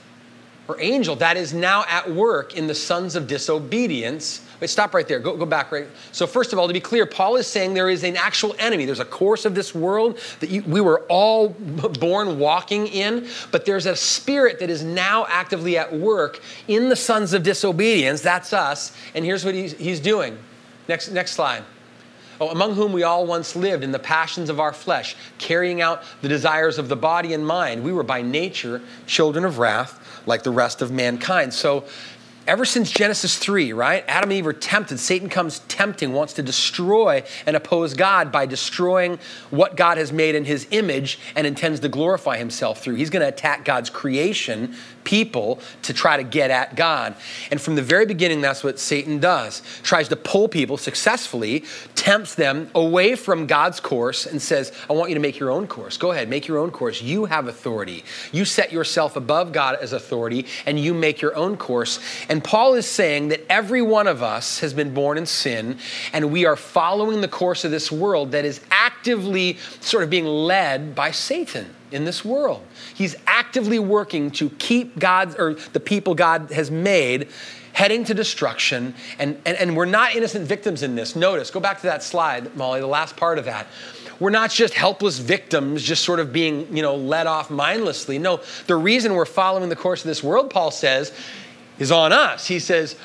or 0.68 0.80
angel 0.80 1.14
that 1.16 1.36
is 1.36 1.54
now 1.54 1.84
at 1.88 2.10
work 2.10 2.56
in 2.56 2.66
the 2.66 2.74
sons 2.74 3.14
of 3.14 3.28
disobedience 3.28 4.40
Wait, 4.60 4.70
stop 4.70 4.94
right 4.94 5.06
there. 5.06 5.18
Go, 5.18 5.36
go 5.36 5.44
back 5.44 5.70
right. 5.70 5.86
So, 6.12 6.26
first 6.26 6.52
of 6.52 6.58
all, 6.58 6.66
to 6.66 6.72
be 6.72 6.80
clear, 6.80 7.04
Paul 7.04 7.36
is 7.36 7.46
saying 7.46 7.74
there 7.74 7.90
is 7.90 8.04
an 8.04 8.16
actual 8.16 8.56
enemy. 8.58 8.86
There's 8.86 9.00
a 9.00 9.04
course 9.04 9.44
of 9.44 9.54
this 9.54 9.74
world 9.74 10.18
that 10.40 10.48
you, 10.48 10.62
we 10.62 10.80
were 10.80 11.00
all 11.08 11.48
born 12.00 12.38
walking 12.38 12.86
in, 12.86 13.28
but 13.50 13.66
there's 13.66 13.84
a 13.84 13.94
spirit 13.94 14.60
that 14.60 14.70
is 14.70 14.82
now 14.82 15.26
actively 15.28 15.76
at 15.76 15.92
work 15.92 16.40
in 16.68 16.88
the 16.88 16.96
sons 16.96 17.34
of 17.34 17.42
disobedience. 17.42 18.22
That's 18.22 18.54
us. 18.54 18.96
And 19.14 19.24
here's 19.24 19.44
what 19.44 19.54
he's, 19.54 19.74
he's 19.74 20.00
doing. 20.00 20.38
Next, 20.88 21.10
next 21.10 21.32
slide. 21.32 21.62
Oh, 22.40 22.50
among 22.50 22.74
whom 22.74 22.92
we 22.92 23.02
all 23.02 23.26
once 23.26 23.56
lived 23.56 23.82
in 23.82 23.92
the 23.92 23.98
passions 23.98 24.50
of 24.50 24.60
our 24.60 24.72
flesh, 24.72 25.16
carrying 25.38 25.80
out 25.80 26.02
the 26.22 26.28
desires 26.28 26.78
of 26.78 26.88
the 26.88 26.96
body 26.96 27.32
and 27.32 27.46
mind. 27.46 27.82
We 27.82 27.92
were 27.92 28.02
by 28.02 28.22
nature 28.22 28.82
children 29.06 29.44
of 29.44 29.58
wrath, 29.58 30.22
like 30.26 30.42
the 30.42 30.50
rest 30.50 30.82
of 30.82 30.90
mankind. 30.90 31.54
So, 31.54 31.84
ever 32.46 32.64
since 32.64 32.90
Genesis 32.90 33.38
3, 33.38 33.72
right? 33.72 34.04
Adam 34.06 34.30
and 34.30 34.38
Eve 34.38 34.46
are 34.46 34.52
tempted. 34.52 34.98
Satan 34.98 35.28
comes 35.28 35.60
tempting, 35.60 36.12
wants 36.12 36.34
to 36.34 36.42
destroy 36.42 37.24
and 37.46 37.56
oppose 37.56 37.94
God 37.94 38.30
by 38.30 38.46
destroying 38.46 39.18
what 39.50 39.76
God 39.76 39.98
has 39.98 40.12
made 40.12 40.34
in 40.34 40.44
his 40.44 40.66
image 40.70 41.18
and 41.34 41.46
intends 41.46 41.80
to 41.80 41.88
glorify 41.88 42.36
himself 42.36 42.82
through. 42.82 42.94
He's 42.94 43.10
going 43.10 43.22
to 43.22 43.28
attack 43.28 43.64
God's 43.64 43.90
creation, 43.90 44.74
people, 45.06 45.60
to 45.82 45.94
try 45.94 46.18
to 46.18 46.22
get 46.22 46.50
at 46.50 46.76
God. 46.76 47.14
And 47.50 47.58
from 47.58 47.76
the 47.76 47.82
very 47.82 48.04
beginning, 48.04 48.42
that's 48.42 48.62
what 48.62 48.78
Satan 48.78 49.18
does. 49.20 49.62
Tries 49.82 50.08
to 50.08 50.16
pull 50.16 50.48
people 50.48 50.76
successfully, 50.76 51.64
tempts 51.94 52.34
them 52.34 52.68
away 52.74 53.14
from 53.14 53.46
God's 53.46 53.80
course, 53.80 54.26
and 54.26 54.42
says, 54.42 54.72
I 54.90 54.92
want 54.92 55.08
you 55.08 55.14
to 55.14 55.20
make 55.20 55.38
your 55.38 55.50
own 55.50 55.66
course. 55.68 55.96
Go 55.96 56.10
ahead, 56.10 56.28
make 56.28 56.48
your 56.48 56.58
own 56.58 56.70
course. 56.70 57.00
You 57.00 57.24
have 57.26 57.46
authority. 57.46 58.04
You 58.32 58.44
set 58.44 58.72
yourself 58.72 59.16
above 59.16 59.52
God 59.52 59.78
as 59.80 59.92
authority, 59.92 60.44
and 60.66 60.78
you 60.78 60.92
make 60.92 61.22
your 61.22 61.34
own 61.36 61.56
course. 61.56 62.00
And 62.28 62.42
Paul 62.42 62.74
is 62.74 62.86
saying 62.86 63.28
that 63.28 63.40
every 63.48 63.82
one 63.82 64.08
of 64.08 64.22
us 64.22 64.58
has 64.58 64.74
been 64.74 64.92
born 64.92 65.16
in 65.18 65.26
sin, 65.26 65.78
and 66.12 66.32
we 66.32 66.44
are 66.44 66.56
following 66.56 67.20
the 67.20 67.28
course 67.28 67.64
of 67.64 67.70
this 67.70 67.92
world 67.92 68.32
that 68.32 68.44
is 68.44 68.60
actively 68.72 69.58
sort 69.80 70.02
of 70.02 70.10
being 70.10 70.26
led 70.26 70.96
by 70.96 71.12
Satan 71.12 71.75
in 71.92 72.04
this 72.04 72.24
world. 72.24 72.62
He's 72.94 73.16
actively 73.26 73.78
working 73.78 74.30
to 74.32 74.50
keep 74.50 74.98
God 74.98 75.38
or 75.38 75.54
the 75.54 75.80
people 75.80 76.14
God 76.14 76.50
has 76.50 76.70
made 76.70 77.28
heading 77.72 78.04
to 78.04 78.14
destruction. 78.14 78.94
And, 79.18 79.40
and, 79.44 79.56
and 79.58 79.76
we're 79.76 79.84
not 79.84 80.14
innocent 80.14 80.46
victims 80.46 80.82
in 80.82 80.94
this. 80.94 81.14
Notice, 81.14 81.50
go 81.50 81.60
back 81.60 81.80
to 81.80 81.86
that 81.86 82.02
slide, 82.02 82.56
Molly, 82.56 82.80
the 82.80 82.86
last 82.86 83.16
part 83.16 83.38
of 83.38 83.44
that 83.46 83.66
we're 84.18 84.30
not 84.30 84.50
just 84.50 84.72
helpless 84.72 85.18
victims 85.18 85.82
just 85.82 86.02
sort 86.02 86.20
of 86.20 86.32
being 86.32 86.74
you 86.74 86.80
know 86.80 86.96
led 86.96 87.26
off 87.26 87.50
mindlessly 87.50 88.18
no 88.18 88.40
the 88.66 88.74
reason 88.74 89.12
we're 89.12 89.26
following 89.26 89.68
the 89.68 89.76
course 89.76 90.00
of 90.00 90.08
this 90.08 90.24
world 90.24 90.48
paul 90.48 90.70
says 90.70 91.12
is 91.78 91.92
on 91.92 92.12
us. 92.12 92.46
He 92.46 92.58
says, 92.58 92.96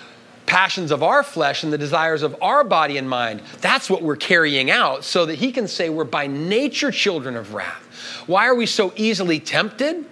passions 0.46 0.92
of 0.92 1.04
our 1.04 1.24
flesh 1.24 1.64
and 1.64 1.72
the 1.72 1.78
desires 1.78 2.24
of 2.24 2.36
our 2.42 2.64
body 2.64 2.98
and 2.98 3.10
mind. 3.10 3.42
That's 3.62 3.90
what 3.90 4.02
we're 4.02 4.16
carrying 4.16 4.70
out 4.70 5.04
so 5.04 5.26
that 5.26 5.36
he 5.36 5.52
can 5.52 5.68
say 5.68 5.90
we're 5.90 6.04
by 6.04 6.28
nature 6.28 6.92
children 6.92 7.36
of 7.36 7.54
wrath. 7.54 8.24
Why 8.28 8.48
are 8.48 8.56
we 8.56 8.66
so 8.66 8.94
easily 8.96 9.40
tempted? 9.40 10.06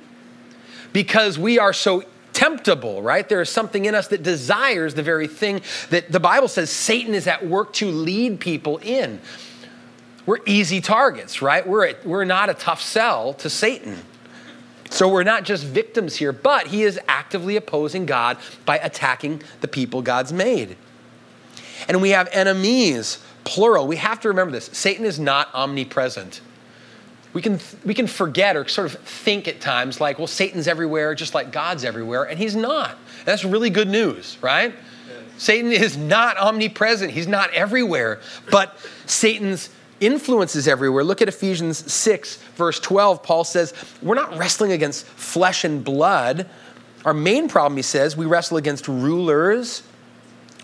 Because 0.94 1.38
we 1.38 1.60
are 1.60 1.74
so 1.74 2.04
temptable, 2.34 3.02
right? 3.02 3.28
There 3.28 3.42
is 3.42 3.50
something 3.50 3.86
in 3.86 3.96
us 3.96 4.08
that 4.08 4.24
desires 4.24 4.94
the 4.94 5.04
very 5.04 5.28
thing 5.28 5.62
that 5.90 6.12
the 6.12 6.20
Bible 6.20 6.48
says 6.48 6.70
Satan 6.70 7.14
is 7.14 7.28
at 7.28 7.46
work 7.46 7.74
to 7.74 7.92
lead 7.92 8.40
people 8.40 8.78
in. 8.78 9.20
We're 10.26 10.40
easy 10.46 10.80
targets, 10.80 11.42
right? 11.42 11.68
We're, 11.68 11.88
a, 11.88 11.96
we're 12.06 12.24
not 12.24 12.50
a 12.50 12.54
tough 12.54 12.82
sell 12.82 13.34
to 13.34 13.50
Satan. 13.50 13.98
So 14.90 15.08
we're 15.08 15.24
not 15.24 15.44
just 15.44 15.64
victims 15.64 16.16
here, 16.16 16.32
but 16.32 16.68
he 16.68 16.84
is 16.84 17.00
actively 17.08 17.56
opposing 17.56 18.06
God 18.06 18.38
by 18.66 18.78
attacking 18.78 19.44
the 19.62 19.68
people 19.68 20.02
God's 20.02 20.34
made. 20.34 20.78
And 21.88 22.02
we 22.02 22.10
have 22.10 22.28
enemies, 22.32 23.20
plural. 23.44 23.88
We 23.88 23.98
have 23.98 24.20
to 24.22 24.28
remember 24.30 24.52
this 24.52 24.66
Satan 24.74 25.06
is 25.06 25.20
not 25.20 25.54
omnipresent. 25.54 26.42
We 27.32 27.44
can, 27.44 27.60
we 27.86 27.94
can 27.94 28.08
forget 28.08 28.56
or 28.56 28.68
sort 28.68 28.92
of 28.92 29.00
think 29.02 29.48
at 29.48 29.62
times 29.62 30.02
like, 30.02 30.18
well, 30.18 30.28
Satan's 30.28 30.68
everywhere 30.68 31.14
just 31.14 31.36
like 31.36 31.52
God's 31.52 31.86
everywhere, 31.86 32.24
and 32.24 32.40
he's 32.40 32.56
not. 32.56 32.90
And 32.90 33.26
that's 33.26 33.46
really 33.46 33.70
good 33.70 33.88
news, 33.88 34.38
right? 34.42 34.74
Satan 35.38 35.72
is 35.72 35.96
not 35.96 36.38
omnipresent, 36.38 37.12
he's 37.12 37.28
not 37.28 37.54
everywhere, 37.54 38.20
but 38.52 38.78
Satan's 39.06 39.70
influences 40.00 40.68
everywhere. 40.68 41.04
Look 41.04 41.22
at 41.22 41.28
Ephesians 41.28 41.92
6, 41.92 42.38
verse 42.56 42.80
12. 42.80 43.24
Paul 43.24 43.44
says, 43.44 43.74
We're 44.02 44.16
not 44.16 44.38
wrestling 44.38 44.72
against 44.72 45.06
flesh 45.06 45.64
and 45.64 45.84
blood. 45.84 46.50
Our 47.06 47.14
main 47.14 47.48
problem, 47.48 47.78
he 47.78 47.84
says, 47.84 48.18
we 48.18 48.26
wrestle 48.26 48.58
against 48.58 48.88
rulers 48.88 49.84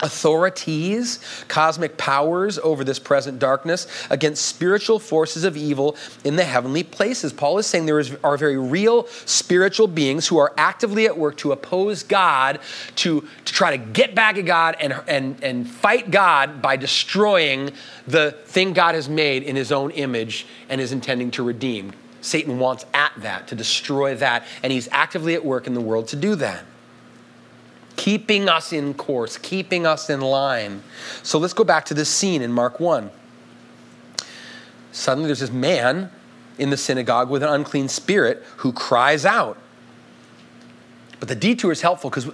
authorities, 0.02 1.20
cosmic 1.48 1.98
powers 1.98 2.60
over 2.60 2.84
this 2.84 3.00
present 3.00 3.40
darkness, 3.40 3.88
against 4.10 4.46
spiritual 4.46 5.00
forces 5.00 5.44
of 5.44 5.56
evil 5.56 5.96
in 6.24 6.36
the 6.36 6.44
heavenly 6.44 6.84
places. 6.84 7.32
Paul 7.32 7.58
is 7.60 7.66
saying 7.66 7.86
there 7.86 8.00
is, 8.00 8.16
are 8.24 8.36
very 8.36 8.58
real 8.58 9.08
spiritual 9.26 9.88
beings 9.88 10.28
who 10.28 10.38
are 10.38 10.54
actively 10.58 11.06
at 11.06 11.18
work 11.18 11.38
to 11.38 11.54
oppose 11.54 12.04
God, 12.04 12.60
to, 12.98 13.22
to 13.22 13.54
try 13.54 13.76
to 13.76 13.78
get 13.78 14.14
back 14.14 14.38
at 14.38 14.46
God 14.46 14.76
and, 14.80 15.02
and, 15.08 15.42
and 15.42 15.70
fight 15.70 16.12
God 16.12 16.62
by 16.62 16.76
destroying 16.76 17.72
the 18.06 18.32
thing 18.46 18.74
God 18.74 18.96
has 18.96 19.08
made 19.08 19.44
in 19.44 19.56
his 19.56 19.72
own 19.72 19.92
image 19.92 20.46
and 20.68 20.82
is 20.82 20.92
intending 20.92 21.32
to 21.32 21.44
redeem. 21.44 21.94
Satan 22.20 22.60
wants 22.60 22.86
at 22.94 23.14
that, 23.18 23.48
to 23.48 23.56
destroy 23.56 24.16
that, 24.16 24.46
and 24.64 24.74
he's 24.74 24.90
actively 24.92 25.36
at 25.36 25.46
work 25.46 25.68
in 25.68 25.74
the 25.74 25.82
world 25.82 26.08
to 26.10 26.16
do 26.16 26.36
that 26.36 26.66
keeping 28.06 28.48
us 28.48 28.72
in 28.72 28.94
course, 28.94 29.36
keeping 29.40 29.88
us 29.88 30.12
in 30.12 30.22
line. 30.22 30.84
So 31.24 31.40
let's 31.40 31.54
go 31.54 31.64
back 31.64 31.86
to 31.86 31.96
this 31.96 32.08
scene 32.08 32.44
in 32.44 32.52
Mark 32.52 32.80
1. 32.80 33.10
Suddenly 34.92 35.28
there's 35.28 35.40
this 35.40 35.50
man 35.50 36.12
in 36.60 36.70
the 36.70 36.78
synagogue 36.78 37.32
with 37.32 37.42
an 37.42 37.50
unclean 37.50 37.88
spirit 37.88 38.44
who 38.58 38.74
cries 38.74 39.26
out. 39.26 39.58
But 41.20 41.30
the 41.30 41.36
detour 41.36 41.72
is 41.72 41.82
helpful 41.82 42.12
because 42.12 42.30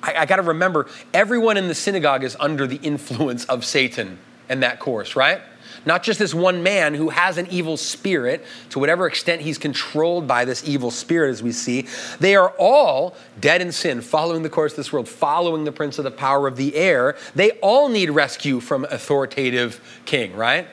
I, 0.00 0.14
I 0.14 0.26
got 0.26 0.36
to 0.36 0.42
remember 0.42 0.88
everyone 1.12 1.56
in 1.56 1.66
the 1.66 1.74
synagogue 1.74 2.22
is 2.22 2.36
under 2.38 2.68
the 2.68 2.76
influence 2.76 3.46
of 3.46 3.64
Satan 3.64 4.20
and 4.48 4.62
that 4.62 4.78
course, 4.78 5.16
right? 5.16 5.40
Not 5.86 6.02
just 6.02 6.18
this 6.18 6.34
one 6.34 6.64
man 6.64 6.94
who 6.94 7.10
has 7.10 7.38
an 7.38 7.46
evil 7.48 7.76
spirit, 7.76 8.44
to 8.70 8.80
whatever 8.80 9.06
extent 9.06 9.40
he's 9.42 9.56
controlled 9.56 10.26
by 10.26 10.44
this 10.44 10.68
evil 10.68 10.90
spirit, 10.90 11.30
as 11.30 11.44
we 11.44 11.52
see. 11.52 11.86
They 12.18 12.34
are 12.34 12.50
all 12.58 13.14
dead 13.40 13.62
in 13.62 13.70
sin, 13.70 14.00
following 14.00 14.42
the 14.42 14.50
course 14.50 14.72
of 14.72 14.76
this 14.78 14.92
world, 14.92 15.08
following 15.08 15.62
the 15.62 15.70
prince 15.70 15.98
of 15.98 16.04
the 16.04 16.10
power 16.10 16.48
of 16.48 16.56
the 16.56 16.74
air. 16.74 17.16
They 17.36 17.52
all 17.62 17.88
need 17.88 18.10
rescue 18.10 18.58
from 18.58 18.84
authoritative 18.86 19.80
king, 20.04 20.34
right? 20.34 20.66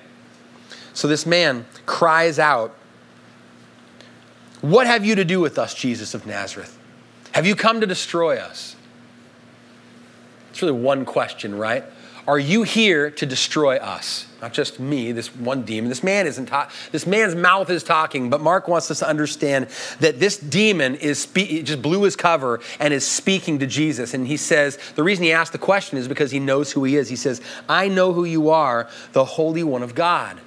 So 0.94 1.08
this 1.08 1.28
man 1.28 1.68
cries 1.86 2.40
out, 2.40 2.76
What 4.62 4.88
have 4.88 5.06
you 5.06 5.14
to 5.16 5.24
do 5.24 5.40
with 5.40 5.60
us, 5.60 5.76
Jesus 5.76 6.16
of 6.16 6.26
Nazareth? 6.26 6.78
Have 7.34 7.46
you 7.46 7.56
come 7.56 7.82
to 7.82 7.88
destroy 7.88 8.38
us? 8.38 8.76
It's 10.50 10.62
really 10.62 10.80
one 10.80 11.06
question, 11.06 11.56
right? 11.56 11.84
Are 12.28 12.40
you 12.40 12.64
here 12.64 13.12
to 13.12 13.26
destroy 13.26 13.78
us? 13.78 14.28
Not 14.44 14.52
just 14.52 14.78
me, 14.78 15.14
this 15.14 15.34
one 15.34 15.62
demon. 15.62 15.88
This 15.88 16.04
man 16.04 16.28
isn't 16.28 16.48
ta- 16.48 16.70
this 16.92 17.08
man's 17.08 17.34
mouth 17.34 17.70
is 17.70 17.82
talking, 17.82 18.30
but 18.30 18.42
Mark 18.42 18.68
wants 18.68 18.92
us 18.92 19.00
to 19.00 19.08
understand 19.08 19.68
that 20.02 20.20
this 20.20 20.36
demon 20.36 20.96
is 20.96 21.20
spe- 21.20 21.64
just 21.64 21.82
blew 21.82 22.04
his 22.04 22.18
cover 22.18 22.60
and 22.78 22.94
is 22.94 23.08
speaking 23.08 23.60
to 23.60 23.66
Jesus. 23.66 24.14
And 24.14 24.28
he 24.28 24.36
says, 24.36 24.78
the 24.96 25.04
reason 25.04 25.24
he 25.24 25.32
asked 25.32 25.54
the 25.54 25.58
question 25.58 25.98
is 25.98 26.10
because 26.10 26.30
he 26.32 26.40
knows 26.40 26.74
who 26.74 26.84
he 26.84 26.98
is. 26.98 27.08
He 27.08 27.16
says, 27.16 27.40
I 27.70 27.88
know 27.88 28.12
who 28.12 28.26
you 28.26 28.50
are, 28.50 28.90
the 29.14 29.24
Holy 29.24 29.64
One 29.64 29.82
of 29.82 29.96
God. 29.96 30.42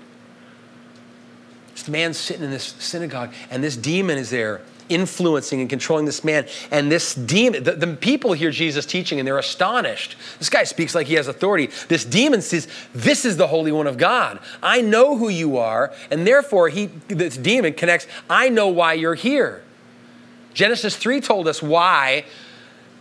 This 1.73 1.89
man's 1.89 2.19
sitting 2.19 2.45
in 2.45 2.51
this 2.51 2.75
synagogue, 2.79 3.33
and 3.51 3.65
this 3.65 3.79
demon 3.79 4.19
is 4.19 4.29
there 4.29 4.61
influencing 4.89 5.61
and 5.61 5.71
controlling 5.71 6.07
this 6.07 6.25
man. 6.25 6.47
And 6.71 6.91
this 6.91 7.15
demon, 7.15 7.65
the, 7.65 7.73
the, 7.73 7.87
people 7.97 8.33
hear 8.33 8.51
Jesus 8.51 8.87
teaching 8.87 9.19
and 9.19 9.27
they're 9.27 9.39
astonished. 9.39 10.17
This 10.39 10.51
guy 10.51 10.65
speaks 10.65 10.95
like 10.95 11.07
he 11.07 11.15
has 11.15 11.29
authority. 11.29 11.71
This 11.89 12.05
demon 12.05 12.43
says, 12.43 12.69
This 12.95 13.25
is 13.25 13.37
the 13.37 13.47
Holy 13.47 13.73
One 13.73 13.87
of 13.87 13.99
God. 13.99 14.39
I 14.63 14.81
know 14.81 15.17
who 15.17 15.29
you 15.29 15.57
are. 15.59 15.93
And 16.11 16.27
therefore, 16.27 16.69
he, 16.69 16.87
this 17.09 17.37
demon 17.37 17.75
connects, 17.75 18.07
I 18.29 18.49
know 18.49 18.69
why 18.69 18.95
you're 18.95 19.15
here. 19.15 19.63
Genesis 20.55 20.97
3 20.97 21.21
told 21.21 21.49
us 21.49 21.63
why 21.63 22.25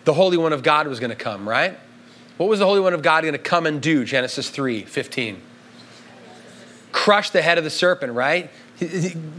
the 0.03 0.13
Holy 0.13 0.37
One 0.37 0.53
of 0.53 0.63
God 0.63 0.87
was 0.87 0.99
going 0.99 1.09
to 1.09 1.15
come, 1.15 1.47
right? 1.47 1.79
What 2.37 2.49
was 2.49 2.59
the 2.59 2.65
Holy 2.65 2.81
One 2.81 2.93
of 2.93 3.01
God 3.01 3.21
going 3.21 3.33
to 3.33 3.39
come 3.39 3.65
and 3.65 3.81
do? 3.81 4.03
Genesis 4.03 4.49
3 4.49 4.83
15. 4.83 5.41
Crush 6.91 7.29
the 7.29 7.41
head 7.41 7.57
of 7.57 7.63
the 7.63 7.69
serpent, 7.69 8.13
right? 8.13 8.49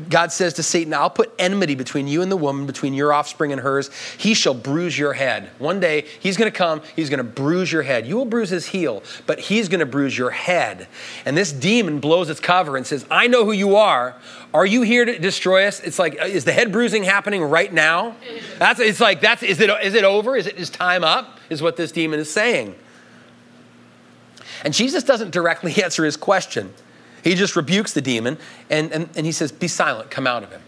God 0.09 0.33
says 0.33 0.55
to 0.55 0.63
Satan, 0.63 0.95
I'll 0.95 1.11
put 1.11 1.31
enmity 1.39 1.75
between 1.75 2.09
you 2.09 2.23
and 2.23 2.33
the 2.33 2.37
woman, 2.37 2.65
between 2.65 2.95
your 2.95 3.13
offspring 3.13 3.53
and 3.53 3.61
hers. 3.61 3.91
He 4.17 4.33
shall 4.33 4.55
bruise 4.55 4.99
your 4.99 5.13
head. 5.13 5.51
One 5.59 5.79
day, 5.79 6.07
he's 6.21 6.39
going 6.39 6.51
to 6.51 6.57
come, 6.57 6.81
he's 6.95 7.11
going 7.11 7.19
to 7.19 7.25
bruise 7.25 7.71
your 7.71 7.83
head. 7.83 8.07
You 8.07 8.17
will 8.17 8.25
bruise 8.25 8.49
his 8.49 8.67
heel, 8.67 9.03
but 9.27 9.39
he's 9.39 9.69
going 9.69 9.81
to 9.81 9.87
bruise 9.87 10.17
your 10.17 10.31
head. 10.31 10.89
And 11.27 11.37
this 11.37 11.53
demon 11.53 12.01
blows 12.01 12.31
its 12.31 12.41
cover 12.41 12.79
and 12.79 12.87
says, 12.87 13.05
I 13.11 13.27
know 13.27 13.45
who 13.45 13.53
you 13.53 13.77
are. 13.77 14.17
Are 14.55 14.65
you 14.65 14.81
here 14.83 15.05
to 15.05 15.19
destroy 15.19 15.67
us? 15.67 15.81
It's 15.81 15.99
like, 15.99 16.17
is 16.23 16.45
the 16.45 16.53
head 16.53 16.73
bruising 16.73 17.05
happening 17.05 17.43
right 17.43 17.73
now? 17.73 18.17
That's, 18.59 18.81
it's 18.81 19.01
like, 19.01 19.21
that's, 19.21 19.43
is 19.43 19.61
it, 19.61 19.69
is 19.83 19.93
it 19.93 20.05
over? 20.05 20.35
Is 20.35 20.47
it 20.47 20.57
is 20.57 20.71
time 20.71 21.05
up? 21.05 21.39
Is 21.51 21.61
what 21.61 21.77
this 21.77 21.93
demon 21.93 22.21
is 22.21 22.33
saying. 22.33 22.75
And 24.65 24.73
Jesus 24.73 25.05
doesn't 25.05 25.31
directly 25.31 25.75
answer 25.83 26.05
his 26.05 26.17
question. 26.17 26.73
He 27.27 27.35
just 27.35 27.57
rebukes 27.57 27.93
the 27.93 28.01
demon 28.01 28.39
and, 28.71 28.93
and, 28.93 29.09
and 29.17 29.27
he 29.27 29.33
says, 29.33 29.51
Be 29.51 29.67
silent, 29.67 30.13
come 30.13 30.29
out 30.29 30.45
of 30.45 30.53
him. 30.53 30.63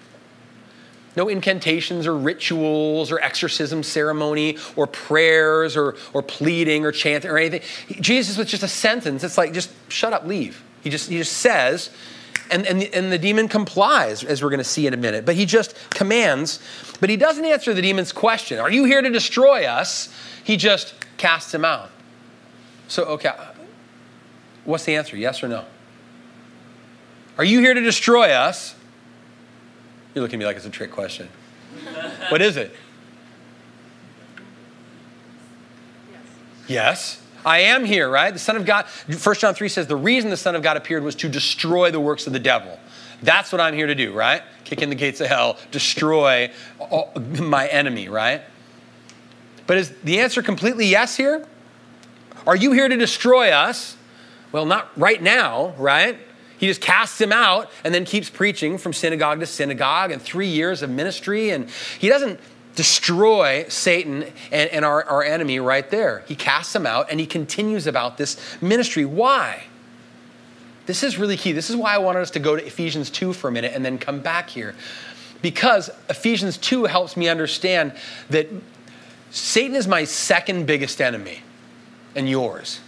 No 1.14 1.29
incantations 1.29 2.05
or 2.05 2.18
rituals 2.18 3.12
or 3.12 3.21
exorcism 3.21 3.85
ceremony 3.85 4.59
or 4.75 4.88
prayers 4.88 5.77
or, 5.77 5.94
or 6.12 6.21
pleading 6.21 6.85
or 6.85 6.90
chanting 6.90 7.31
or 7.31 7.38
anything. 7.38 7.61
Jesus 8.01 8.37
with 8.37 8.49
just 8.49 8.64
a 8.64 8.68
sentence, 8.68 9.23
it's 9.23 9.38
like, 9.38 9.53
just 9.53 9.71
shut 9.88 10.12
up, 10.12 10.27
leave. 10.27 10.61
He 10.83 10.90
just, 10.90 11.09
he 11.09 11.18
just 11.18 11.35
says, 11.35 11.90
and, 12.51 12.66
and, 12.66 12.83
the, 12.83 12.92
and 12.92 13.12
the 13.12 13.18
demon 13.18 13.47
complies, 13.47 14.25
as 14.25 14.42
we're 14.42 14.51
going 14.51 14.59
to 14.59 14.64
see 14.64 14.88
in 14.88 14.94
a 14.94 14.97
minute. 14.97 15.25
But 15.25 15.37
he 15.37 15.47
just 15.47 15.77
commands, 15.90 16.59
but 16.99 17.09
he 17.09 17.16
doesn't 17.16 17.44
answer 17.44 17.73
the 17.73 17.83
demon's 17.83 18.11
question 18.11 18.59
Are 18.59 18.71
you 18.71 18.85
here 18.85 19.01
to 19.01 19.11
destroy 19.11 19.64
us? 19.64 20.12
He 20.42 20.57
just 20.57 20.94
casts 21.18 21.55
him 21.55 21.64
out. 21.64 21.90
So, 22.88 23.05
okay, 23.05 23.31
what's 24.64 24.87
the 24.87 24.97
answer? 24.97 25.16
Yes 25.16 25.40
or 25.40 25.47
no? 25.47 25.64
Are 27.38 27.44
you 27.44 27.61
here 27.61 27.72
to 27.72 27.81
destroy 27.81 28.33
us? 28.33 28.74
You're 30.14 30.22
looking 30.22 30.38
at 30.38 30.40
me 30.40 30.46
like 30.46 30.57
it's 30.57 30.66
a 30.66 30.70
trick 30.70 30.90
question. 30.90 31.29
what 32.31 32.42
is 32.42 32.57
it? 32.57 32.74
Yes. 36.66 37.18
yes. 37.18 37.22
I 37.46 37.61
am 37.61 37.85
here, 37.85 38.11
right? 38.11 38.33
The 38.33 38.40
Son 38.40 38.57
of 38.57 38.66
God, 38.66 38.87
1 39.07 39.35
John 39.37 39.55
3 39.55 39.68
says, 39.68 39.87
the 39.87 39.96
reason 39.96 40.31
the 40.31 40.37
Son 40.37 40.57
of 40.57 40.62
God 40.62 40.77
appeared 40.77 41.05
was 41.05 41.14
to 41.16 41.29
destroy 41.29 41.92
the 41.92 42.01
works 42.01 42.27
of 42.27 42.33
the 42.33 42.40
devil. 42.40 42.79
That's 43.22 43.53
what 43.53 43.61
I'm 43.61 43.74
here 43.74 43.87
to 43.87 43.94
do, 43.94 44.12
right? 44.12 44.42
Kick 44.64 44.83
in 44.83 44.88
the 44.88 44.96
gates 44.96 45.20
of 45.20 45.29
hell, 45.29 45.57
destroy 45.70 46.51
my 47.40 47.68
enemy, 47.68 48.09
right? 48.09 48.42
But 49.66 49.77
is 49.77 49.92
the 50.03 50.18
answer 50.20 50.42
completely 50.42 50.87
yes 50.87 51.16
here? 51.16 51.46
Are 52.46 52.57
you 52.57 52.72
here 52.72 52.88
to 52.88 52.96
destroy 52.96 53.51
us? 53.51 53.96
Well, 54.51 54.64
not 54.66 54.90
right 54.98 55.22
now, 55.22 55.74
right? 55.79 56.18
He 56.59 56.66
just 56.66 56.81
casts 56.81 57.21
him 57.21 57.33
out 57.33 57.71
and 57.85 57.94
then 57.94 58.05
keeps 58.05 58.29
preaching 58.29 58.79
from 58.79 58.92
synagogue 58.92 59.40
to 59.40 59.47
synagogue 59.47 60.11
and 60.11 60.21
three 60.21 60.49
years 60.49 60.83
of 60.83 60.90
ministry. 60.90 61.51
And 61.51 61.71
he 61.99 62.09
doesn't 62.09 62.40
destroy 62.75 63.64
Satan 63.68 64.25
and, 64.53 64.71
and 64.71 64.85
our, 64.85 65.05
our 65.05 65.23
enemy 65.23 65.61
right 65.61 65.88
there. 65.90 66.25
He 66.27 66.35
casts 66.35 66.75
him 66.75 66.87
out 66.87 67.11
and 67.11 67.21
he 67.21 67.27
continues 67.27 67.87
about 67.87 68.18
this 68.18 68.37
ministry. 68.61 69.05
Why? 69.05 69.64
This 70.87 71.03
is 71.03 71.18
really 71.18 71.37
key. 71.37 71.53
This 71.53 71.71
is 71.71 71.77
why 71.77 71.94
I 71.94 71.99
wanted 71.99 72.21
us 72.21 72.31
to 72.33 72.38
go 72.38 72.57
to 72.57 72.64
Ephesians 72.64 73.11
2 73.11 73.33
for 73.33 73.49
a 73.49 73.53
minute 73.53 73.73
and 73.75 73.85
then 73.85 73.99
come 73.99 74.21
back 74.21 74.51
here. 74.51 74.75
Because 75.42 75.90
Ephesians 76.09 76.57
2 76.57 76.85
helps 76.85 77.16
me 77.16 77.29
understand 77.29 77.92
that 78.31 78.49
Satan 79.31 79.77
is 79.77 79.87
my 79.87 80.05
second 80.05 80.66
biggest 80.66 81.01
enemy 81.01 81.42
and 82.14 82.29
yours. 82.29 82.81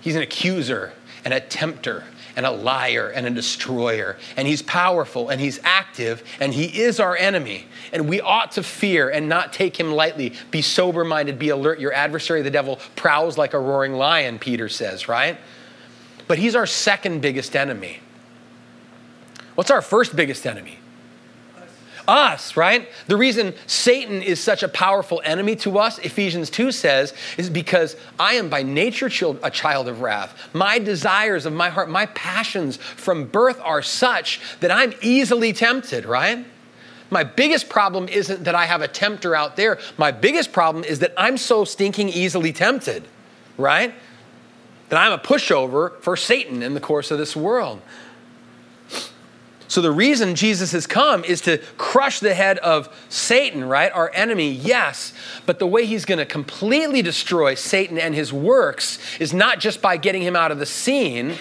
He's 0.00 0.16
an 0.16 0.22
accuser 0.22 0.92
and 1.24 1.32
a 1.34 1.40
tempter 1.40 2.04
and 2.36 2.46
a 2.46 2.50
liar 2.50 3.08
and 3.08 3.26
a 3.26 3.30
destroyer. 3.30 4.16
And 4.36 4.48
he's 4.48 4.62
powerful 4.62 5.28
and 5.28 5.40
he's 5.40 5.60
active 5.62 6.22
and 6.40 6.52
he 6.54 6.80
is 6.80 6.98
our 7.00 7.16
enemy. 7.16 7.66
And 7.92 8.08
we 8.08 8.20
ought 8.20 8.52
to 8.52 8.62
fear 8.62 9.08
and 9.08 9.28
not 9.28 9.52
take 9.52 9.78
him 9.78 9.92
lightly. 9.92 10.34
Be 10.50 10.62
sober 10.62 11.04
minded, 11.04 11.38
be 11.38 11.50
alert. 11.50 11.80
Your 11.80 11.92
adversary, 11.92 12.42
the 12.42 12.50
devil, 12.50 12.80
prowls 12.96 13.36
like 13.38 13.54
a 13.54 13.58
roaring 13.58 13.94
lion, 13.94 14.38
Peter 14.38 14.68
says, 14.68 15.08
right? 15.08 15.38
But 16.26 16.38
he's 16.38 16.54
our 16.54 16.66
second 16.66 17.20
biggest 17.20 17.56
enemy. 17.56 18.00
What's 19.54 19.70
our 19.70 19.82
first 19.82 20.16
biggest 20.16 20.46
enemy? 20.46 20.79
Us, 22.08 22.56
right? 22.56 22.88
The 23.06 23.16
reason 23.16 23.54
Satan 23.66 24.22
is 24.22 24.40
such 24.40 24.62
a 24.62 24.68
powerful 24.68 25.20
enemy 25.24 25.56
to 25.56 25.78
us, 25.78 25.98
Ephesians 25.98 26.50
2 26.50 26.72
says, 26.72 27.14
is 27.38 27.50
because 27.50 27.96
I 28.18 28.34
am 28.34 28.48
by 28.48 28.62
nature 28.62 29.10
a 29.42 29.50
child 29.50 29.88
of 29.88 30.00
wrath. 30.00 30.36
My 30.52 30.78
desires 30.78 31.46
of 31.46 31.52
my 31.52 31.68
heart, 31.68 31.90
my 31.90 32.06
passions 32.06 32.76
from 32.76 33.26
birth 33.26 33.60
are 33.62 33.82
such 33.82 34.40
that 34.60 34.70
I'm 34.70 34.94
easily 35.02 35.52
tempted, 35.52 36.04
right? 36.04 36.44
My 37.10 37.24
biggest 37.24 37.68
problem 37.68 38.08
isn't 38.08 38.44
that 38.44 38.54
I 38.54 38.66
have 38.66 38.82
a 38.82 38.88
tempter 38.88 39.34
out 39.34 39.56
there. 39.56 39.78
My 39.98 40.12
biggest 40.12 40.52
problem 40.52 40.84
is 40.84 41.00
that 41.00 41.12
I'm 41.16 41.36
so 41.36 41.64
stinking 41.64 42.08
easily 42.08 42.52
tempted, 42.52 43.04
right? 43.58 43.92
That 44.90 44.96
I'm 44.96 45.12
a 45.12 45.18
pushover 45.18 46.00
for 46.00 46.16
Satan 46.16 46.62
in 46.62 46.74
the 46.74 46.80
course 46.80 47.10
of 47.10 47.18
this 47.18 47.34
world. 47.34 47.80
So 49.70 49.80
the 49.80 49.92
reason 49.92 50.34
Jesus 50.34 50.72
has 50.72 50.84
come 50.88 51.22
is 51.22 51.40
to 51.42 51.58
crush 51.78 52.18
the 52.18 52.34
head 52.34 52.58
of 52.58 52.92
Satan, 53.08 53.64
right? 53.64 53.92
Our 53.92 54.10
enemy, 54.12 54.50
yes. 54.50 55.12
But 55.46 55.60
the 55.60 55.66
way 55.66 55.86
he's 55.86 56.04
going 56.04 56.18
to 56.18 56.26
completely 56.26 57.02
destroy 57.02 57.54
Satan 57.54 57.96
and 57.96 58.12
his 58.12 58.32
works 58.32 58.98
is 59.20 59.32
not 59.32 59.60
just 59.60 59.80
by 59.80 59.96
getting 59.96 60.22
him 60.22 60.34
out 60.34 60.50
of 60.50 60.58
the 60.58 60.66
scene, 60.66 61.36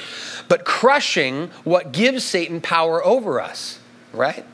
but 0.47 0.63
crushing 0.63 1.47
what 1.63 1.91
gives 1.91 2.23
Satan 2.23 2.61
power 2.61 3.03
over 3.03 3.41
us, 3.41 3.79
right? 4.13 4.45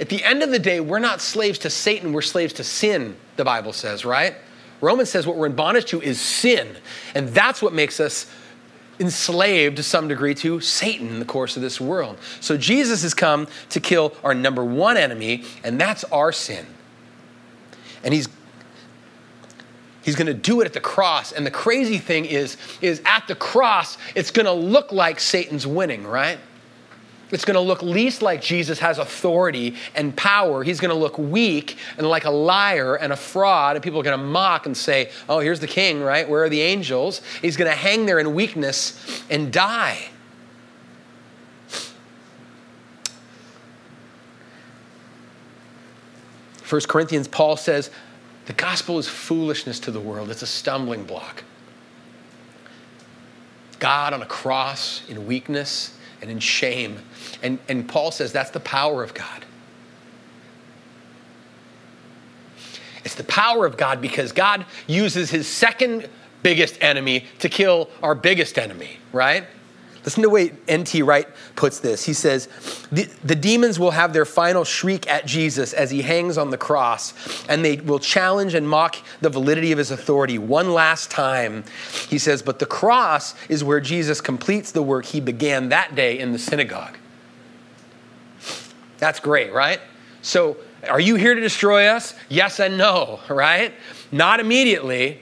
At 0.00 0.08
the 0.08 0.24
end 0.24 0.42
of 0.42 0.50
the 0.50 0.58
day, 0.58 0.80
we're 0.80 0.98
not 0.98 1.20
slaves 1.20 1.58
to 1.60 1.70
Satan, 1.70 2.14
we're 2.14 2.22
slaves 2.22 2.54
to 2.54 2.64
sin, 2.64 3.14
the 3.36 3.44
Bible 3.44 3.74
says, 3.74 4.06
right? 4.06 4.36
Romans 4.80 5.10
says 5.10 5.26
what 5.26 5.36
we're 5.36 5.46
in 5.46 5.54
bondage 5.54 5.84
to 5.86 6.00
is 6.00 6.18
sin. 6.18 6.76
And 7.14 7.28
that's 7.28 7.60
what 7.60 7.74
makes 7.74 8.00
us 8.00 8.24
enslaved 8.98 9.76
to 9.76 9.82
some 9.82 10.08
degree 10.08 10.34
to 10.34 10.60
Satan 10.60 11.08
in 11.08 11.18
the 11.18 11.24
course 11.24 11.56
of 11.56 11.62
this 11.62 11.80
world. 11.80 12.18
So 12.40 12.56
Jesus 12.56 13.02
has 13.02 13.14
come 13.14 13.48
to 13.70 13.80
kill 13.80 14.14
our 14.24 14.34
number 14.34 14.64
one 14.64 14.96
enemy, 14.96 15.44
and 15.62 15.80
that's 15.80 16.04
our 16.04 16.32
sin. 16.32 16.66
And 18.02 18.14
he's 18.14 18.28
He's 20.06 20.14
going 20.14 20.28
to 20.28 20.34
do 20.34 20.60
it 20.60 20.66
at 20.66 20.72
the 20.72 20.78
cross. 20.78 21.32
And 21.32 21.44
the 21.44 21.50
crazy 21.50 21.98
thing 21.98 22.26
is, 22.26 22.56
is 22.80 23.02
at 23.04 23.26
the 23.26 23.34
cross, 23.34 23.98
it's 24.14 24.30
going 24.30 24.46
to 24.46 24.52
look 24.52 24.92
like 24.92 25.18
Satan's 25.18 25.66
winning, 25.66 26.06
right? 26.06 26.38
It's 27.36 27.44
going 27.44 27.56
to 27.56 27.60
look 27.60 27.82
least 27.82 28.22
like 28.22 28.40
Jesus 28.40 28.78
has 28.78 28.96
authority 28.96 29.74
and 29.94 30.16
power. 30.16 30.64
He's 30.64 30.80
going 30.80 30.88
to 30.88 30.96
look 30.96 31.18
weak 31.18 31.76
and 31.98 32.08
like 32.08 32.24
a 32.24 32.30
liar 32.30 32.94
and 32.94 33.12
a 33.12 33.16
fraud, 33.16 33.76
and 33.76 33.82
people 33.82 34.00
are 34.00 34.02
going 34.02 34.18
to 34.18 34.24
mock 34.24 34.64
and 34.64 34.74
say, 34.74 35.10
Oh, 35.28 35.40
here's 35.40 35.60
the 35.60 35.66
king, 35.66 36.00
right? 36.00 36.26
Where 36.26 36.44
are 36.44 36.48
the 36.48 36.62
angels? 36.62 37.20
He's 37.42 37.58
going 37.58 37.70
to 37.70 37.76
hang 37.76 38.06
there 38.06 38.18
in 38.18 38.34
weakness 38.34 39.22
and 39.28 39.52
die. 39.52 40.08
1 46.66 46.80
Corinthians, 46.88 47.28
Paul 47.28 47.58
says, 47.58 47.90
the 48.46 48.54
gospel 48.54 48.98
is 48.98 49.06
foolishness 49.06 49.78
to 49.80 49.90
the 49.90 50.00
world, 50.00 50.30
it's 50.30 50.42
a 50.42 50.46
stumbling 50.46 51.04
block. 51.04 51.44
God 53.78 54.14
on 54.14 54.22
a 54.22 54.26
cross 54.26 55.02
in 55.06 55.26
weakness 55.26 55.96
and 56.20 56.30
in 56.30 56.38
shame. 56.38 56.98
And, 57.42 57.58
and 57.68 57.88
Paul 57.88 58.10
says 58.10 58.32
that's 58.32 58.50
the 58.50 58.60
power 58.60 59.02
of 59.02 59.14
God. 59.14 59.44
It's 63.04 63.14
the 63.14 63.24
power 63.24 63.66
of 63.66 63.76
God 63.76 64.00
because 64.00 64.32
God 64.32 64.66
uses 64.88 65.30
his 65.30 65.46
second 65.46 66.08
biggest 66.42 66.82
enemy 66.82 67.24
to 67.38 67.48
kill 67.48 67.88
our 68.02 68.14
biggest 68.14 68.58
enemy, 68.58 68.98
right? 69.12 69.46
Listen 70.06 70.22
to 70.22 70.28
the 70.28 70.32
way 70.32 70.52
N.T. 70.68 71.02
Wright 71.02 71.26
puts 71.56 71.80
this. 71.80 72.04
He 72.04 72.12
says, 72.12 72.48
the, 72.92 73.08
the 73.24 73.34
demons 73.34 73.80
will 73.80 73.90
have 73.90 74.12
their 74.12 74.24
final 74.24 74.62
shriek 74.62 75.10
at 75.10 75.26
Jesus 75.26 75.72
as 75.72 75.90
he 75.90 76.02
hangs 76.02 76.38
on 76.38 76.50
the 76.50 76.56
cross, 76.56 77.44
and 77.48 77.64
they 77.64 77.78
will 77.78 77.98
challenge 77.98 78.54
and 78.54 78.68
mock 78.68 78.96
the 79.20 79.28
validity 79.28 79.72
of 79.72 79.78
his 79.78 79.90
authority 79.90 80.38
one 80.38 80.72
last 80.72 81.10
time. 81.10 81.64
He 82.08 82.18
says, 82.18 82.40
But 82.40 82.60
the 82.60 82.66
cross 82.66 83.34
is 83.48 83.64
where 83.64 83.80
Jesus 83.80 84.20
completes 84.20 84.70
the 84.70 84.82
work 84.82 85.06
he 85.06 85.20
began 85.20 85.70
that 85.70 85.96
day 85.96 86.20
in 86.20 86.30
the 86.30 86.38
synagogue. 86.38 86.96
That's 88.98 89.20
great, 89.20 89.52
right? 89.52 89.80
So, 90.22 90.56
are 90.88 91.00
you 91.00 91.16
here 91.16 91.34
to 91.34 91.40
destroy 91.40 91.86
us? 91.86 92.14
Yes 92.28 92.60
and 92.60 92.78
no, 92.78 93.20
right? 93.28 93.72
Not 94.12 94.40
immediately. 94.40 95.20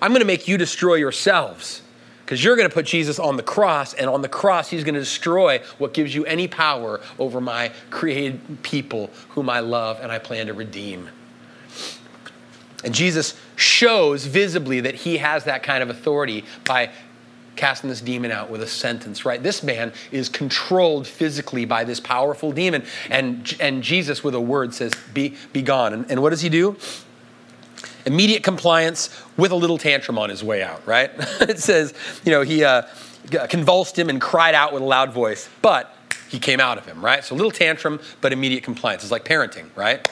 I'm 0.00 0.10
going 0.10 0.20
to 0.20 0.26
make 0.26 0.48
you 0.48 0.58
destroy 0.58 0.96
yourselves 0.96 1.82
because 2.24 2.42
you're 2.42 2.56
going 2.56 2.68
to 2.68 2.74
put 2.74 2.86
Jesus 2.86 3.18
on 3.18 3.36
the 3.36 3.42
cross, 3.42 3.92
and 3.92 4.08
on 4.08 4.22
the 4.22 4.28
cross, 4.28 4.70
he's 4.70 4.84
going 4.84 4.94
to 4.94 5.00
destroy 5.00 5.58
what 5.76 5.92
gives 5.92 6.14
you 6.14 6.24
any 6.24 6.48
power 6.48 7.00
over 7.18 7.42
my 7.42 7.70
created 7.90 8.62
people 8.62 9.10
whom 9.30 9.50
I 9.50 9.60
love 9.60 10.00
and 10.00 10.10
I 10.10 10.18
plan 10.18 10.46
to 10.46 10.54
redeem. 10.54 11.10
And 12.84 12.94
Jesus 12.94 13.38
shows 13.56 14.24
visibly 14.24 14.80
that 14.80 14.94
he 14.94 15.18
has 15.18 15.44
that 15.44 15.62
kind 15.62 15.82
of 15.82 15.90
authority 15.90 16.44
by 16.64 16.90
casting 17.56 17.90
this 17.90 18.00
demon 18.00 18.30
out 18.30 18.50
with 18.50 18.62
a 18.62 18.66
sentence, 18.66 19.24
right? 19.24 19.42
This 19.42 19.62
man 19.62 19.92
is 20.10 20.28
controlled 20.28 21.06
physically 21.06 21.64
by 21.64 21.84
this 21.84 22.00
powerful 22.00 22.52
demon. 22.52 22.84
And, 23.10 23.54
and 23.60 23.82
Jesus, 23.82 24.24
with 24.24 24.34
a 24.34 24.40
word, 24.40 24.74
says, 24.74 24.92
Be, 25.12 25.36
be 25.52 25.62
gone. 25.62 25.92
And, 25.92 26.10
and 26.10 26.22
what 26.22 26.30
does 26.30 26.40
he 26.40 26.48
do? 26.48 26.76
immediate 28.04 28.42
compliance 28.42 29.10
with 29.36 29.52
a 29.52 29.54
little 29.54 29.78
tantrum 29.78 30.18
on 30.18 30.28
his 30.28 30.42
way 30.42 30.62
out, 30.62 30.84
right? 30.86 31.10
it 31.40 31.58
says, 31.58 31.94
you 32.24 32.32
know, 32.32 32.42
he 32.42 32.64
uh, 32.64 32.82
convulsed 33.48 33.98
him 33.98 34.08
and 34.08 34.20
cried 34.20 34.54
out 34.54 34.72
with 34.72 34.82
a 34.82 34.84
loud 34.84 35.12
voice, 35.12 35.48
but 35.62 35.94
he 36.28 36.38
came 36.38 36.60
out 36.60 36.78
of 36.78 36.86
him, 36.86 37.04
right? 37.04 37.24
So 37.24 37.34
a 37.34 37.36
little 37.36 37.50
tantrum, 37.50 38.00
but 38.20 38.32
immediate 38.32 38.64
compliance. 38.64 39.02
It's 39.02 39.12
like 39.12 39.24
parenting, 39.24 39.66
right? 39.76 40.06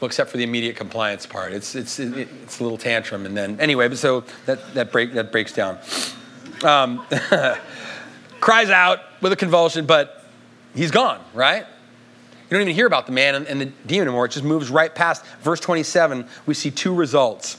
Well, 0.00 0.06
except 0.06 0.30
for 0.30 0.36
the 0.36 0.44
immediate 0.44 0.76
compliance 0.76 1.26
part. 1.26 1.52
It's, 1.52 1.74
it's, 1.74 2.00
it's 2.00 2.58
a 2.58 2.62
little 2.62 2.78
tantrum. 2.78 3.24
And 3.24 3.36
then, 3.36 3.60
anyway, 3.60 3.86
but 3.86 3.98
so 3.98 4.24
that, 4.46 4.74
that, 4.74 4.90
break, 4.90 5.12
that 5.12 5.30
breaks 5.30 5.52
down. 5.52 5.78
Um, 6.64 7.04
cries 8.40 8.70
out 8.70 9.00
with 9.20 9.32
a 9.32 9.36
convulsion, 9.36 9.86
but 9.86 10.24
he's 10.74 10.90
gone, 10.90 11.20
right? 11.32 11.64
You 11.64 12.50
don't 12.50 12.62
even 12.62 12.74
hear 12.74 12.86
about 12.86 13.06
the 13.06 13.12
man 13.12 13.34
and, 13.46 13.60
the 13.60 13.66
demon 13.86 14.08
anymore. 14.08 14.26
It 14.26 14.32
just 14.32 14.44
moves 14.44 14.70
right 14.70 14.94
past. 14.94 15.24
Verse 15.40 15.60
27, 15.60 16.26
we 16.44 16.54
see 16.54 16.70
two 16.70 16.94
results. 16.94 17.56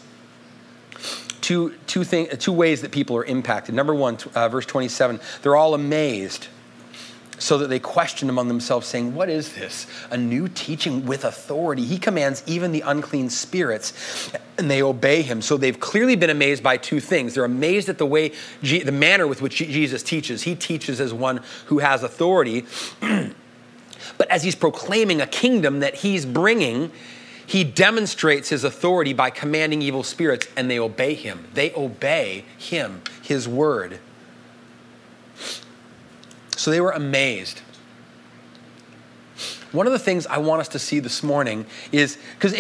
Two, 1.42 1.74
two, 1.88 2.04
thing, 2.04 2.28
two 2.38 2.54
ways 2.54 2.82
that 2.82 2.92
people 2.92 3.18
are 3.18 3.26
impacted. 3.26 3.76
Number 3.76 3.96
one, 3.96 4.18
uh, 4.36 4.50
verse 4.50 4.66
27, 4.66 5.20
they're 5.42 5.56
all 5.56 5.74
amazed 5.74 6.48
so 7.40 7.58
that 7.58 7.68
they 7.68 7.80
question 7.80 8.30
among 8.30 8.48
themselves, 8.48 8.88
saying, 8.88 9.16
What 9.16 9.30
is 9.30 9.54
this? 9.54 9.88
A 10.12 10.18
new 10.18 10.48
teaching 10.48 11.06
with 11.06 11.26
authority. 11.26 11.84
He 11.84 11.98
commands 11.98 12.44
even 12.46 12.72
the 12.72 12.82
unclean 12.82 13.30
spirits, 13.30 14.32
and 14.58 14.70
they 14.70 14.82
obey 14.82 15.22
him. 15.22 15.42
So 15.42 15.58
they've 15.58 15.80
clearly 15.80 16.16
been 16.16 16.30
amazed 16.30 16.64
by 16.64 16.78
two 16.78 17.00
things. 17.00 17.34
They're 17.34 17.46
amazed 17.46 17.90
at 17.90 17.98
the 17.98 18.06
way, 18.06 18.32
the 18.62 18.92
manner 18.92 19.28
with 19.28 19.42
which 19.42 19.58
Jesus 19.58 20.04
teaches. 20.04 20.44
He 20.44 20.56
teaches 20.56 21.02
as 21.02 21.14
one 21.14 21.42
who 21.66 21.80
has 21.80 22.04
authority. 22.04 22.66
But 24.18 24.30
as 24.30 24.44
he's 24.44 24.56
proclaiming 24.56 25.22
a 25.22 25.28
kingdom 25.28 25.80
that 25.80 25.96
he's 25.96 26.26
bringing, 26.26 26.92
he 27.46 27.64
demonstrates 27.64 28.50
his 28.50 28.64
authority 28.64 29.14
by 29.14 29.30
commanding 29.30 29.82
evil 29.82 30.04
spirits, 30.04 30.48
and 30.56 30.70
they 30.70 30.80
obey 30.80 31.14
him. 31.14 31.48
They 31.54 31.74
obey 31.74 32.46
him, 32.58 33.02
his 33.22 33.48
word. 33.48 34.00
So 36.64 36.72
they 36.72 36.80
were 36.80 36.92
amazed. 36.92 37.60
One 39.74 39.86
of 39.86 39.92
the 39.92 40.00
things 40.00 40.26
I 40.26 40.38
want 40.38 40.62
us 40.62 40.70
to 40.70 40.80
see 40.80 41.00
this 41.00 41.22
morning 41.22 41.66
is 41.92 42.18
because 42.40 42.54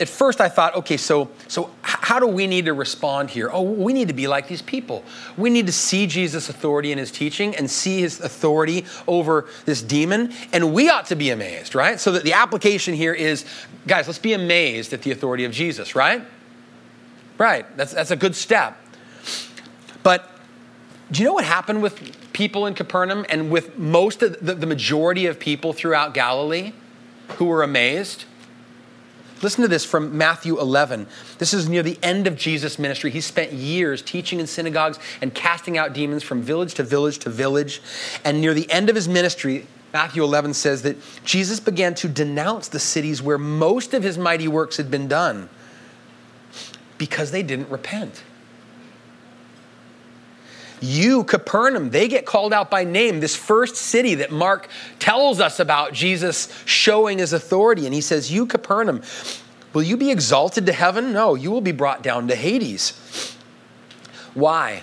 at 0.00 0.08
first 0.08 0.40
I 0.40 0.48
thought, 0.48 0.74
okay, 0.76 0.96
so, 0.96 1.28
so 1.46 1.70
how 1.82 2.18
do 2.18 2.26
we 2.26 2.46
need 2.46 2.64
to 2.64 2.72
respond 2.72 3.28
here? 3.28 3.50
Oh, 3.52 3.60
we 3.60 3.92
need 3.92 4.08
to 4.08 4.14
be 4.14 4.28
like 4.28 4.48
these 4.48 4.62
people. 4.62 5.04
We 5.36 5.50
need 5.50 5.66
to 5.66 5.72
see 5.72 6.06
Jesus' 6.06 6.48
authority 6.48 6.90
in 6.90 6.96
his 6.96 7.10
teaching 7.10 7.54
and 7.54 7.70
see 7.70 8.00
his 8.00 8.18
authority 8.18 8.86
over 9.06 9.46
this 9.66 9.82
demon, 9.82 10.32
and 10.54 10.72
we 10.72 10.88
ought 10.88 11.04
to 11.08 11.14
be 11.14 11.28
amazed, 11.28 11.74
right? 11.74 12.00
So 12.00 12.12
that 12.12 12.22
the 12.22 12.32
application 12.32 12.94
here 12.94 13.12
is, 13.12 13.44
guys, 13.86 14.06
let's 14.06 14.18
be 14.18 14.32
amazed 14.32 14.94
at 14.94 15.02
the 15.02 15.10
authority 15.10 15.44
of 15.44 15.52
Jesus, 15.52 15.94
right? 15.94 16.22
Right, 17.36 17.76
that's, 17.76 17.92
that's 17.92 18.10
a 18.10 18.16
good 18.16 18.36
step. 18.36 18.78
But 20.02 20.33
do 21.10 21.20
you 21.20 21.28
know 21.28 21.34
what 21.34 21.44
happened 21.44 21.82
with 21.82 22.32
people 22.32 22.66
in 22.66 22.74
Capernaum 22.74 23.26
and 23.28 23.50
with 23.50 23.78
most 23.78 24.22
of 24.22 24.44
the, 24.44 24.54
the 24.54 24.66
majority 24.66 25.26
of 25.26 25.38
people 25.38 25.72
throughout 25.72 26.14
Galilee 26.14 26.72
who 27.36 27.46
were 27.46 27.62
amazed? 27.62 28.24
Listen 29.42 29.60
to 29.62 29.68
this 29.68 29.84
from 29.84 30.16
Matthew 30.16 30.58
11. 30.58 31.06
This 31.38 31.52
is 31.52 31.68
near 31.68 31.82
the 31.82 31.98
end 32.02 32.26
of 32.26 32.36
Jesus' 32.36 32.78
ministry. 32.78 33.10
He 33.10 33.20
spent 33.20 33.52
years 33.52 34.00
teaching 34.00 34.40
in 34.40 34.46
synagogues 34.46 34.98
and 35.20 35.34
casting 35.34 35.76
out 35.76 35.92
demons 35.92 36.22
from 36.22 36.40
village 36.40 36.74
to 36.74 36.82
village 36.82 37.18
to 37.20 37.30
village. 37.30 37.82
And 38.24 38.40
near 38.40 38.54
the 38.54 38.70
end 38.70 38.88
of 38.88 38.96
his 38.96 39.06
ministry, 39.06 39.66
Matthew 39.92 40.24
11 40.24 40.54
says 40.54 40.82
that 40.82 40.96
Jesus 41.24 41.60
began 41.60 41.94
to 41.96 42.08
denounce 42.08 42.68
the 42.68 42.80
cities 42.80 43.20
where 43.22 43.36
most 43.36 43.92
of 43.92 44.02
his 44.02 44.16
mighty 44.16 44.48
works 44.48 44.78
had 44.78 44.90
been 44.90 45.08
done 45.08 45.50
because 46.96 47.30
they 47.30 47.42
didn't 47.42 47.68
repent. 47.68 48.22
You, 50.84 51.24
Capernaum, 51.24 51.90
they 51.90 52.08
get 52.08 52.26
called 52.26 52.52
out 52.52 52.70
by 52.70 52.84
name, 52.84 53.20
this 53.20 53.34
first 53.34 53.76
city 53.76 54.16
that 54.16 54.30
Mark 54.30 54.68
tells 54.98 55.40
us 55.40 55.58
about 55.58 55.94
Jesus 55.94 56.48
showing 56.66 57.18
his 57.18 57.32
authority. 57.32 57.86
And 57.86 57.94
he 57.94 58.02
says, 58.02 58.30
You, 58.30 58.44
Capernaum, 58.44 59.02
will 59.72 59.82
you 59.82 59.96
be 59.96 60.10
exalted 60.10 60.66
to 60.66 60.72
heaven? 60.72 61.12
No, 61.12 61.34
you 61.34 61.50
will 61.50 61.62
be 61.62 61.72
brought 61.72 62.02
down 62.02 62.28
to 62.28 62.36
Hades. 62.36 63.34
Why? 64.34 64.82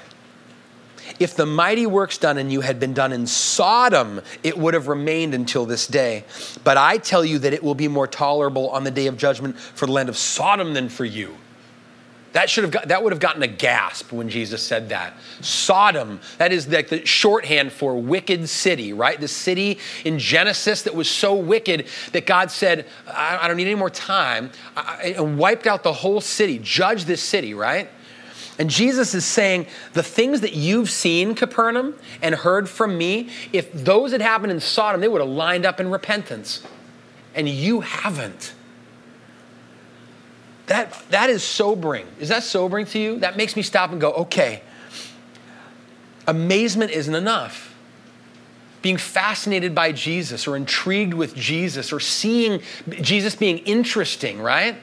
If 1.19 1.35
the 1.35 1.45
mighty 1.45 1.85
works 1.85 2.17
done 2.17 2.39
in 2.39 2.49
you 2.49 2.61
had 2.61 2.79
been 2.79 2.93
done 2.93 3.11
in 3.11 3.27
Sodom, 3.27 4.21
it 4.41 4.57
would 4.57 4.73
have 4.73 4.87
remained 4.87 5.35
until 5.35 5.67
this 5.67 5.85
day. 5.85 6.23
But 6.63 6.77
I 6.77 6.97
tell 6.97 7.23
you 7.23 7.37
that 7.39 7.53
it 7.53 7.61
will 7.61 7.75
be 7.75 7.87
more 7.87 8.07
tolerable 8.07 8.71
on 8.71 8.85
the 8.85 8.91
day 8.91 9.05
of 9.05 9.17
judgment 9.17 9.59
for 9.59 9.85
the 9.85 9.91
land 9.91 10.09
of 10.09 10.17
Sodom 10.17 10.73
than 10.73 10.89
for 10.89 11.05
you. 11.05 11.37
That 12.33 12.49
should 12.49 12.63
have 12.63 12.71
got, 12.71 12.87
that 12.87 13.03
would 13.03 13.11
have 13.11 13.19
gotten 13.19 13.43
a 13.43 13.47
gasp 13.47 14.11
when 14.13 14.29
Jesus 14.29 14.65
said 14.65 14.89
that. 14.89 15.15
Sodom, 15.41 16.21
that 16.37 16.53
is 16.53 16.67
like 16.67 16.87
the 16.87 17.05
shorthand 17.05 17.73
for 17.73 17.95
wicked 17.95 18.47
city, 18.47 18.93
right? 18.93 19.19
The 19.19 19.27
city 19.27 19.79
in 20.05 20.17
Genesis 20.17 20.83
that 20.83 20.95
was 20.95 21.09
so 21.09 21.35
wicked 21.35 21.87
that 22.13 22.25
God 22.25 22.49
said, 22.49 22.85
I, 23.05 23.39
I 23.41 23.47
don't 23.47 23.57
need 23.57 23.67
any 23.67 23.75
more 23.75 23.89
time, 23.89 24.51
I, 24.77 25.15
and 25.17 25.37
wiped 25.37 25.67
out 25.67 25.83
the 25.83 25.91
whole 25.91 26.21
city, 26.21 26.57
judge 26.59 27.03
this 27.03 27.21
city, 27.21 27.53
right? 27.53 27.89
And 28.57 28.69
Jesus 28.69 29.13
is 29.13 29.25
saying, 29.25 29.65
the 29.93 30.03
things 30.03 30.41
that 30.41 30.53
you've 30.53 30.89
seen, 30.89 31.35
Capernaum, 31.35 31.95
and 32.21 32.35
heard 32.35 32.69
from 32.69 32.97
me, 32.97 33.29
if 33.51 33.73
those 33.73 34.11
had 34.11 34.21
happened 34.21 34.51
in 34.51 34.59
Sodom, 34.59 35.01
they 35.01 35.07
would 35.07 35.21
have 35.21 35.29
lined 35.29 35.65
up 35.65 35.79
in 35.79 35.89
repentance. 35.89 36.63
And 37.33 37.49
you 37.49 37.81
haven't. 37.81 38.53
That, 40.71 40.93
that 41.09 41.29
is 41.29 41.43
sobering. 41.43 42.07
Is 42.17 42.29
that 42.29 42.43
sobering 42.43 42.85
to 42.87 42.97
you? 42.97 43.19
That 43.19 43.35
makes 43.35 43.57
me 43.57 43.61
stop 43.61 43.91
and 43.91 43.99
go, 43.99 44.13
okay, 44.13 44.61
amazement 46.25 46.91
isn't 46.91 47.13
enough. 47.13 47.75
Being 48.81 48.95
fascinated 48.95 49.75
by 49.75 49.91
Jesus 49.91 50.47
or 50.47 50.55
intrigued 50.55 51.13
with 51.13 51.35
Jesus 51.35 51.91
or 51.91 51.99
seeing 51.99 52.61
Jesus 53.01 53.35
being 53.35 53.57
interesting, 53.57 54.39
right? 54.39 54.75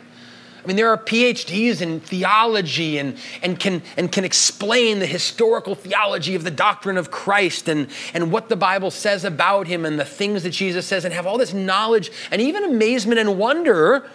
I 0.62 0.66
mean, 0.66 0.76
there 0.76 0.90
are 0.90 0.98
PhDs 0.98 1.80
in 1.80 2.00
theology 2.00 2.98
and, 2.98 3.16
and, 3.42 3.58
can, 3.58 3.80
and 3.96 4.12
can 4.12 4.26
explain 4.26 4.98
the 4.98 5.06
historical 5.06 5.74
theology 5.74 6.34
of 6.34 6.44
the 6.44 6.50
doctrine 6.50 6.98
of 6.98 7.10
Christ 7.10 7.66
and, 7.66 7.88
and 8.12 8.30
what 8.30 8.50
the 8.50 8.56
Bible 8.56 8.90
says 8.90 9.24
about 9.24 9.66
him 9.66 9.86
and 9.86 9.98
the 9.98 10.04
things 10.04 10.42
that 10.42 10.50
Jesus 10.50 10.84
says 10.84 11.06
and 11.06 11.14
have 11.14 11.26
all 11.26 11.38
this 11.38 11.54
knowledge 11.54 12.10
and 12.30 12.42
even 12.42 12.62
amazement 12.64 13.18
and 13.18 13.38
wonder 13.38 14.06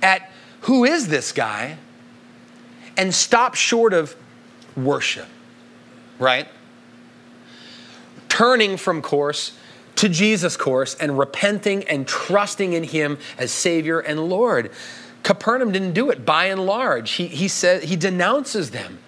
at 0.00 0.29
who 0.62 0.84
is 0.84 1.08
this 1.08 1.32
guy 1.32 1.78
and 2.96 3.14
stop 3.14 3.54
short 3.54 3.92
of 3.92 4.14
worship, 4.76 5.26
right? 6.18 6.48
Turning 8.28 8.76
from 8.76 9.02
course 9.02 9.52
to 9.96 10.08
Jesus' 10.08 10.56
course 10.56 10.94
and 10.94 11.18
repenting 11.18 11.84
and 11.84 12.06
trusting 12.06 12.72
in 12.72 12.84
him 12.84 13.18
as 13.38 13.50
Savior 13.50 14.00
and 14.00 14.28
Lord. 14.28 14.70
Capernaum 15.22 15.72
didn't 15.72 15.92
do 15.92 16.10
it 16.10 16.24
by 16.24 16.46
and 16.46 16.64
large. 16.64 17.12
He, 17.12 17.26
he, 17.26 17.48
said, 17.48 17.84
he 17.84 17.96
denounces 17.96 18.70
them. 18.70 18.98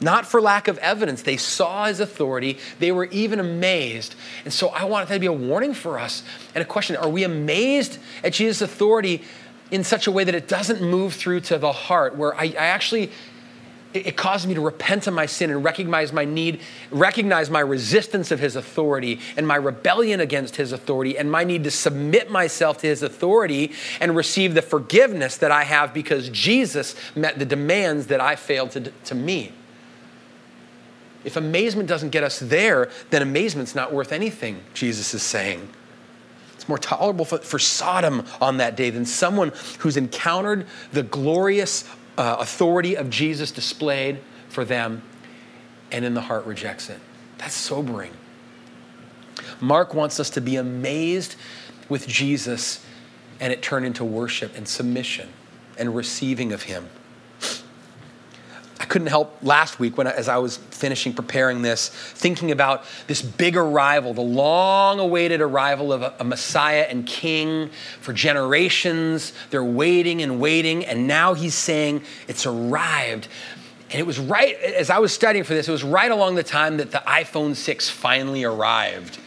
Not 0.00 0.24
for 0.24 0.40
lack 0.40 0.68
of 0.68 0.78
evidence. 0.78 1.20
They 1.20 1.36
saw 1.36 1.84
his 1.84 2.00
authority. 2.00 2.56
They 2.78 2.90
were 2.90 3.04
even 3.06 3.38
amazed. 3.38 4.14
And 4.44 4.52
so 4.52 4.68
I 4.68 4.84
want 4.84 5.08
that 5.08 5.14
to 5.14 5.20
be 5.20 5.26
a 5.26 5.32
warning 5.32 5.74
for 5.74 5.98
us 5.98 6.22
and 6.54 6.62
a 6.62 6.64
question 6.64 6.96
Are 6.96 7.08
we 7.08 7.22
amazed 7.22 7.98
at 8.24 8.32
Jesus' 8.32 8.62
authority 8.62 9.22
in 9.70 9.84
such 9.84 10.06
a 10.06 10.10
way 10.10 10.24
that 10.24 10.34
it 10.34 10.48
doesn't 10.48 10.82
move 10.82 11.14
through 11.14 11.40
to 11.40 11.58
the 11.58 11.72
heart, 11.72 12.16
where 12.16 12.34
I, 12.34 12.44
I 12.44 12.66
actually 12.66 13.10
it 13.92 14.16
caused 14.16 14.46
me 14.46 14.54
to 14.54 14.60
repent 14.60 15.06
of 15.06 15.14
my 15.14 15.26
sin 15.26 15.50
and 15.50 15.64
recognize 15.64 16.12
my 16.12 16.24
need, 16.24 16.60
recognize 16.90 17.50
my 17.50 17.60
resistance 17.60 18.30
of 18.30 18.38
his 18.38 18.54
authority 18.54 19.18
and 19.36 19.46
my 19.46 19.56
rebellion 19.56 20.20
against 20.20 20.56
his 20.56 20.70
authority 20.70 21.18
and 21.18 21.30
my 21.30 21.42
need 21.42 21.64
to 21.64 21.70
submit 21.70 22.30
myself 22.30 22.78
to 22.78 22.86
his 22.86 23.02
authority 23.02 23.72
and 24.00 24.14
receive 24.14 24.54
the 24.54 24.62
forgiveness 24.62 25.36
that 25.38 25.50
I 25.50 25.64
have 25.64 25.92
because 25.92 26.28
Jesus 26.28 26.94
met 27.16 27.38
the 27.38 27.44
demands 27.44 28.06
that 28.08 28.20
I 28.20 28.36
failed 28.36 28.70
to, 28.72 28.80
to 28.80 29.14
meet. 29.14 29.52
If 31.24 31.36
amazement 31.36 31.88
doesn't 31.88 32.10
get 32.10 32.22
us 32.22 32.38
there, 32.38 32.90
then 33.10 33.22
amazement's 33.22 33.74
not 33.74 33.92
worth 33.92 34.12
anything, 34.12 34.60
Jesus 34.72 35.12
is 35.14 35.22
saying. 35.22 35.68
More 36.70 36.78
tolerable 36.78 37.24
for, 37.24 37.38
for 37.38 37.58
Sodom 37.58 38.24
on 38.40 38.58
that 38.58 38.76
day 38.76 38.90
than 38.90 39.04
someone 39.04 39.50
who's 39.80 39.96
encountered 39.96 40.68
the 40.92 41.02
glorious 41.02 41.84
uh, 42.16 42.36
authority 42.38 42.96
of 42.96 43.10
Jesus 43.10 43.50
displayed 43.50 44.20
for 44.48 44.64
them 44.64 45.02
and 45.90 46.04
in 46.04 46.14
the 46.14 46.20
heart 46.20 46.46
rejects 46.46 46.88
it. 46.88 47.00
That's 47.38 47.54
sobering. 47.54 48.12
Mark 49.60 49.94
wants 49.94 50.20
us 50.20 50.30
to 50.30 50.40
be 50.40 50.54
amazed 50.54 51.34
with 51.88 52.06
Jesus 52.06 52.86
and 53.40 53.52
it 53.52 53.62
turn 53.62 53.84
into 53.84 54.04
worship 54.04 54.56
and 54.56 54.68
submission 54.68 55.28
and 55.76 55.92
receiving 55.92 56.52
of 56.52 56.62
him 56.62 56.88
couldn't 58.90 59.06
help 59.06 59.38
last 59.42 59.78
week 59.78 59.96
when 59.96 60.08
as 60.08 60.28
I 60.28 60.38
was 60.38 60.56
finishing 60.56 61.14
preparing 61.14 61.62
this, 61.62 61.88
thinking 61.88 62.50
about 62.50 62.84
this 63.06 63.22
big 63.22 63.56
arrival, 63.56 64.12
the 64.12 64.20
long-awaited 64.20 65.40
arrival 65.40 65.92
of 65.92 66.02
a, 66.02 66.12
a 66.18 66.24
Messiah 66.24 66.86
and 66.90 67.06
King 67.06 67.70
for 68.00 68.12
generations. 68.12 69.32
They're 69.50 69.64
waiting 69.64 70.20
and 70.22 70.40
waiting, 70.40 70.84
and 70.84 71.06
now 71.06 71.34
he's 71.34 71.54
saying 71.54 72.02
it's 72.26 72.44
arrived. 72.46 73.28
And 73.92 74.00
it 74.00 74.06
was 74.06 74.18
right 74.18 74.56
as 74.56 74.90
I 74.90 74.98
was 74.98 75.12
studying 75.12 75.44
for 75.44 75.54
this, 75.54 75.68
it 75.68 75.72
was 75.72 75.84
right 75.84 76.10
along 76.10 76.34
the 76.34 76.42
time 76.42 76.76
that 76.78 76.90
the 76.90 77.02
iPhone 77.06 77.54
6 77.54 77.88
finally 77.88 78.42
arrived. 78.42 79.20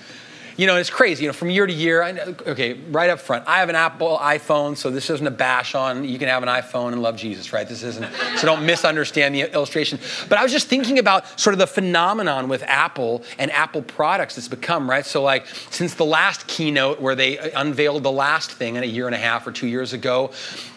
You 0.55 0.67
know, 0.67 0.77
it's 0.77 0.89
crazy. 0.89 1.23
You 1.23 1.29
know, 1.29 1.33
from 1.33 1.49
year 1.49 1.65
to 1.65 1.73
year. 1.73 2.03
I, 2.03 2.11
okay, 2.11 2.73
right 2.73 3.09
up 3.09 3.19
front, 3.19 3.47
I 3.47 3.59
have 3.59 3.69
an 3.69 3.75
Apple 3.75 4.17
iPhone, 4.17 4.77
so 4.77 4.91
this 4.91 5.09
isn't 5.09 5.25
a 5.25 5.31
bash 5.31 5.75
on. 5.75 6.05
You 6.05 6.19
can 6.19 6.27
have 6.27 6.43
an 6.43 6.49
iPhone 6.49 6.93
and 6.93 7.01
love 7.01 7.15
Jesus, 7.15 7.53
right? 7.53 7.67
This 7.67 7.83
isn't. 7.83 8.03
So 8.37 8.47
don't 8.47 8.65
misunderstand 8.65 9.35
the 9.35 9.53
illustration. 9.53 9.99
But 10.27 10.37
I 10.37 10.43
was 10.43 10.51
just 10.51 10.67
thinking 10.67 10.97
about 10.99 11.39
sort 11.39 11.53
of 11.53 11.59
the 11.59 11.67
phenomenon 11.67 12.49
with 12.49 12.63
Apple 12.63 13.23
and 13.37 13.51
Apple 13.51 13.81
products 13.81 14.35
that's 14.35 14.47
become, 14.47 14.89
right? 14.89 15.05
So 15.05 15.21
like 15.21 15.45
since 15.69 15.93
the 15.93 16.05
last 16.05 16.47
keynote 16.47 16.99
where 16.99 17.15
they 17.15 17.37
uh, 17.37 17.61
unveiled 17.61 18.03
the 18.03 18.11
last 18.11 18.51
thing 18.51 18.75
in 18.75 18.83
a 18.83 18.87
year 18.87 19.05
and 19.05 19.15
a 19.15 19.19
half 19.19 19.45
or 19.45 19.51
two 19.51 19.67
years 19.67 19.93
ago, 19.93 20.31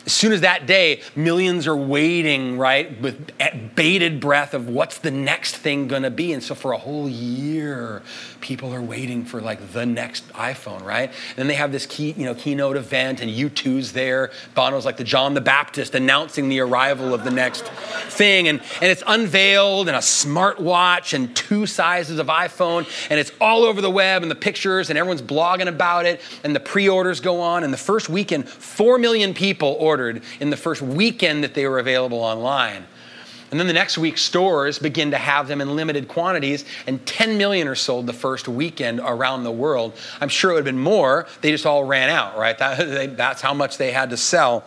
as 0.07 0.13
soon 0.13 0.33
as 0.33 0.43
that 0.43 0.67
day, 0.67 1.03
millions 1.17 1.67
are 1.67 1.77
waiting, 1.77 2.59
right, 2.59 3.01
with 3.01 3.33
bated 3.75 4.21
breath 4.21 4.55
of 4.55 4.69
what's 4.69 4.99
the 4.99 5.11
next 5.11 5.57
thing 5.57 5.89
to 5.89 6.11
be. 6.11 6.33
And 6.33 6.43
so 6.43 6.55
for 6.55 6.71
a 6.73 6.79
whole 6.79 7.09
year, 7.09 8.03
people 8.41 8.73
are 8.73 8.81
waiting 8.81 9.25
for 9.25 9.41
like 9.41 9.73
the 9.73 9.85
next 9.85 10.29
iPhone, 10.33 10.85
right? 10.85 11.11
And 11.11 11.37
then 11.37 11.49
they 11.49 11.55
have 11.55 11.73
this 11.73 11.87
key, 11.87 12.13
you 12.17 12.25
know, 12.25 12.37
keynote 12.37 12.77
event, 12.77 13.21
and 13.21 13.31
U2's 13.31 13.93
there. 13.93 14.31
Bono's 14.55 14.85
like 14.85 14.97
the 14.97 15.05
John 15.05 15.35
the 15.35 15.41
Baptist 15.41 15.97
announcing 15.97 16.49
the 16.49 16.61
arrival 16.61 17.13
of 17.13 17.25
the 17.25 17.33
next 17.33 17.65
thing, 17.65 18.47
and 18.47 18.61
and 18.81 18.91
it's 18.91 19.03
unveiled, 19.07 19.89
and 19.89 19.97
a 19.97 20.01
smartwatch, 20.01 21.15
and 21.15 21.35
two 21.35 21.67
sizes 21.67 22.21
of 22.21 22.29
iPhone, 22.29 22.87
and 23.11 23.19
it's 23.19 23.33
all 23.41 23.65
over 23.65 23.81
the 23.81 23.91
web, 23.91 24.23
and 24.23 24.31
the 24.31 24.37
pictures, 24.37 24.89
and 24.89 24.99
everyone's 24.99 25.23
blogging 25.23 25.67
about 25.67 26.07
it, 26.07 26.21
and 26.45 26.55
the 26.55 26.61
pre-orders 26.61 27.19
go 27.19 27.41
on. 27.41 27.65
And 27.65 27.73
the 27.73 27.79
first 27.79 28.09
weekend, 28.09 28.49
four 28.49 28.99
million 28.99 29.35
people 29.35 29.77
ordered 29.97 30.23
in 30.41 30.51
the 30.51 30.57
first 30.57 30.83
weekend 30.83 31.43
that 31.43 31.55
they 31.55 31.67
were 31.67 31.79
available 31.79 32.19
online. 32.19 32.85
And 33.51 33.61
then 33.61 33.67
the 33.67 33.73
next 33.73 33.97
week, 33.97 34.19
stores 34.19 34.79
begin 34.79 35.13
to 35.13 35.19
have 35.19 35.49
them 35.49 35.61
in 35.61 35.75
limited 35.77 36.09
quantities, 36.09 36.65
and 36.87 37.05
10 37.07 37.39
million 37.39 37.69
are 37.69 37.77
sold 37.77 38.07
the 38.07 38.13
first 38.13 38.49
weekend 38.49 39.01
around 39.01 39.45
the 39.45 39.53
world. 39.53 39.97
I'm 40.21 40.29
sure 40.29 40.51
it 40.51 40.55
would 40.55 40.67
have 40.67 40.75
been 40.75 40.83
more. 40.83 41.27
They 41.41 41.53
just 41.53 41.65
all 41.65 41.85
ran 41.85 42.11
out, 42.11 42.37
right? 42.37 42.59
That, 42.59 43.17
that's 43.17 43.41
how 43.41 43.55
much 43.55 43.79
they 43.79 43.93
had 43.93 44.11
to 44.11 44.17
sell. 44.17 44.65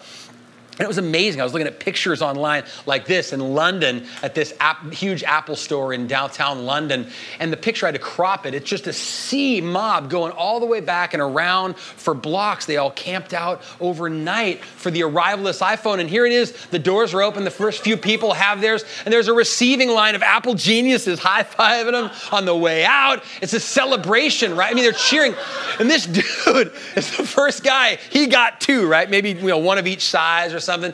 And 0.79 0.85
it 0.85 0.87
was 0.87 0.97
amazing. 0.97 1.41
I 1.41 1.43
was 1.43 1.51
looking 1.51 1.67
at 1.67 1.77
pictures 1.77 2.21
online 2.21 2.63
like 2.85 3.05
this 3.05 3.33
in 3.33 3.41
London 3.41 4.05
at 4.23 4.33
this 4.33 4.53
huge 4.93 5.25
Apple 5.25 5.57
store 5.57 5.91
in 5.91 6.07
downtown 6.07 6.65
London. 6.65 7.09
And 7.37 7.51
the 7.51 7.57
picture, 7.57 7.85
I 7.85 7.89
had 7.89 7.95
to 7.95 7.99
crop 7.99 8.45
it. 8.45 8.53
It's 8.53 8.69
just 8.69 8.87
a 8.87 8.93
sea 8.93 9.59
mob 9.59 10.09
going 10.09 10.31
all 10.31 10.61
the 10.61 10.65
way 10.65 10.79
back 10.79 11.13
and 11.13 11.21
around 11.21 11.77
for 11.77 12.13
blocks. 12.13 12.65
They 12.65 12.77
all 12.77 12.91
camped 12.91 13.33
out 13.33 13.61
overnight 13.81 14.63
for 14.63 14.89
the 14.89 15.03
arrival 15.03 15.39
of 15.39 15.53
this 15.53 15.59
iPhone. 15.59 15.99
And 15.99 16.09
here 16.09 16.25
it 16.25 16.31
is. 16.31 16.53
The 16.67 16.79
doors 16.79 17.13
are 17.13 17.23
open. 17.23 17.43
The 17.43 17.51
first 17.51 17.81
few 17.81 17.97
people 17.97 18.31
have 18.31 18.61
theirs. 18.61 18.85
And 19.03 19.13
there's 19.13 19.27
a 19.27 19.33
receiving 19.33 19.89
line 19.89 20.15
of 20.15 20.23
Apple 20.23 20.53
geniuses 20.53 21.19
high 21.19 21.43
fiving 21.43 21.91
them 21.91 22.09
on 22.31 22.45
the 22.45 22.55
way 22.55 22.85
out. 22.85 23.21
It's 23.41 23.51
a 23.51 23.59
celebration, 23.59 24.55
right? 24.55 24.71
I 24.71 24.73
mean, 24.73 24.85
they're 24.85 24.93
cheering. 24.93 25.35
And 25.77 25.89
this 25.89 26.05
dude 26.45 26.71
is 26.95 27.17
the 27.17 27.25
first 27.25 27.65
guy. 27.65 27.97
He 28.11 28.27
got 28.27 28.61
two, 28.61 28.87
right? 28.87 29.09
Maybe 29.09 29.31
you 29.31 29.47
know, 29.47 29.57
one 29.57 29.77
of 29.77 29.85
each 29.85 30.05
size 30.07 30.53
or 30.53 30.61
something 30.61 30.68
something. 30.69 30.93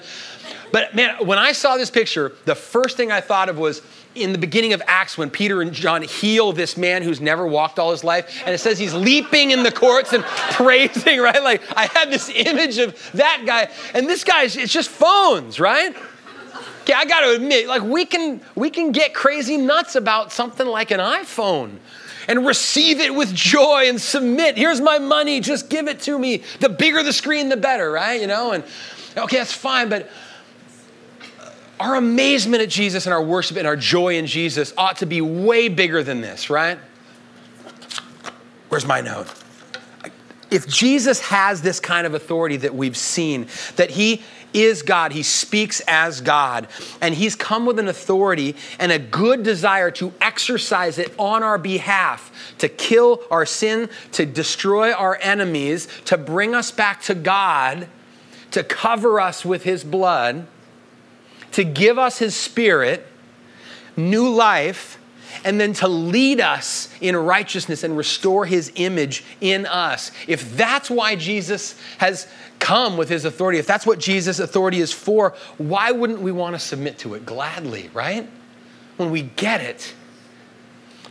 But 0.71 0.95
man, 0.95 1.25
when 1.25 1.37
I 1.37 1.51
saw 1.51 1.75
this 1.77 1.89
picture, 1.89 2.31
the 2.45 2.55
first 2.55 2.95
thing 2.95 3.11
I 3.11 3.19
thought 3.21 3.49
of 3.49 3.57
was 3.57 3.81
in 4.15 4.31
the 4.31 4.37
beginning 4.37 4.71
of 4.71 4.81
Acts 4.87 5.17
when 5.17 5.29
Peter 5.29 5.61
and 5.61 5.73
John 5.73 6.01
heal 6.01 6.53
this 6.53 6.77
man 6.77 7.03
who's 7.03 7.19
never 7.19 7.45
walked 7.45 7.77
all 7.77 7.91
his 7.91 8.03
life. 8.03 8.41
And 8.45 8.55
it 8.55 8.59
says 8.59 8.79
he's 8.79 8.93
leaping 8.93 9.51
in 9.51 9.63
the 9.63 9.71
courts 9.71 10.13
and 10.13 10.23
praising, 10.51 11.19
right? 11.19 11.43
Like 11.43 11.61
I 11.75 11.87
had 11.87 12.09
this 12.09 12.29
image 12.33 12.77
of 12.77 13.11
that 13.13 13.43
guy. 13.45 13.69
And 13.93 14.07
this 14.07 14.23
guy, 14.23 14.43
it's 14.43 14.71
just 14.71 14.89
phones, 14.89 15.59
right? 15.59 15.93
Okay, 16.83 16.93
I 16.93 17.05
got 17.05 17.21
to 17.21 17.35
admit, 17.35 17.67
like 17.67 17.81
we 17.81 18.05
can 18.05 18.41
we 18.53 18.69
can 18.69 18.91
get 18.91 19.13
crazy 19.13 19.57
nuts 19.57 19.95
about 19.95 20.31
something 20.31 20.67
like 20.67 20.91
an 20.91 20.99
iPhone 20.99 21.79
and 22.27 22.45
receive 22.45 22.99
it 22.99 23.13
with 23.13 23.33
joy 23.33 23.87
and 23.87 23.99
submit. 23.99 24.57
Here's 24.57 24.81
my 24.81 24.99
money, 24.99 25.39
just 25.39 25.69
give 25.69 25.87
it 25.87 25.99
to 26.01 26.17
me. 26.17 26.43
The 26.59 26.69
bigger 26.69 27.03
the 27.03 27.13
screen, 27.13 27.49
the 27.49 27.57
better, 27.57 27.91
right? 27.91 28.19
You 28.21 28.27
know, 28.27 28.51
and 28.51 28.63
Okay, 29.17 29.37
that's 29.37 29.53
fine, 29.53 29.87
but 29.87 30.09
uh, 31.39 31.49
our 31.79 31.95
amazement 31.95 32.61
at 32.61 32.69
Jesus 32.69 33.05
and 33.05 33.13
our 33.13 33.23
worship 33.23 33.55
and 33.55 33.65
our 33.65 33.77
joy 33.77 34.17
in 34.17 34.25
Jesus 34.27 34.73
ought 34.77 34.97
to 34.97 35.05
be 35.05 35.21
way 35.21 35.69
bigger 35.69 36.03
than 36.03 36.21
this, 36.21 36.49
right? 36.49 36.77
Where's 38.69 38.85
my 38.85 38.99
note? 38.99 39.27
If 40.51 40.67
Jesus 40.67 41.21
has 41.21 41.61
this 41.61 41.79
kind 41.79 42.05
of 42.05 42.13
authority 42.13 42.57
that 42.57 42.75
we've 42.75 42.97
seen, 42.97 43.47
that 43.77 43.91
he 43.91 44.21
is 44.53 44.83
God, 44.83 45.11
he 45.11 45.23
speaks 45.23 45.81
as 45.87 46.21
God, 46.21 46.67
and 47.01 47.15
he's 47.15 47.35
come 47.35 47.65
with 47.65 47.79
an 47.79 47.87
authority 47.87 48.55
and 48.79 48.91
a 48.91 48.99
good 48.99 49.43
desire 49.43 49.91
to 49.91 50.13
exercise 50.21 50.97
it 50.97 51.13
on 51.17 51.41
our 51.41 51.57
behalf, 51.57 52.31
to 52.59 52.69
kill 52.69 53.23
our 53.31 53.45
sin, 53.45 53.89
to 54.13 54.25
destroy 54.25 54.93
our 54.93 55.17
enemies, 55.21 55.87
to 56.05 56.17
bring 56.17 56.53
us 56.53 56.71
back 56.71 57.01
to 57.03 57.15
God 57.15 57.87
to 58.55 58.63
cover 58.63 59.19
us 59.19 59.43
with 59.43 59.63
his 59.63 59.83
blood, 59.83 60.47
to 61.51 61.65
give 61.65 61.99
us 61.99 62.19
his 62.19 62.33
spirit, 62.33 63.05
new 63.97 64.29
life, 64.29 64.97
and 65.43 65.59
then 65.59 65.73
to 65.73 65.89
lead 65.89 66.39
us 66.39 66.87
in 67.01 67.17
righteousness 67.17 67.83
and 67.83 67.97
restore 67.97 68.45
his 68.45 68.71
image 68.75 69.25
in 69.41 69.65
us. 69.65 70.09
If 70.25 70.55
that's 70.55 70.89
why 70.89 71.17
Jesus 71.17 71.77
has 71.97 72.29
come 72.59 72.95
with 72.95 73.09
his 73.09 73.25
authority, 73.25 73.59
if 73.59 73.67
that's 73.67 73.85
what 73.85 73.99
Jesus' 73.99 74.39
authority 74.39 74.79
is 74.79 74.93
for, 74.93 75.35
why 75.57 75.91
wouldn't 75.91 76.21
we 76.21 76.31
want 76.31 76.55
to 76.55 76.59
submit 76.59 76.97
to 76.99 77.13
it 77.15 77.25
gladly, 77.25 77.89
right? 77.93 78.25
When 78.95 79.11
we 79.11 79.23
get 79.23 79.59
it, 79.59 79.93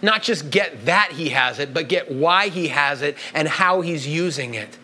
not 0.00 0.22
just 0.22 0.50
get 0.50 0.86
that 0.86 1.12
he 1.12 1.28
has 1.28 1.58
it, 1.58 1.74
but 1.74 1.90
get 1.90 2.10
why 2.10 2.48
he 2.48 2.68
has 2.68 3.02
it 3.02 3.18
and 3.34 3.46
how 3.46 3.82
he's 3.82 4.08
using 4.08 4.54
it 4.54 4.78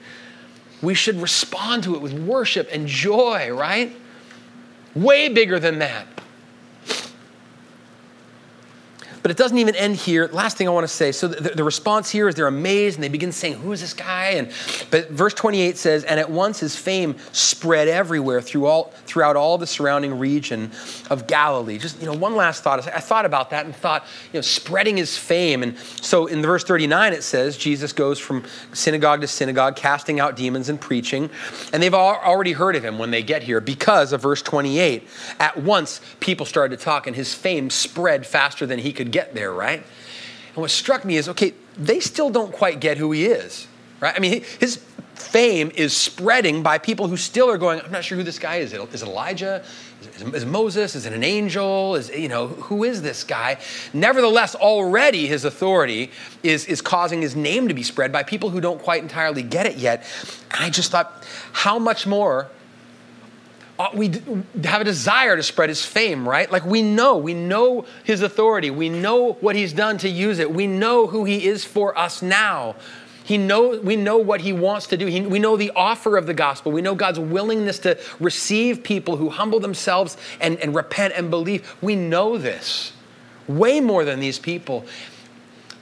we 0.83 0.95
should 0.95 1.21
respond 1.21 1.85
to 1.85 1.95
it 1.95 2.01
with 2.01 2.13
worship 2.13 2.69
and 2.73 2.87
joy, 2.87 3.51
right? 3.53 3.95
Way 4.95 5.29
bigger 5.29 5.59
than 5.59 5.79
that. 5.81 6.07
But 9.23 9.31
it 9.31 9.37
doesn't 9.37 9.59
even 9.59 9.75
end 9.75 9.97
here. 9.97 10.29
Last 10.33 10.57
thing 10.57 10.67
I 10.67 10.71
want 10.71 10.85
to 10.85 10.93
say. 10.93 11.13
So 11.13 11.29
the, 11.29 11.51
the, 11.51 11.65
response 11.65 12.11
here 12.11 12.29
is 12.29 12.35
they're 12.35 12.47
amazed 12.47 12.97
and 12.97 13.05
they 13.05 13.09
begin 13.09 13.33
saying, 13.33 13.55
"Who 13.55 13.73
is 13.73 13.81
this 13.81 13.93
guy?" 13.93 14.31
And 14.31 14.51
but 14.91 15.11
verse 15.11 15.35
28 15.35 15.77
says, 15.77 16.05
"And 16.05 16.19
at 16.19 16.31
once 16.31 16.61
his 16.61 16.75
fame 16.75 17.17
spread 17.33 17.87
everywhere 17.87 18.41
through 18.41 18.67
all, 18.67 18.93
throughout 19.07 19.37
all 19.37 19.59
the 19.59 19.67
surrounding 19.67 20.19
region 20.19 20.71
of 21.11 21.27
Galilee." 21.27 21.79
Just 21.79 22.01
you 22.01 22.07
know, 22.07 22.15
one 22.15 22.35
last 22.35 22.63
thought. 22.63 22.87
I 22.89 23.01
thought 23.01 23.27
about 23.27 23.51
that 23.51 23.67
and 23.67 23.77
thought, 23.77 24.07
you 24.33 24.39
know, 24.39 24.43
spreading 24.43 24.97
his 24.97 25.19
fame. 25.19 25.63
And 25.63 25.77
so 26.01 26.27
in 26.27 26.41
verse 26.43 26.65
39 26.65 27.13
it 27.13 27.23
says 27.23 27.57
Jesus 27.59 27.93
goes 27.93 28.19
from 28.19 28.45
synagogue 28.73 29.21
to 29.21 29.27
synagogue, 29.27 29.77
casting 29.77 30.19
out 30.19 30.37
demons 30.37 30.69
and 30.69 30.81
preaching. 30.81 31.29
And 31.73 31.83
they've 31.83 31.95
already 31.95 32.53
heard 32.53 32.75
of 32.77 32.85
him 32.85 32.99
when 32.99 33.11
they 33.11 33.23
get 33.23 33.43
here 33.43 33.61
because 33.61 34.13
of 34.13 34.23
verse 34.23 34.43
28. 34.43 35.07
At 35.39 35.59
once 35.59 36.01
people 36.21 36.47
started 36.47 36.79
to 36.79 36.85
talk, 36.85 37.07
and 37.07 37.15
his 37.15 37.35
fame 37.35 37.71
spread 37.71 38.27
faster 38.27 38.67
than 38.67 38.79
he 38.79 38.93
could 38.93 39.10
get 39.11 39.35
there, 39.35 39.53
right? 39.53 39.83
And 40.49 40.57
what 40.57 40.71
struck 40.71 41.05
me 41.05 41.17
is 41.17 41.29
okay, 41.29 41.55
they 41.77 42.01
still 42.01 42.31
don't 42.31 42.53
quite 42.53 42.81
get 42.81 42.99
who 42.99 43.13
he 43.13 43.27
is, 43.27 43.67
right? 44.01 44.15
I 44.17 44.21
mean, 44.21 44.45
his 44.59 44.83
fame 45.21 45.71
is 45.75 45.97
spreading 45.97 46.63
by 46.63 46.79
people 46.79 47.07
who 47.07 47.17
still 47.17 47.49
are 47.51 47.59
going, 47.59 47.81
I'm 47.81 47.93
not 47.93 48.05
sure 48.05 48.17
who 48.17 48.25
this 48.25 48.39
guy 48.39 48.57
is. 48.57 48.73
Is 48.73 49.03
it 49.03 49.07
Elijah? 49.07 49.63
Is, 50.03 50.43
it 50.43 50.49
Moses? 50.49 50.97
Is 50.97 51.07
it 51.07 51.13
an 51.13 51.23
angel? 51.23 51.95
Is, 51.95 52.11
you 52.11 52.29
know, 52.29 52.49
who 52.49 52.85
is 52.85 53.03
this 53.03 53.23
guy? 53.23 53.59
Nevertheless, 53.93 54.55
already 54.55 55.27
his 55.27 55.45
authority 55.45 56.11
is, 56.43 56.67
is 56.67 56.81
causing 56.81 57.21
his 57.21 57.37
name 57.37 57.69
to 57.69 57.75
be 57.75 57.83
spread 57.83 58.13
by 58.13 58.23
people 58.23 58.51
who 58.51 58.61
don't 58.61 58.81
quite 58.81 59.03
entirely 59.03 59.43
get 59.43 59.67
it 59.67 59.77
yet. 59.77 60.05
And 60.53 60.65
I 60.65 60.71
just 60.71 60.91
thought, 60.91 61.25
how 61.53 61.79
much 61.79 62.07
more 62.07 62.49
Uh, 63.81 63.89
we 63.95 64.09
have 64.65 64.83
a 64.83 64.85
desire 64.85 65.37
to 65.37 65.43
spread 65.43 65.71
his 65.71 65.83
fame, 65.83 66.29
right? 66.29 66.53
Like 66.53 66.67
we 66.67 66.83
know, 66.83 67.17
we 67.17 67.33
know 67.33 67.87
his 68.05 68.21
authority. 68.21 68.71
We 68.71 68.91
know 68.91 69.33
what 69.41 69.57
he's 69.57 69.73
done 69.73 69.97
to 69.99 70.09
use 70.09 70.39
it. 70.39 70.53
We 70.53 70.67
know 70.67 71.07
who 71.07 71.25
he 71.25 71.47
is 71.47 71.65
for 71.65 71.97
us 71.97 72.21
now. 72.21 72.77
He 73.25 73.39
know, 73.39 73.81
we 73.81 73.97
know 73.97 74.19
what 74.19 74.43
he 74.43 74.53
wants 74.53 74.89
to 74.89 74.99
do. 74.99 75.07
He, 75.07 75.23
we 75.23 75.39
know 75.39 75.57
the 75.57 75.73
offer 75.75 76.19
of 76.19 76.27
the 76.27 76.35
gospel. 76.35 76.73
We 76.73 76.83
know 76.83 76.95
God's 76.95 77.19
willingness 77.19 77.79
to 77.79 77.99
receive 78.19 78.83
people 78.83 79.17
who 79.17 79.31
humble 79.31 79.61
themselves 79.61 80.19
and, 80.43 80.59
and 80.59 80.75
repent 80.75 81.15
and 81.17 81.31
believe. 81.31 81.75
We 81.81 81.97
know 81.97 82.37
this 82.37 82.93
way 83.49 83.81
more 83.81 84.05
than 84.05 84.21
these 84.21 84.39
people. 84.39 84.85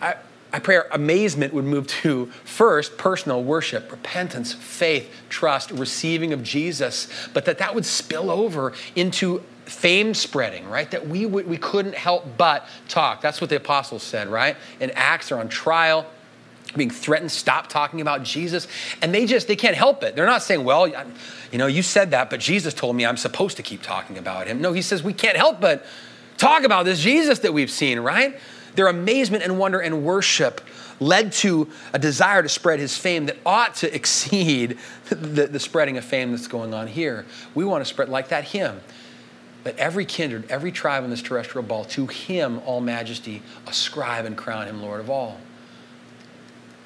I, 0.01 0.15
I 0.53 0.61
pray 0.61 0.77
our 0.77 0.87
amazement 0.93 1.53
would 1.53 1.65
move 1.65 1.87
to 1.89 2.27
first 2.45 2.97
personal 2.97 3.43
worship, 3.43 3.91
repentance, 3.91 4.53
faith, 4.53 5.11
trust, 5.29 5.71
receiving 5.71 6.33
of 6.33 6.43
Jesus, 6.43 7.09
but 7.35 7.45
that 7.45 7.59
that 7.59 7.75
would 7.75 7.85
spill 7.85 8.31
over 8.31 8.73
into 8.97 9.43
fame 9.67 10.15
spreading, 10.15 10.67
right? 10.69 10.91
That 10.91 11.07
we 11.07 11.27
would, 11.27 11.47
we 11.47 11.59
couldn't 11.59 11.95
help 11.95 12.39
but 12.39 12.67
talk. 12.89 13.21
That's 13.21 13.41
what 13.41 13.51
the 13.51 13.57
apostles 13.57 14.03
said, 14.03 14.29
right? 14.29 14.57
In 14.81 14.91
Acts, 14.93 15.29
they're 15.29 15.39
on 15.39 15.51
trial, 15.51 16.07
being 16.77 16.91
threatened, 16.91 17.31
stop 17.31 17.69
talking 17.69 18.01
about 18.01 18.23
Jesus, 18.23 18.67
and 19.03 19.15
they 19.15 19.27
just 19.27 19.49
they 19.49 19.57
can't 19.57 19.77
help 19.77 20.03
it. 20.03 20.17
They're 20.17 20.27
not 20.27 20.43
saying, 20.43 20.65
"Well, 20.65 20.89
you 20.89 21.59
know, 21.59 21.67
you 21.67 21.83
said 21.83 22.11
that, 22.11 22.31
but 22.31 22.41
Jesus 22.41 22.75
told 22.75 22.97
me 22.97 23.07
I'm 23.07 23.17
supposed 23.17 23.57
to 23.57 23.63
keep 23.63 23.83
talking 23.83 24.19
about 24.19 24.47
him." 24.47 24.61
No, 24.61 24.73
he 24.73 24.83
says 24.83 25.03
we 25.03 25.13
can't 25.13 25.37
help 25.37 25.61
but 25.61 25.85
talk 26.37 26.65
about 26.65 26.85
this 26.85 27.01
Jesus 27.01 27.41
that 27.41 27.53
we've 27.53 27.71
seen, 27.71 28.01
right? 28.01 28.39
Their 28.75 28.89
amazement 28.89 29.45
and 29.45 29.59
wonder 29.59 29.81
and 29.81 30.05
worship 30.05 30.61
led 31.01 31.33
to 31.33 31.69
a 31.93 31.99
desire 31.99 32.43
to 32.43 32.49
spread 32.49 32.81
his 32.81 32.97
fame 32.97 33.27
that 33.27 33.37
ought 33.47 33.75
to 33.77 33.95
exceed 33.95 34.79
the, 35.09 35.47
the 35.47 35.61
spreading 35.61 35.97
of 35.97 36.05
fame 36.05 36.31
that's 36.31 36.49
going 36.49 36.75
on 36.75 36.87
here. 36.87 37.27
We 37.55 37.64
want 37.64 37.85
to 37.85 37.89
spread 37.89 38.09
like 38.09 38.29
that 38.29 38.45
hymn. 38.45 38.81
That 39.64 39.77
every 39.77 40.05
kindred, 40.05 40.51
every 40.51 40.73
tribe 40.73 41.05
in 41.05 41.11
this 41.11 41.21
terrestrial 41.21 41.66
ball, 41.66 41.85
to 41.87 42.07
him 42.07 42.61
all 42.64 42.81
majesty 42.81 43.43
ascribe 43.66 44.25
and 44.25 44.37
crown 44.37 44.66
him 44.66 44.81
Lord 44.81 45.01
of 45.01 45.11
all. 45.11 45.39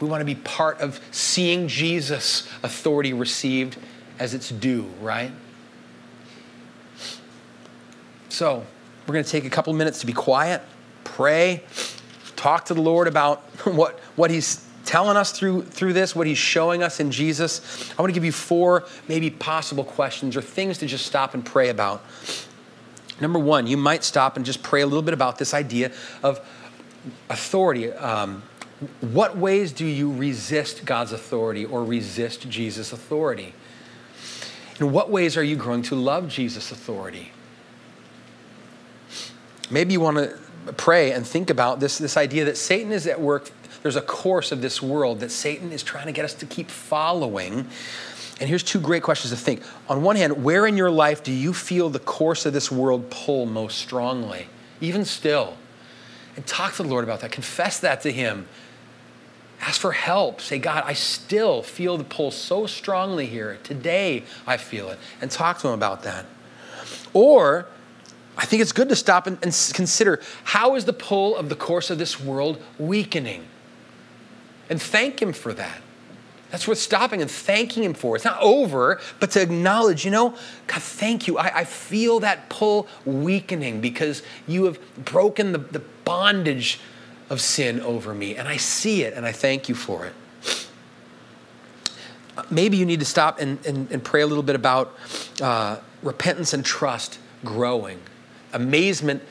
We 0.01 0.09
want 0.09 0.20
to 0.20 0.24
be 0.24 0.35
part 0.35 0.80
of 0.80 0.99
seeing 1.12 1.68
Jesus' 1.68 2.49
authority 2.62 3.12
received 3.12 3.76
as 4.18 4.35
it's 4.35 4.49
due, 4.49 4.87
right? 5.01 5.30
So, 8.30 8.66
we're 9.07 9.12
going 9.12 9.24
to 9.24 9.30
take 9.30 9.45
a 9.45 9.51
couple 9.51 9.72
minutes 9.74 10.01
to 10.01 10.07
be 10.07 10.12
quiet 10.12 10.62
pray, 11.05 11.62
talk 12.36 12.66
to 12.66 12.74
the 12.74 12.82
Lord 12.82 13.09
about 13.09 13.40
what, 13.64 13.98
what 14.16 14.30
He's 14.30 14.66
telling 14.84 15.16
us 15.16 15.32
through, 15.32 15.62
through 15.62 15.92
this, 15.92 16.14
what 16.14 16.26
He's 16.26 16.38
showing 16.38 16.82
us 16.82 17.00
in 17.00 17.11
Jesus. 17.11 17.90
I 17.98 18.03
want 18.03 18.11
to 18.11 18.14
give 18.14 18.24
you 18.24 18.32
four 18.32 18.84
maybe 19.09 19.30
possible 19.30 19.84
questions 19.84 20.36
or 20.36 20.42
things 20.42 20.78
to 20.78 20.86
just 20.86 21.07
stop 21.07 21.34
and 21.34 21.44
pray 21.44 21.68
about. 21.68 22.05
Number 23.20 23.38
one, 23.38 23.66
you 23.66 23.76
might 23.76 24.03
stop 24.03 24.36
and 24.36 24.44
just 24.44 24.62
pray 24.62 24.82
a 24.82 24.86
little 24.86 25.03
bit 25.03 25.14
about 25.14 25.38
this 25.38 25.55
idea 25.55 25.92
of 26.22 26.40
authority. 27.30 27.92
Um, 27.92 28.42
what 29.00 29.36
ways 29.36 29.72
do 29.72 29.86
you 29.86 30.12
resist 30.12 30.84
God's 30.84 31.12
authority 31.12 31.64
or 31.64 31.84
resist 31.84 32.48
Jesus' 32.48 32.92
authority? 32.92 33.55
In 34.80 34.90
what 34.90 35.11
ways 35.11 35.36
are 35.36 35.44
you 35.44 35.55
growing 35.55 35.82
to 35.82 35.94
love 35.94 36.28
Jesus' 36.28 36.72
authority? 36.72 37.30
Maybe 39.70 39.92
you 39.92 40.00
want 40.00 40.16
to 40.16 40.38
pray 40.77 41.13
and 41.13 41.27
think 41.27 41.51
about 41.51 41.81
this, 41.81 41.99
this 41.99 42.17
idea 42.17 42.45
that 42.45 42.57
Satan 42.57 42.93
is 42.93 43.07
at 43.07 43.21
work. 43.21 43.51
There's 43.83 43.97
a 43.97 44.03
course 44.03 44.53
of 44.53 44.63
this 44.63 44.81
world 44.81 45.21
that 45.21 45.31
Satan 45.31 45.73
is 45.73 45.83
trying 45.83 46.07
to 46.07 46.13
get 46.13 46.25
us 46.25 46.35
to 46.35 46.47
keep 46.47 46.71
following. 46.71 47.67
And 48.41 48.49
here's 48.49 48.63
two 48.63 48.81
great 48.81 49.03
questions 49.03 49.31
to 49.31 49.37
think. 49.37 49.63
On 49.89 50.03
one 50.03 50.17
hand, 50.17 50.45
where 50.45 50.67
in 50.67 50.77
your 50.77 50.91
life 50.91 51.23
do 51.23 51.33
you 51.33 51.53
feel 51.53 51.91
the 51.91 51.99
course 51.99 52.47
of 52.47 52.53
this 52.53 52.71
world 52.71 53.11
pull 53.11 53.47
most 53.47 53.79
strongly, 53.79 54.47
even 54.81 55.05
still? 55.05 55.57
And 56.37 56.47
talk 56.47 56.75
to 56.75 56.83
the 56.83 56.89
Lord 56.89 57.05
about 57.05 57.21
that. 57.21 57.33
Confess 57.33 57.79
that 57.81 58.01
to 58.03 58.13
Him. 58.13 58.47
Ask 59.61 59.81
for 59.81 59.93
help. 59.93 60.41
Say, 60.41 60.59
God, 60.59 60.83
I 60.87 60.95
still 60.95 61.63
feel 61.63 61.97
the 61.97 62.05
pull 62.05 62.31
so 62.31 62.67
strongly 62.67 63.27
here. 63.27 63.59
Today 63.63 64.25
I 64.47 64.57
feel 64.57 64.91
it. 64.91 64.99
And 65.21 65.31
talk 65.31 65.59
to 65.61 65.69
Him 65.69 65.75
about 65.75 66.03
that. 66.03 66.27
Or 67.13 67.67
I 68.37 68.47
think 68.47 68.62
it's 68.62 68.72
good 68.72 68.89
to 68.89 68.97
stop 68.97 69.26
and, 69.26 69.39
and, 69.43 69.53
consider 69.74 70.20
how 70.45 70.74
is 70.74 70.85
the 70.85 70.93
pull 70.93 71.37
of 71.37 71.49
the 71.49 71.57
course 71.57 71.91
of 71.91 71.99
this 71.99 72.18
world 72.18 72.62
weakening? 72.78 73.45
And 74.70 74.80
thank 74.80 75.20
Him 75.20 75.33
for 75.33 75.53
that. 75.53 75.83
That's 76.51 76.66
worth 76.66 76.78
stopping 76.78 77.20
and 77.20 77.30
thanking 77.30 77.83
Him 77.83 77.95
for. 77.95 78.16
It's 78.16 78.24
not 78.24 78.41
over, 78.41 79.01
but 79.20 79.30
to 79.33 79.43
acknowledge, 79.43 80.05
you 80.05 80.11
know, 80.11 80.35
God, 80.66 80.83
thank 80.83 81.26
you. 81.26 81.39
I, 81.39 81.61
I 81.61 81.64
feel 81.64 82.20
that 82.20 82.49
pull 82.49 82.89
weakening 83.05 83.80
because 83.80 84.22
you 84.47 84.64
have 84.64 84.78
broken 85.05 85.53
the, 85.53 85.59
the 85.59 85.83
bondage 86.05 86.80
of 87.28 87.41
sin 87.41 87.80
over 87.80 88.14
me. 88.14 88.37
And 88.37 88.49
I 88.49 88.57
see 88.57 89.03
it 89.03 89.14
and 89.14 89.26
I 89.26 89.33
thank 89.33 89.68
you 89.68 89.74
for 89.74 90.07
it. 90.07 90.14
Maybe 92.51 92.78
you 92.78 92.87
need 92.87 93.01
to 93.01 93.07
stop 93.07 93.41
and, 93.41 93.64
and, 93.66 93.91
and 93.91 94.03
pray 94.03 94.22
a 94.22 94.26
little 94.26 94.43
bit 94.43 94.57
about 94.57 94.97
uh, 95.43 95.78
repentance 96.03 96.55
and 96.55 96.64
trust 96.64 97.18
growing 97.45 98.01
amazement, 98.53 99.22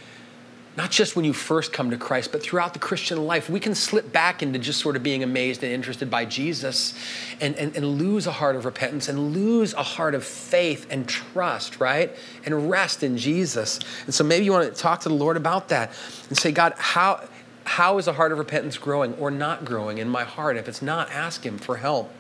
not 0.78 0.89
just 0.89 1.15
when 1.15 1.26
you 1.26 1.34
first 1.34 1.74
come 1.74 1.91
to 1.91 1.97
Christ, 1.97 2.32
but 2.32 2.41
throughout 2.41 2.74
the 2.74 2.80
Christian 2.80 3.26
life. 3.26 3.49
We 3.49 3.59
can 3.59 3.76
slip 3.76 4.13
back 4.13 4.41
into 4.41 4.57
just 4.57 4.80
sort 4.80 4.95
of 4.95 5.03
being 5.03 5.22
amazed 5.22 5.63
and 5.63 5.72
interested 5.72 6.09
by 6.09 6.26
Jesus 6.26 6.93
and, 7.41 7.55
and, 7.55 7.76
and 7.76 7.86
lose 7.86 8.26
a 8.26 8.32
heart 8.32 8.55
of 8.55 8.63
repentance 8.63 9.09
and 9.09 9.34
lose 9.34 9.74
a 9.74 9.84
heart 9.84 10.15
of 10.15 10.24
faith 10.24 10.88
and 10.89 11.07
trust, 11.07 11.82
right? 11.82 12.15
And 12.45 12.69
rest 12.69 13.03
in 13.03 13.17
Jesus. 13.17 13.80
And 14.05 14.13
so 14.13 14.24
maybe 14.24 14.45
you 14.45 14.53
want 14.53 14.74
to 14.74 14.80
talk 14.82 15.01
to 15.01 15.09
the 15.09 15.15
Lord 15.15 15.36
about 15.36 15.67
that 15.69 15.91
and 16.30 16.38
say, 16.38 16.53
God, 16.53 16.74
how, 16.78 17.28
how 17.65 17.97
is 17.97 18.07
a 18.07 18.13
heart 18.13 18.32
of 18.32 18.38
repentance 18.38 18.78
growing 18.78 19.13
or 19.15 19.30
not 19.30 19.65
growing 19.65 19.97
in 19.97 20.07
my 20.07 20.24
heart? 20.24 20.55
If 20.55 20.69
it's 20.69 20.82
not, 20.82 21.11
ask 21.11 21.45
Him 21.45 21.57
for 21.57 21.78
help. 21.78 22.13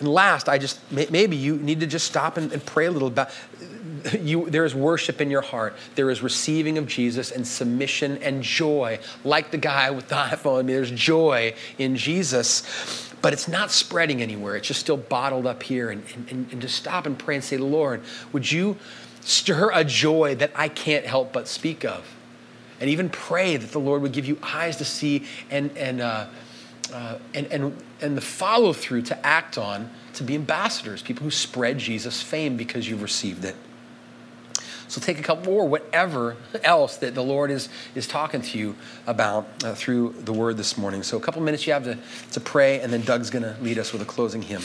And 0.00 0.08
last, 0.08 0.48
I 0.48 0.58
just 0.58 0.80
maybe 0.90 1.36
you 1.36 1.56
need 1.56 1.80
to 1.80 1.86
just 1.86 2.06
stop 2.06 2.36
and, 2.36 2.50
and 2.52 2.64
pray 2.64 2.86
a 2.86 2.90
little 2.90 3.08
about 3.08 3.30
you, 4.18 4.48
there 4.48 4.64
is 4.64 4.74
worship 4.74 5.20
in 5.20 5.30
your 5.30 5.42
heart. 5.42 5.76
There 5.94 6.10
is 6.10 6.22
receiving 6.22 6.78
of 6.78 6.86
Jesus 6.86 7.30
and 7.30 7.46
submission 7.46 8.18
and 8.18 8.42
joy. 8.42 8.98
Like 9.24 9.50
the 9.50 9.58
guy 9.58 9.90
with 9.90 10.08
the 10.08 10.14
iPhone, 10.16 10.66
there's 10.66 10.90
joy 10.90 11.54
in 11.78 11.96
Jesus, 11.96 13.12
but 13.20 13.32
it's 13.32 13.48
not 13.48 13.70
spreading 13.70 14.22
anywhere. 14.22 14.56
It's 14.56 14.68
just 14.68 14.80
still 14.80 14.96
bottled 14.96 15.46
up 15.46 15.62
here. 15.62 15.90
And, 15.90 16.02
and, 16.30 16.48
and 16.50 16.60
to 16.62 16.68
stop 16.68 17.06
and 17.06 17.18
pray 17.18 17.36
and 17.36 17.44
say, 17.44 17.56
Lord, 17.56 18.02
would 18.32 18.50
you 18.50 18.76
stir 19.20 19.70
a 19.72 19.84
joy 19.84 20.34
that 20.36 20.52
I 20.54 20.68
can't 20.68 21.06
help 21.06 21.32
but 21.32 21.48
speak 21.48 21.84
of? 21.84 22.06
And 22.80 22.88
even 22.88 23.10
pray 23.10 23.58
that 23.58 23.72
the 23.72 23.80
Lord 23.80 24.00
would 24.00 24.12
give 24.12 24.24
you 24.24 24.38
eyes 24.42 24.76
to 24.78 24.86
see 24.86 25.26
and, 25.50 25.76
and, 25.76 26.00
uh, 26.00 26.26
uh, 26.92 27.18
and, 27.34 27.46
and, 27.48 27.76
and 28.00 28.16
the 28.16 28.20
follow 28.20 28.72
through 28.72 29.02
to 29.02 29.26
act 29.26 29.58
on 29.58 29.90
to 30.14 30.24
be 30.24 30.34
ambassadors, 30.34 31.02
people 31.02 31.24
who 31.24 31.30
spread 31.30 31.78
Jesus' 31.78 32.22
fame 32.22 32.56
because 32.56 32.88
you've 32.88 33.02
received 33.02 33.44
it. 33.44 33.56
So 34.88 35.00
take 35.00 35.20
a 35.20 35.22
couple 35.22 35.52
more, 35.52 35.68
whatever 35.68 36.36
else 36.64 36.96
that 36.96 37.14
the 37.14 37.22
Lord 37.22 37.52
is, 37.52 37.68
is 37.94 38.08
talking 38.08 38.42
to 38.42 38.58
you 38.58 38.74
about 39.06 39.46
uh, 39.62 39.74
through 39.74 40.16
the 40.18 40.32
word 40.32 40.56
this 40.56 40.76
morning. 40.76 41.04
So 41.04 41.16
a 41.16 41.20
couple 41.20 41.40
minutes 41.42 41.64
you 41.64 41.72
have 41.72 41.84
to, 41.84 41.96
to 42.32 42.40
pray, 42.40 42.80
and 42.80 42.92
then 42.92 43.02
Doug's 43.02 43.30
going 43.30 43.44
to 43.44 43.56
lead 43.62 43.78
us 43.78 43.92
with 43.92 44.02
a 44.02 44.04
closing 44.04 44.42
hymn. 44.42 44.62